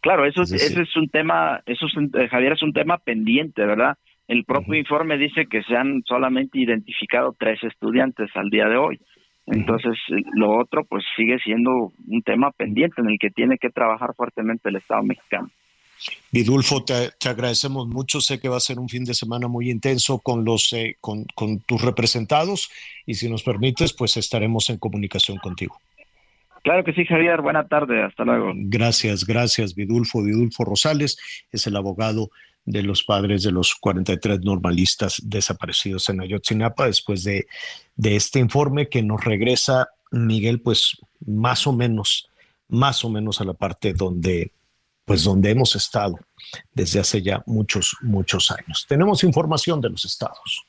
[0.01, 3.65] Claro, eso es, ese es un tema, eso es, eh, Javier, es un tema pendiente,
[3.65, 3.97] ¿verdad?
[4.27, 8.99] El propio informe dice que se han solamente identificado tres estudiantes al día de hoy.
[9.47, 9.97] Entonces,
[10.33, 14.67] lo otro pues sigue siendo un tema pendiente en el que tiene que trabajar fuertemente
[14.69, 15.49] el Estado mexicano.
[16.31, 18.19] Vidulfo, te, agradecemos mucho.
[18.21, 21.25] Sé que va a ser un fin de semana muy intenso con los eh, con,
[21.65, 22.69] tus representados
[23.05, 25.79] y si nos permites, pues estaremos en comunicación contigo.
[26.63, 27.41] Claro que sí, Javier.
[27.41, 28.03] Buena tarde.
[28.03, 28.51] Hasta luego.
[28.53, 30.21] Gracias, gracias, Vidulfo.
[30.21, 31.17] Vidulfo Rosales
[31.51, 32.29] es el abogado
[32.67, 37.47] de los padres de los 43 normalistas desaparecidos en Ayotzinapa después de,
[37.95, 42.29] de este informe que nos regresa, Miguel, pues más o menos,
[42.67, 44.51] más o menos a la parte donde,
[45.05, 46.19] pues donde hemos estado
[46.73, 48.85] desde hace ya muchos, muchos años.
[48.87, 50.66] Tenemos información de los estados.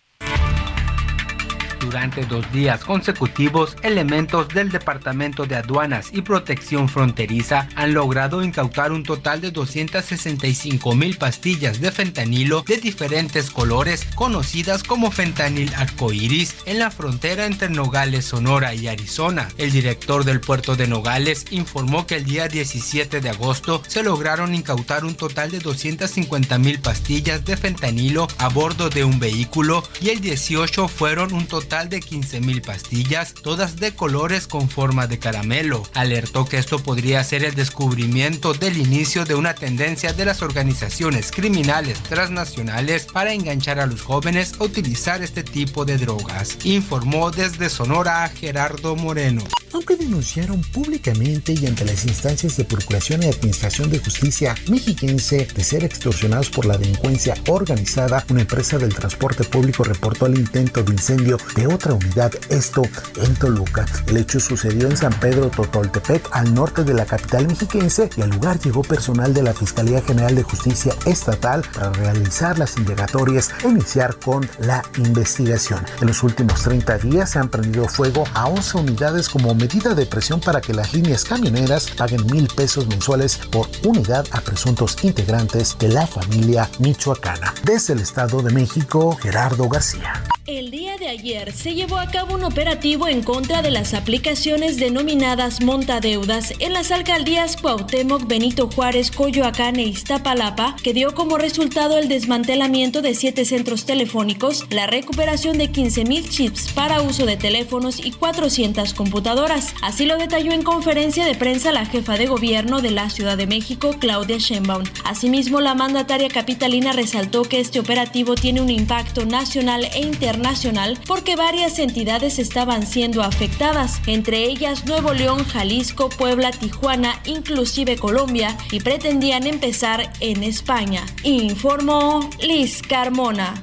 [1.80, 8.90] Durante dos días consecutivos, elementos del Departamento de Aduanas y Protección Fronteriza han logrado incautar
[8.90, 16.56] un total de 265 mil pastillas de fentanilo de diferentes colores, conocidas como fentanil arcoiris,
[16.66, 19.48] en la frontera entre Nogales, Sonora y Arizona.
[19.56, 24.54] El director del puerto de Nogales informó que el día 17 de agosto se lograron
[24.54, 30.08] incautar un total de 250 mil pastillas de fentanilo a bordo de un vehículo y
[30.08, 35.06] el 18 fueron un total total de 15 mil pastillas, todas de colores con forma
[35.06, 35.82] de caramelo.
[35.92, 41.30] Alertó que esto podría ser el descubrimiento del inicio de una tendencia de las organizaciones
[41.30, 46.56] criminales transnacionales para enganchar a los jóvenes a utilizar este tipo de drogas.
[46.64, 49.44] Informó desde Sonora Gerardo Moreno.
[49.74, 55.62] Aunque denunciaron públicamente y ante las instancias de Procuración y Administración de Justicia mexiquense de
[55.62, 60.92] ser extorsionados por la delincuencia organizada, una empresa del transporte público reportó el intento de
[60.92, 62.82] incendio de otra unidad, esto
[63.16, 63.84] en Toluca.
[64.06, 68.30] El hecho sucedió en San Pedro Totoltepec, al norte de la capital mexiquense, y al
[68.30, 73.68] lugar llegó personal de la Fiscalía General de Justicia Estatal para realizar las indagatorias e
[73.68, 75.84] iniciar con la investigación.
[76.00, 80.06] En los últimos 30 días se han prendido fuego a 11 unidades como medida de
[80.06, 85.76] presión para que las líneas camioneras paguen mil pesos mensuales por unidad a presuntos integrantes
[85.78, 87.52] de la familia michoacana.
[87.64, 90.22] Desde el Estado de México, Gerardo García.
[90.46, 94.76] El día de ayer se llevó a cabo un operativo en contra de las aplicaciones
[94.76, 101.98] denominadas montadeudas en las alcaldías Cuauhtémoc, Benito Juárez, Coyoacán e Iztapalapa, que dio como resultado
[101.98, 108.04] el desmantelamiento de siete centros telefónicos, la recuperación de 15.000 chips para uso de teléfonos
[108.04, 109.74] y 400 computadoras.
[109.82, 113.46] Así lo detalló en conferencia de prensa la jefa de gobierno de la Ciudad de
[113.46, 114.84] México, Claudia Sheinbaum.
[115.04, 120.98] Asimismo, la mandataria capitalina resaltó que este operativo tiene un impacto nacional e internacional nacional
[121.06, 128.56] porque varias entidades estaban siendo afectadas, entre ellas Nuevo León, Jalisco, Puebla, Tijuana, inclusive Colombia,
[128.72, 131.06] y pretendían empezar en España.
[131.22, 133.54] Informó Liz Carmona.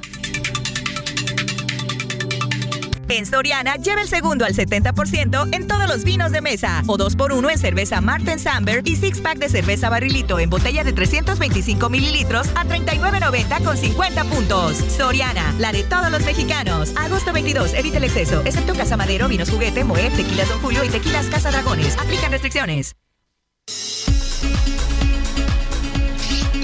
[3.10, 6.84] En Soriana, lleva el segundo al 70% en todos los vinos de mesa.
[6.88, 10.94] O 2x1 en cerveza Martin Samber y six pack de cerveza barrilito en botella de
[10.94, 14.77] 325 mililitros a 39.90 con 50 puntos.
[14.77, 16.94] Soriana, la de todos los mexicanos.
[16.95, 20.90] Agosto 22, evita el exceso, excepto Casa Madero, Vinos Juguete, Moet, Tequilas Don Julio y
[20.90, 21.98] Tequilas Casa Dragones.
[21.98, 22.95] Aplican restricciones.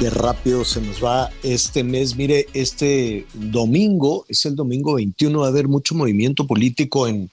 [0.01, 2.15] Qué rápido se nos va este mes.
[2.15, 7.29] Mire, este domingo, es el domingo 21, va a haber mucho movimiento político en,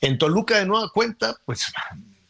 [0.00, 1.64] en Toluca de nueva cuenta, pues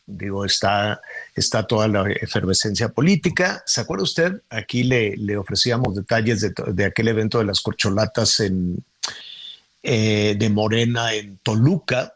[0.06, 0.98] digo, está,
[1.34, 3.62] está toda la efervescencia política.
[3.66, 4.40] ¿Se acuerda usted?
[4.48, 8.82] Aquí le, le ofrecíamos detalles de, de, aquel evento de las corcholatas en,
[9.82, 12.14] eh, de Morena en Toluca,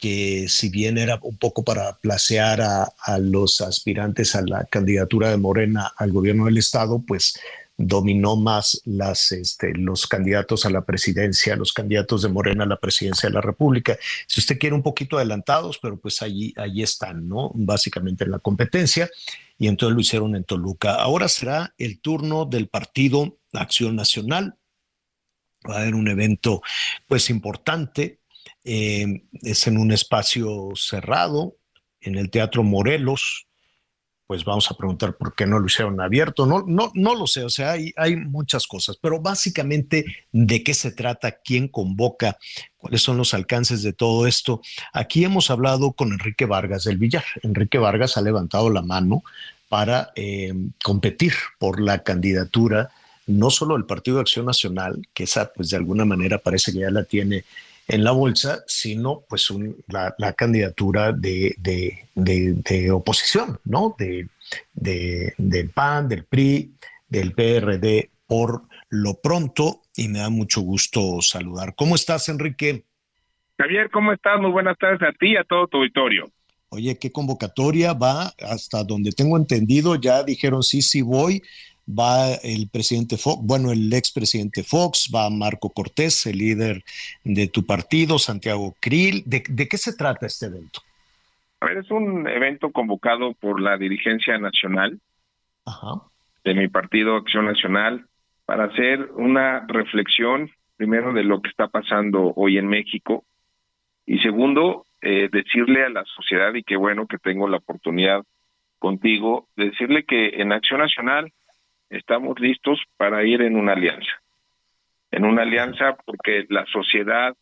[0.00, 5.28] que si bien era un poco para placear a, a, los aspirantes a la candidatura
[5.28, 7.34] de Morena al gobierno del estado, pues
[7.76, 12.78] dominó más las, este, los candidatos a la presidencia, los candidatos de Morena a la
[12.78, 13.98] presidencia de la República.
[14.26, 17.50] Si usted quiere un poquito adelantados, pero pues allí, allí están, ¿no?
[17.54, 19.10] Básicamente en la competencia,
[19.58, 20.94] y entonces lo hicieron en Toluca.
[20.94, 24.56] Ahora será el turno del Partido Acción Nacional.
[25.68, 26.62] Va a haber un evento,
[27.06, 28.19] pues, importante
[28.64, 31.56] eh, es en un espacio cerrado,
[32.00, 33.46] en el Teatro Morelos,
[34.26, 36.46] pues vamos a preguntar por qué no lo hicieron abierto.
[36.46, 40.72] No, no, no lo sé, o sea, hay, hay muchas cosas, pero básicamente de qué
[40.72, 42.38] se trata, quién convoca,
[42.76, 44.60] cuáles son los alcances de todo esto.
[44.92, 47.24] Aquí hemos hablado con Enrique Vargas del Villar.
[47.42, 49.24] Enrique Vargas ha levantado la mano
[49.68, 52.90] para eh, competir por la candidatura
[53.26, 56.78] no solo del Partido de Acción Nacional, que esa pues de alguna manera parece que
[56.78, 57.44] ya la tiene
[57.90, 63.96] en la bolsa, sino pues un, la, la, candidatura de, de, de, de, oposición, ¿no?
[63.98, 64.28] De,
[64.72, 66.72] del PAN, del PRI,
[67.08, 71.74] del PRD, por lo pronto, y me da mucho gusto saludar.
[71.74, 72.84] ¿Cómo estás, Enrique?
[73.58, 74.40] Javier, ¿cómo estás?
[74.40, 76.30] Muy buenas tardes a ti y a todo tu auditorio.
[76.68, 78.32] Oye, ¿qué convocatoria va?
[78.38, 81.42] Hasta donde tengo entendido, ya dijeron sí, sí voy
[81.98, 86.82] va el presidente Fox, bueno, el expresidente Fox, va Marco Cortés, el líder
[87.24, 89.22] de tu partido, Santiago Krill.
[89.26, 90.80] ¿De, ¿De, qué se trata este evento?
[91.60, 94.98] A ver, es un evento convocado por la dirigencia nacional
[95.66, 96.02] Ajá.
[96.44, 98.06] de mi partido Acción Nacional
[98.46, 103.24] para hacer una reflexión, primero, de lo que está pasando hoy en México
[104.06, 108.24] y segundo, eh, decirle a la sociedad, y qué bueno que tengo la oportunidad
[108.80, 111.32] contigo, decirle que en Acción Nacional
[111.90, 114.22] estamos listos para ir en una alianza.
[115.10, 117.36] En una alianza porque la sociedad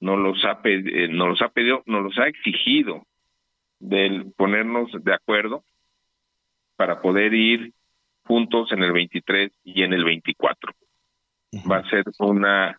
[0.00, 3.06] nos los ha, eh, nos los ha pedido, nos los ha exigido
[3.80, 5.64] del ponernos de acuerdo
[6.76, 7.72] para poder ir
[8.24, 10.72] juntos en el 23 y en el 24.
[11.70, 12.78] Va a ser una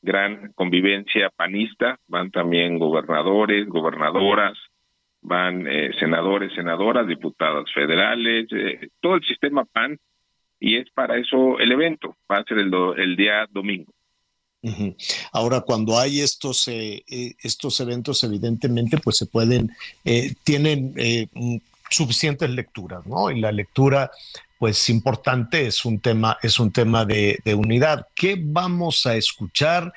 [0.00, 4.56] gran convivencia panista, van también gobernadores, gobernadoras,
[5.22, 9.98] van eh, senadores, senadoras, diputadas federales, eh, todo el sistema PAN
[10.62, 13.92] y es para eso el evento, va a ser el, do, el día domingo.
[15.32, 19.72] Ahora, cuando hay estos, eh, eh, estos eventos, evidentemente, pues se pueden,
[20.04, 20.94] eh, tienen
[21.32, 21.56] mm,
[21.90, 23.28] suficientes lecturas, ¿no?
[23.32, 24.12] Y la lectura,
[24.60, 28.06] pues importante, es un tema, es un tema de, de unidad.
[28.14, 29.92] ¿Qué vamos a escuchar?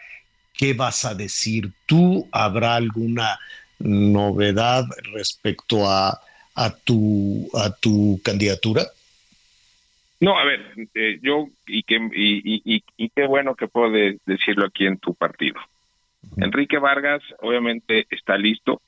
[0.51, 2.27] ¿Qué vas a decir tú?
[2.31, 3.37] ¿Habrá alguna
[3.77, 6.19] novedad respecto a,
[6.55, 8.87] a, tu, a tu candidatura?
[10.19, 13.91] No, a ver, eh, yo y qué y, y, qué bueno que puedo
[14.25, 15.59] decirlo aquí en tu partido.
[16.37, 18.81] Enrique Vargas obviamente está listo,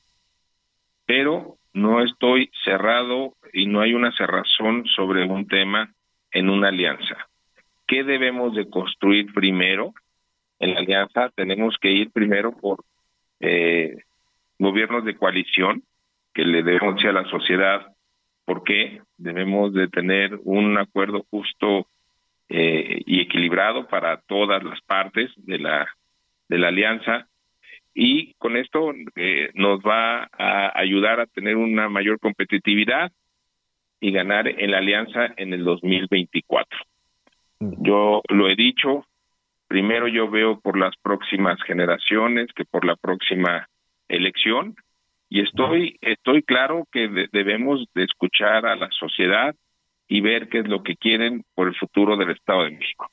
[1.06, 5.94] pero no estoy cerrado y no hay una cerrazón sobre un tema
[6.32, 7.28] en una alianza.
[7.86, 9.94] ¿Qué debemos de construir primero
[10.60, 11.30] en la alianza?
[11.36, 12.84] Tenemos que ir primero por
[13.40, 13.98] eh,
[14.58, 15.84] gobiernos de coalición
[16.34, 17.97] que le debemos a la sociedad
[18.48, 21.86] porque debemos de tener un acuerdo justo
[22.48, 25.86] eh, y equilibrado para todas las partes de la
[26.48, 27.28] de la alianza
[27.94, 33.12] y con esto eh, nos va a ayudar a tener una mayor competitividad
[34.00, 36.80] y ganar en la alianza en el 2024.
[37.60, 39.06] Yo lo he dicho,
[39.68, 43.68] primero yo veo por las próximas generaciones que por la próxima
[44.08, 44.78] elección
[45.30, 49.56] y estoy, estoy claro que debemos de escuchar a la sociedad
[50.08, 53.10] y ver qué es lo que quieren por el futuro del Estado de México.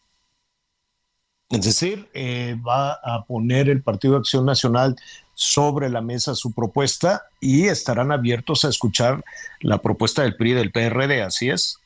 [1.51, 4.97] Es decir, eh, va a poner el Partido de Acción Nacional
[5.35, 9.23] sobre la mesa su propuesta y estarán abiertos a escuchar
[9.61, 11.81] la propuesta del PRI y del PRD, ¿así es?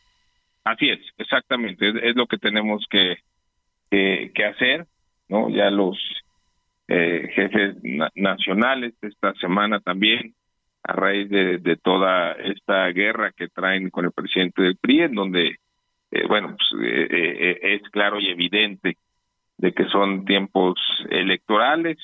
[0.64, 3.16] Así es, exactamente, es, lo que tenemos que,
[4.44, 4.86] hacer,
[5.28, 5.48] ¿no?
[5.48, 5.98] Ya los
[6.90, 7.76] eh, jefes
[8.14, 10.34] nacionales esta semana también,
[10.82, 15.58] a raíz de, toda esta guerra que traen con el presidente del PRI, en donde,
[16.10, 18.96] eh, bueno, pues, eh, es claro y evidente
[19.58, 20.78] de que son tiempos
[21.10, 21.98] electorales,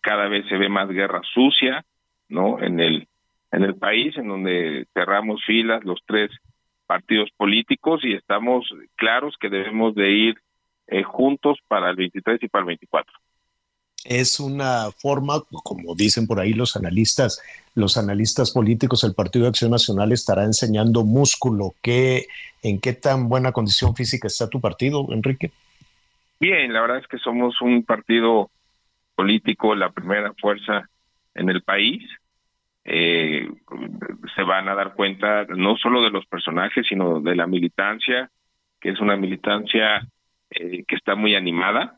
[0.00, 1.84] cada vez se ve más guerra sucia,
[2.28, 2.62] ¿no?
[2.62, 3.08] En el
[3.52, 6.30] en el país, en donde cerramos filas los tres
[6.86, 10.36] partidos políticos y estamos claros que debemos de ir
[11.04, 13.12] juntos para el 23 y para el 24
[14.08, 17.42] es una forma, como dicen por ahí los analistas,
[17.74, 21.74] los analistas políticos, el Partido de Acción Nacional estará enseñando músculo.
[21.82, 22.26] ¿Qué,
[22.62, 25.50] ¿En qué tan buena condición física está tu partido, Enrique?
[26.40, 28.50] Bien, la verdad es que somos un partido
[29.14, 30.88] político, la primera fuerza
[31.34, 32.02] en el país.
[32.84, 33.48] Eh,
[34.34, 38.30] se van a dar cuenta no solo de los personajes, sino de la militancia,
[38.80, 40.06] que es una militancia
[40.50, 41.95] eh, que está muy animada,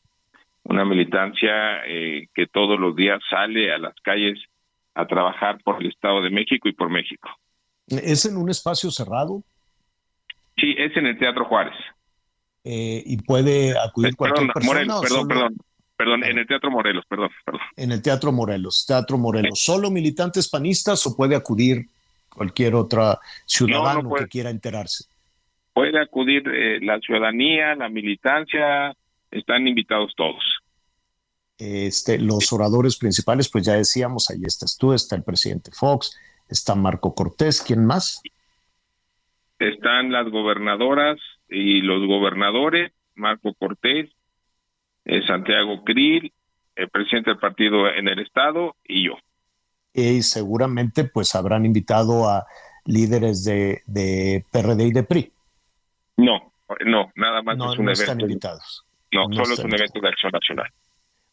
[0.68, 4.38] una militancia eh, que todos los días sale a las calles
[4.94, 7.28] a trabajar por el Estado de México y por México.
[7.86, 9.42] ¿Es en un espacio cerrado?
[10.58, 11.74] Sí, es en el Teatro Juárez.
[12.64, 15.00] Eh, ¿Y puede acudir cualquier persona?
[15.00, 15.56] perdón, perdón,
[15.96, 17.60] perdón, en el Teatro Morelos, perdón, perdón.
[17.76, 19.62] En el Teatro Morelos, Teatro Morelos.
[19.62, 21.86] ¿Solo militantes panistas o puede acudir
[22.28, 25.04] cualquier otra ciudadano que quiera enterarse?
[25.72, 28.94] Puede acudir eh, la ciudadanía, la militancia,
[29.30, 30.57] están invitados todos.
[31.58, 36.16] Este, los oradores principales, pues ya decíamos, ahí estás tú, está el presidente Fox,
[36.48, 38.22] está Marco Cortés, ¿quién más?
[39.58, 41.18] Están las gobernadoras
[41.48, 44.10] y los gobernadores, Marco Cortés,
[45.04, 46.32] eh, Santiago Krill,
[46.76, 49.14] el presidente del partido en el estado y yo.
[49.92, 52.46] Y seguramente pues habrán invitado a
[52.84, 55.32] líderes de, de PRD y de PRI.
[56.18, 56.52] No,
[56.86, 58.02] no, nada más no, es un no evento.
[58.02, 58.84] están invitados.
[59.12, 60.70] No, solo es un evento de acción nacional.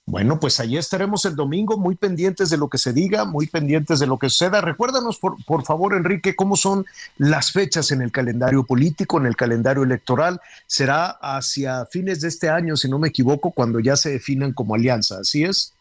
[0.07, 3.99] Bueno, pues allí estaremos el domingo, muy pendientes de lo que se diga, muy pendientes
[3.99, 4.61] de lo que suceda.
[4.61, 6.85] Recuérdanos, por, por favor, Enrique, cómo son
[7.17, 10.39] las fechas en el calendario político, en el calendario electoral.
[10.67, 14.75] Será hacia fines de este año, si no me equivoco, cuando ya se definan como
[14.75, 15.75] alianza, ¿así es?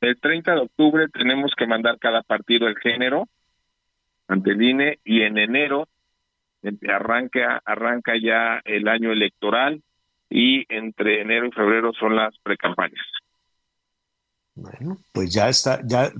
[0.00, 3.28] El 30 de octubre tenemos que mandar cada partido el género
[4.28, 5.88] ante el INE y en enero
[6.88, 9.82] arranca, arranca ya el año electoral
[10.30, 13.04] y entre enero y febrero son las precampañas.
[14.60, 16.10] Bueno, pues ya está, ya,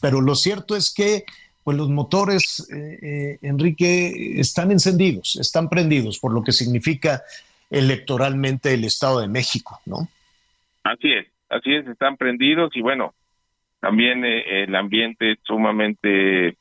[0.00, 1.24] pero lo cierto es que
[1.64, 7.22] pues los motores, eh, eh, Enrique, están encendidos, están prendidos por lo que significa
[7.70, 10.08] electoralmente el Estado de México, ¿no?
[10.84, 13.14] Así es, así es, están prendidos y bueno,
[13.80, 16.56] también eh, el ambiente es sumamente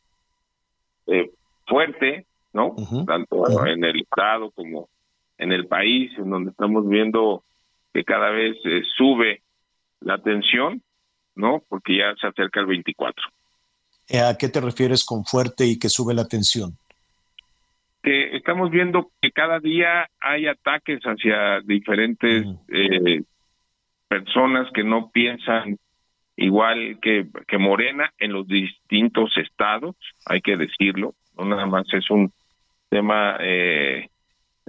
[1.67, 2.75] fuerte, ¿no?
[3.05, 4.89] Tanto en el Estado como
[5.37, 7.43] en el país, en donde estamos viendo
[7.93, 8.57] que cada vez
[8.95, 9.41] sube
[9.99, 10.81] la tensión
[11.35, 11.63] ¿no?
[11.67, 13.23] Porque ya se acerca el 24.
[14.27, 16.77] ¿A qué te refieres con fuerte y que sube la tensión?
[18.03, 23.23] Que estamos viendo que cada día hay ataques hacia diferentes eh,
[24.07, 25.77] personas que no piensan
[26.35, 29.95] igual que, que Morena en los distintos estados,
[30.25, 32.31] hay que decirlo, no nada más es un
[32.89, 34.09] tema eh,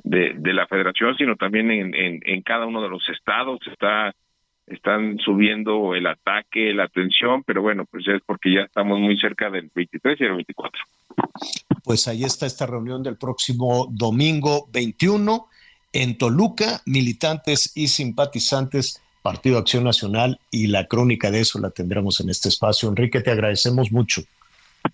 [0.04, 4.12] de, de, la federación, sino también en, en, en, cada uno de los estados está
[4.66, 9.50] están subiendo el ataque, la atención, pero bueno, pues es porque ya estamos muy cerca
[9.50, 10.82] del 23 y el 24.
[11.84, 15.46] Pues ahí está esta reunión del próximo domingo 21
[15.92, 22.20] en Toluca, militantes y simpatizantes Partido Acción Nacional y la crónica de eso la tendremos
[22.20, 22.88] en este espacio.
[22.88, 24.22] Enrique, te agradecemos mucho.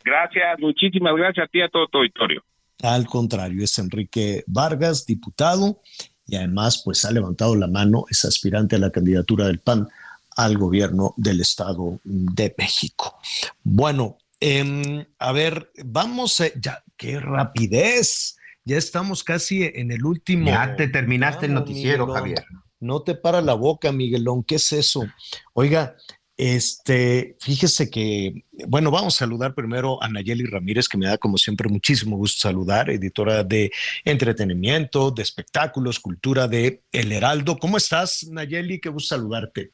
[0.05, 2.43] Gracias, muchísimas gracias a ti, a todo tu auditorio.
[2.83, 5.81] Al contrario, es Enrique Vargas, diputado,
[6.29, 9.89] y además pues ha levantado la mano, es aspirante a la candidatura del PAN
[10.37, 13.19] al gobierno del Estado de México.
[13.65, 18.37] Bueno, eh, a ver, vamos, a, ya, qué rapidez.
[18.65, 20.47] Ya estamos casi en el último.
[20.47, 22.15] Ya te terminaste el noticiero, Miguelón.
[22.15, 22.45] Javier.
[22.81, 24.45] No te para la boca, Miguelón.
[24.45, 25.07] ¿Qué es eso?
[25.55, 25.97] Oiga,
[26.39, 31.37] este, fíjese que, bueno, vamos a saludar primero a Nayeli Ramírez, que me da como
[31.37, 33.73] siempre muchísimo gusto saludar, editora de
[34.05, 37.59] entretenimiento, de espectáculos, cultura de El Heraldo.
[37.59, 38.81] ¿Cómo estás, Nayeli?
[38.81, 39.73] Qué gusto saludarte.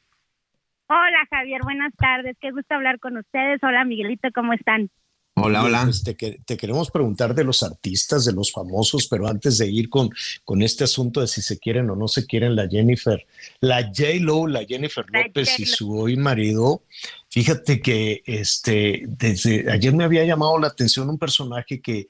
[0.87, 2.35] Hola, Javier, buenas tardes.
[2.41, 3.59] Qué gusto hablar con ustedes.
[3.61, 4.89] Hola, Miguelito, ¿cómo están?
[5.37, 5.83] Hola, hola.
[5.83, 9.89] Pues te, te, queremos preguntar de los artistas, de los famosos, pero antes de ir
[9.89, 10.09] con,
[10.45, 13.27] con este asunto de si se quieren o no se quieren, la Jennifer,
[13.59, 16.83] la J-Lo, la Jennifer López y su hoy marido,
[17.29, 22.07] fíjate que este, desde ayer me había llamado la atención un personaje que,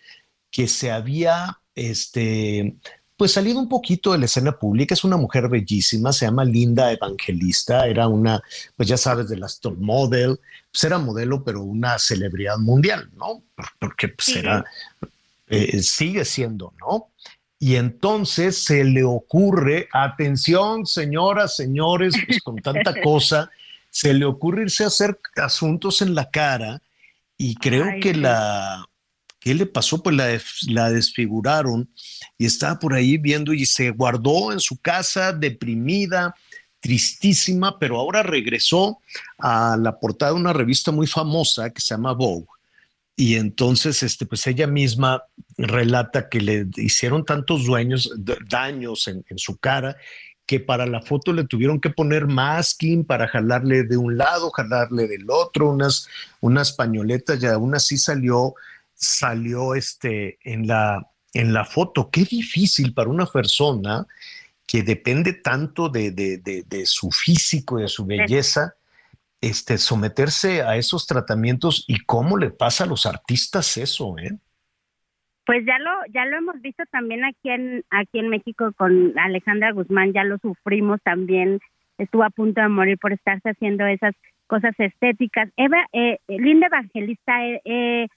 [0.52, 2.76] que se había este,
[3.18, 6.92] pues salido un poquito de la escena pública, es una mujer bellísima, se llama Linda
[6.92, 8.42] Evangelista, era una,
[8.76, 10.40] pues ya sabes, de las top model,
[10.72, 13.44] pues era modelo, pero una celebridad mundial, ¿no?
[13.80, 14.40] Porque pues sí.
[14.40, 14.66] era,
[15.48, 17.10] eh, sigue siendo, ¿no?
[17.58, 23.50] Y entonces se le ocurre, atención, señoras, señores, pues con tanta cosa,
[23.90, 26.82] se le ocurre irse a hacer asuntos en la cara
[27.38, 28.86] y creo Ay, que la,
[29.46, 30.02] ¿qué le pasó?
[30.02, 31.88] Pues la, la desfiguraron
[32.36, 36.34] y estaba por ahí viendo y se guardó en su casa deprimida,
[36.80, 38.98] tristísima, pero ahora regresó
[39.38, 42.48] a la portada de una revista muy famosa que se llama Vogue.
[43.16, 45.24] Y entonces, este, pues ella misma
[45.58, 47.68] relata que le hicieron tantos
[48.50, 49.96] daños en, en su cara
[50.48, 55.08] que para la foto le tuvieron que poner masking para jalarle de un lado, jalarle
[55.08, 56.08] del otro, unas,
[56.42, 58.56] unas pañoletas, y aún así salió,
[58.96, 62.10] salió este, en, la, en la foto.
[62.10, 64.06] Qué difícil para una persona
[64.66, 68.74] que depende tanto de, de, de, de su físico, de su belleza,
[69.40, 74.32] este, someterse a esos tratamientos y cómo le pasa a los artistas eso, ¿eh?
[75.46, 79.74] Pues ya lo ya lo hemos visto también aquí en aquí en México con Alejandra
[79.74, 81.60] Guzmán, ya lo sufrimos también,
[82.00, 84.16] estuvo a punto de morir por estarse haciendo esas
[84.48, 85.50] cosas estéticas.
[85.56, 88.08] Eva, eh, Linda Evangelista eh, eh,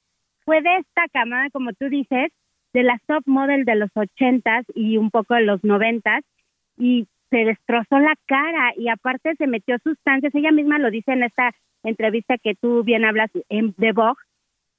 [0.48, 2.32] fue de esta camada, como tú dices,
[2.72, 6.24] de las top model de los ochentas y un poco de los noventas,
[6.78, 11.24] y se destrozó la cara y aparte se metió sustancias, ella misma lo dice en
[11.24, 11.50] esta
[11.82, 14.22] entrevista que tú bien hablas en, de Vogue,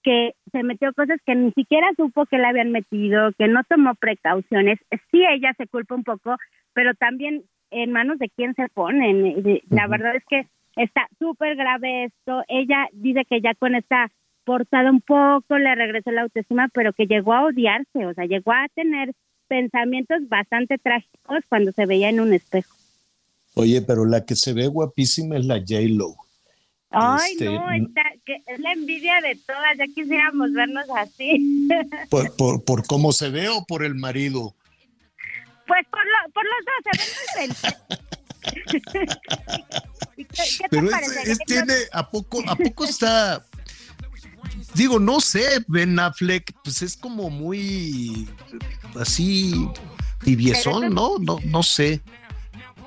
[0.01, 3.93] que se metió cosas que ni siquiera supo que le habían metido, que no tomó
[3.93, 4.79] precauciones.
[5.11, 6.35] Sí, ella se culpa un poco,
[6.73, 9.61] pero también en manos de quién se ponen.
[9.69, 10.47] La verdad es que
[10.77, 12.43] está súper grave esto.
[12.47, 14.09] Ella dice que ya con esta
[14.49, 18.51] portada un poco le regresó la autoestima, pero que llegó a odiarse, o sea, llegó
[18.51, 19.11] a tener
[19.47, 22.75] pensamientos bastante trágicos cuando se veía en un espejo.
[23.53, 26.15] Oye, pero la que se ve guapísima es la J-Lo.
[26.89, 27.61] Ay, este, no,
[28.25, 31.69] que es la envidia de todas, ya quisiéramos vernos así.
[32.09, 34.55] ¿Por, por, por cómo se ve o por el marido?
[35.67, 36.81] Pues por, lo, por los dos,
[37.33, 37.51] se ven
[38.97, 43.43] muy ¿Qué, qué Pero es, es, tiene, ¿a poco, ¿a poco está
[44.73, 48.27] digo, no sé, Ben Affleck, pues es como muy
[48.99, 49.69] así
[50.23, 51.17] tibiezón, ¿no?
[51.19, 52.01] No, no sé.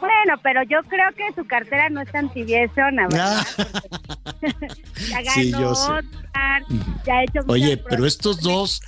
[0.00, 3.46] Bueno, pero yo creo que su cartera no es tan tibiezona, ¿verdad?
[5.08, 5.92] ya ganó sí, yo sé.
[5.92, 6.62] Oscar,
[7.06, 8.82] ya ha hecho Oye, pero estos dos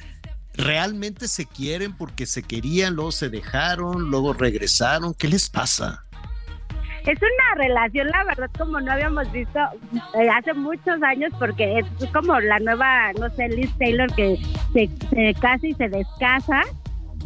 [0.54, 5.14] realmente se quieren porque se querían, luego se dejaron, luego regresaron.
[5.14, 6.03] ¿Qué les pasa?
[7.12, 9.58] Es una relación, la verdad, como no habíamos visto
[10.14, 14.38] eh, hace muchos años, porque es como la nueva, no sé, Liz Taylor que
[14.72, 16.62] se, se casa y se descasa.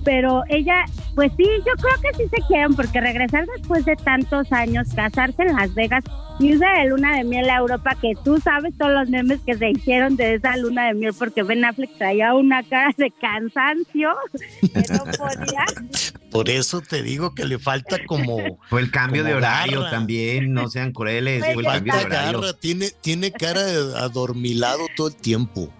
[0.04, 0.84] Pero ella,
[1.14, 5.42] pues sí, yo creo que sí se quieren, porque regresar después de tantos años, casarse
[5.42, 6.04] en Las Vegas,
[6.40, 9.70] irse de luna de miel a Europa, que tú sabes todos los memes que se
[9.70, 14.10] hicieron de esa luna de miel, porque Ben Affleck traía una cara de cansancio,
[14.60, 15.64] que no podía.
[16.30, 18.38] Por eso te digo que le falta como.
[18.68, 19.90] Fue el cambio de horario garra.
[19.90, 21.42] también, no sean crueles.
[21.42, 22.40] Pues Fue el cambio de horario.
[22.40, 25.72] garra, tiene, tiene cara de adormilado todo el tiempo.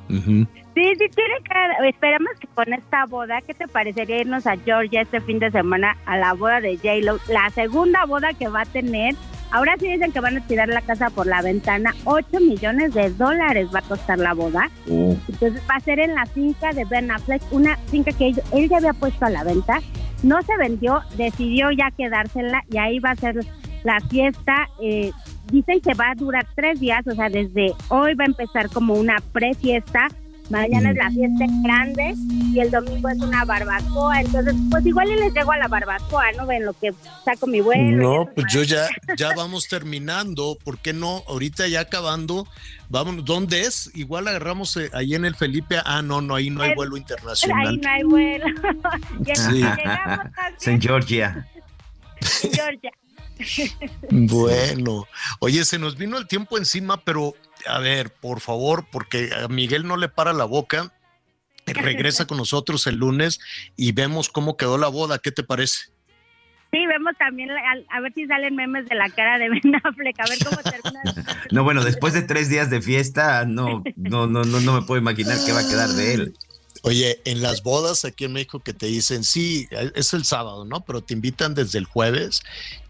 [0.79, 1.89] Sí, sí, tiene que.
[1.89, 5.97] Esperamos que con esta boda, ¿qué te parecería irnos a Georgia este fin de semana
[6.07, 7.19] a la boda de J-Lo?
[7.27, 9.17] La segunda boda que va a tener.
[9.51, 11.97] Ahora sí dicen que van a tirar la casa por la ventana.
[12.05, 14.71] 8 millones de dólares va a costar la boda.
[14.87, 18.69] Entonces va a ser en la finca de Ben Affleck, una finca que él, él
[18.69, 19.81] ya había puesto a la venta.
[20.23, 23.41] No se vendió, decidió ya quedársela y ahí va a ser
[23.83, 24.69] la fiesta.
[24.81, 25.11] Eh,
[25.51, 28.95] dicen que va a durar tres días, o sea, desde hoy va a empezar como
[28.95, 30.07] una pre-fiesta.
[30.51, 32.15] Mañana es la fiesta grande
[32.53, 34.21] y el domingo es una barbacoa.
[34.23, 36.47] Entonces, pues igual y les llego a la barbacoa, ¿no?
[36.47, 36.95] Ven lo que
[37.25, 37.97] saco mi vuelo.
[38.25, 38.89] No, pues yo ya,
[39.19, 40.57] ya vamos terminando.
[40.65, 41.23] ¿Por qué no?
[41.29, 42.47] Ahorita ya acabando.
[42.89, 43.25] Vámonos.
[43.27, 43.91] ¿Dónde es?
[43.95, 45.79] Igual agarramos eh, ahí en el Felipe.
[45.85, 47.81] Ah, no, no, ahí no hay El- vuelo Ahí internacional.
[47.81, 48.47] no hay vuelo.
[49.35, 49.53] Sí.
[49.53, 50.27] Llegamos
[50.67, 51.47] En Georgia.
[52.43, 52.91] en Georgia.
[54.11, 55.07] Bueno,
[55.41, 57.35] oye, se nos vino el tiempo encima, pero
[57.67, 60.93] a ver, por favor, porque a Miguel no le para la boca.
[61.67, 63.41] Regresa con nosotros el lunes
[63.77, 65.19] y vemos cómo quedó la boda.
[65.19, 65.91] ¿Qué te parece?
[66.71, 70.25] Sí, vemos también, a ver si salen memes de la cara de Ben Affleck, a
[70.29, 71.37] ver cómo termina.
[71.51, 75.01] No, bueno, después de tres días de fiesta, no, no, no, no, no me puedo
[75.01, 76.35] imaginar qué va a quedar de él.
[76.83, 80.85] Oye, en las bodas aquí en México que te dicen, sí, es el sábado, ¿no?
[80.85, 82.43] Pero te invitan desde el jueves,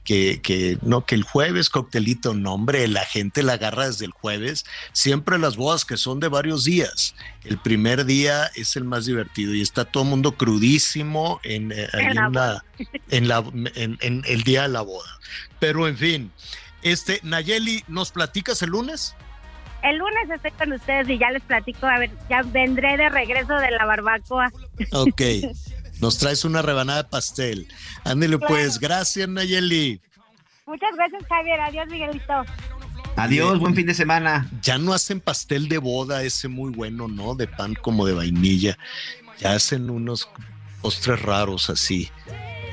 [0.05, 4.13] que, que no, que el jueves coctelito, no, hombre, la gente la agarra desde el
[4.13, 4.65] jueves.
[4.93, 7.15] Siempre las bodas que son de varios días.
[7.45, 11.89] El primer día es el más divertido y está todo el mundo crudísimo en, eh,
[11.93, 12.65] En la
[13.11, 13.45] en, la,
[13.75, 15.19] en el día de la boda.
[15.59, 16.33] Pero en fin,
[16.83, 19.15] este, Nayeli, ¿nos platicas el lunes?
[19.83, 23.55] El lunes estoy con ustedes y ya les platico, a ver, ya vendré de regreso
[23.55, 24.51] de la barbacoa.
[24.93, 25.23] Ok.
[26.01, 27.67] Nos traes una rebanada de pastel.
[28.05, 28.55] Ándale, Claro.
[28.55, 30.01] pues, gracias, Nayeli.
[30.67, 31.61] Muchas gracias, Javier.
[31.61, 32.45] Adiós, Miguelito.
[33.17, 34.49] Adiós, buen fin de semana.
[34.63, 37.35] Ya no hacen pastel de boda ese muy bueno, ¿no?
[37.35, 38.79] De pan como de vainilla.
[39.39, 40.29] Ya hacen unos
[40.83, 42.11] postres raros así.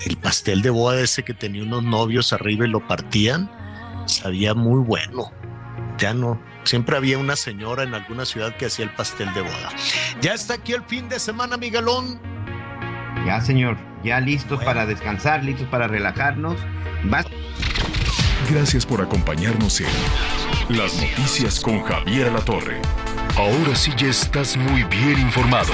[0.06, 3.50] El pastel de boda ese que tenía unos novios arriba y lo partían,
[4.08, 5.32] sabía muy bueno.
[5.98, 6.40] Ya no.
[6.66, 9.70] Siempre había una señora en alguna ciudad que hacía el pastel de boda.
[10.22, 12.20] Ya está aquí el fin de semana, Miguelón.
[13.26, 16.58] Ya, señor, ya listos para descansar, listos para relajarnos.
[17.06, 17.26] Vas-
[18.52, 19.88] Gracias por acompañarnos en
[20.70, 22.80] Las Noticias con Javier La Torre.
[23.38, 25.74] Ahora sí ya estás muy bien informado.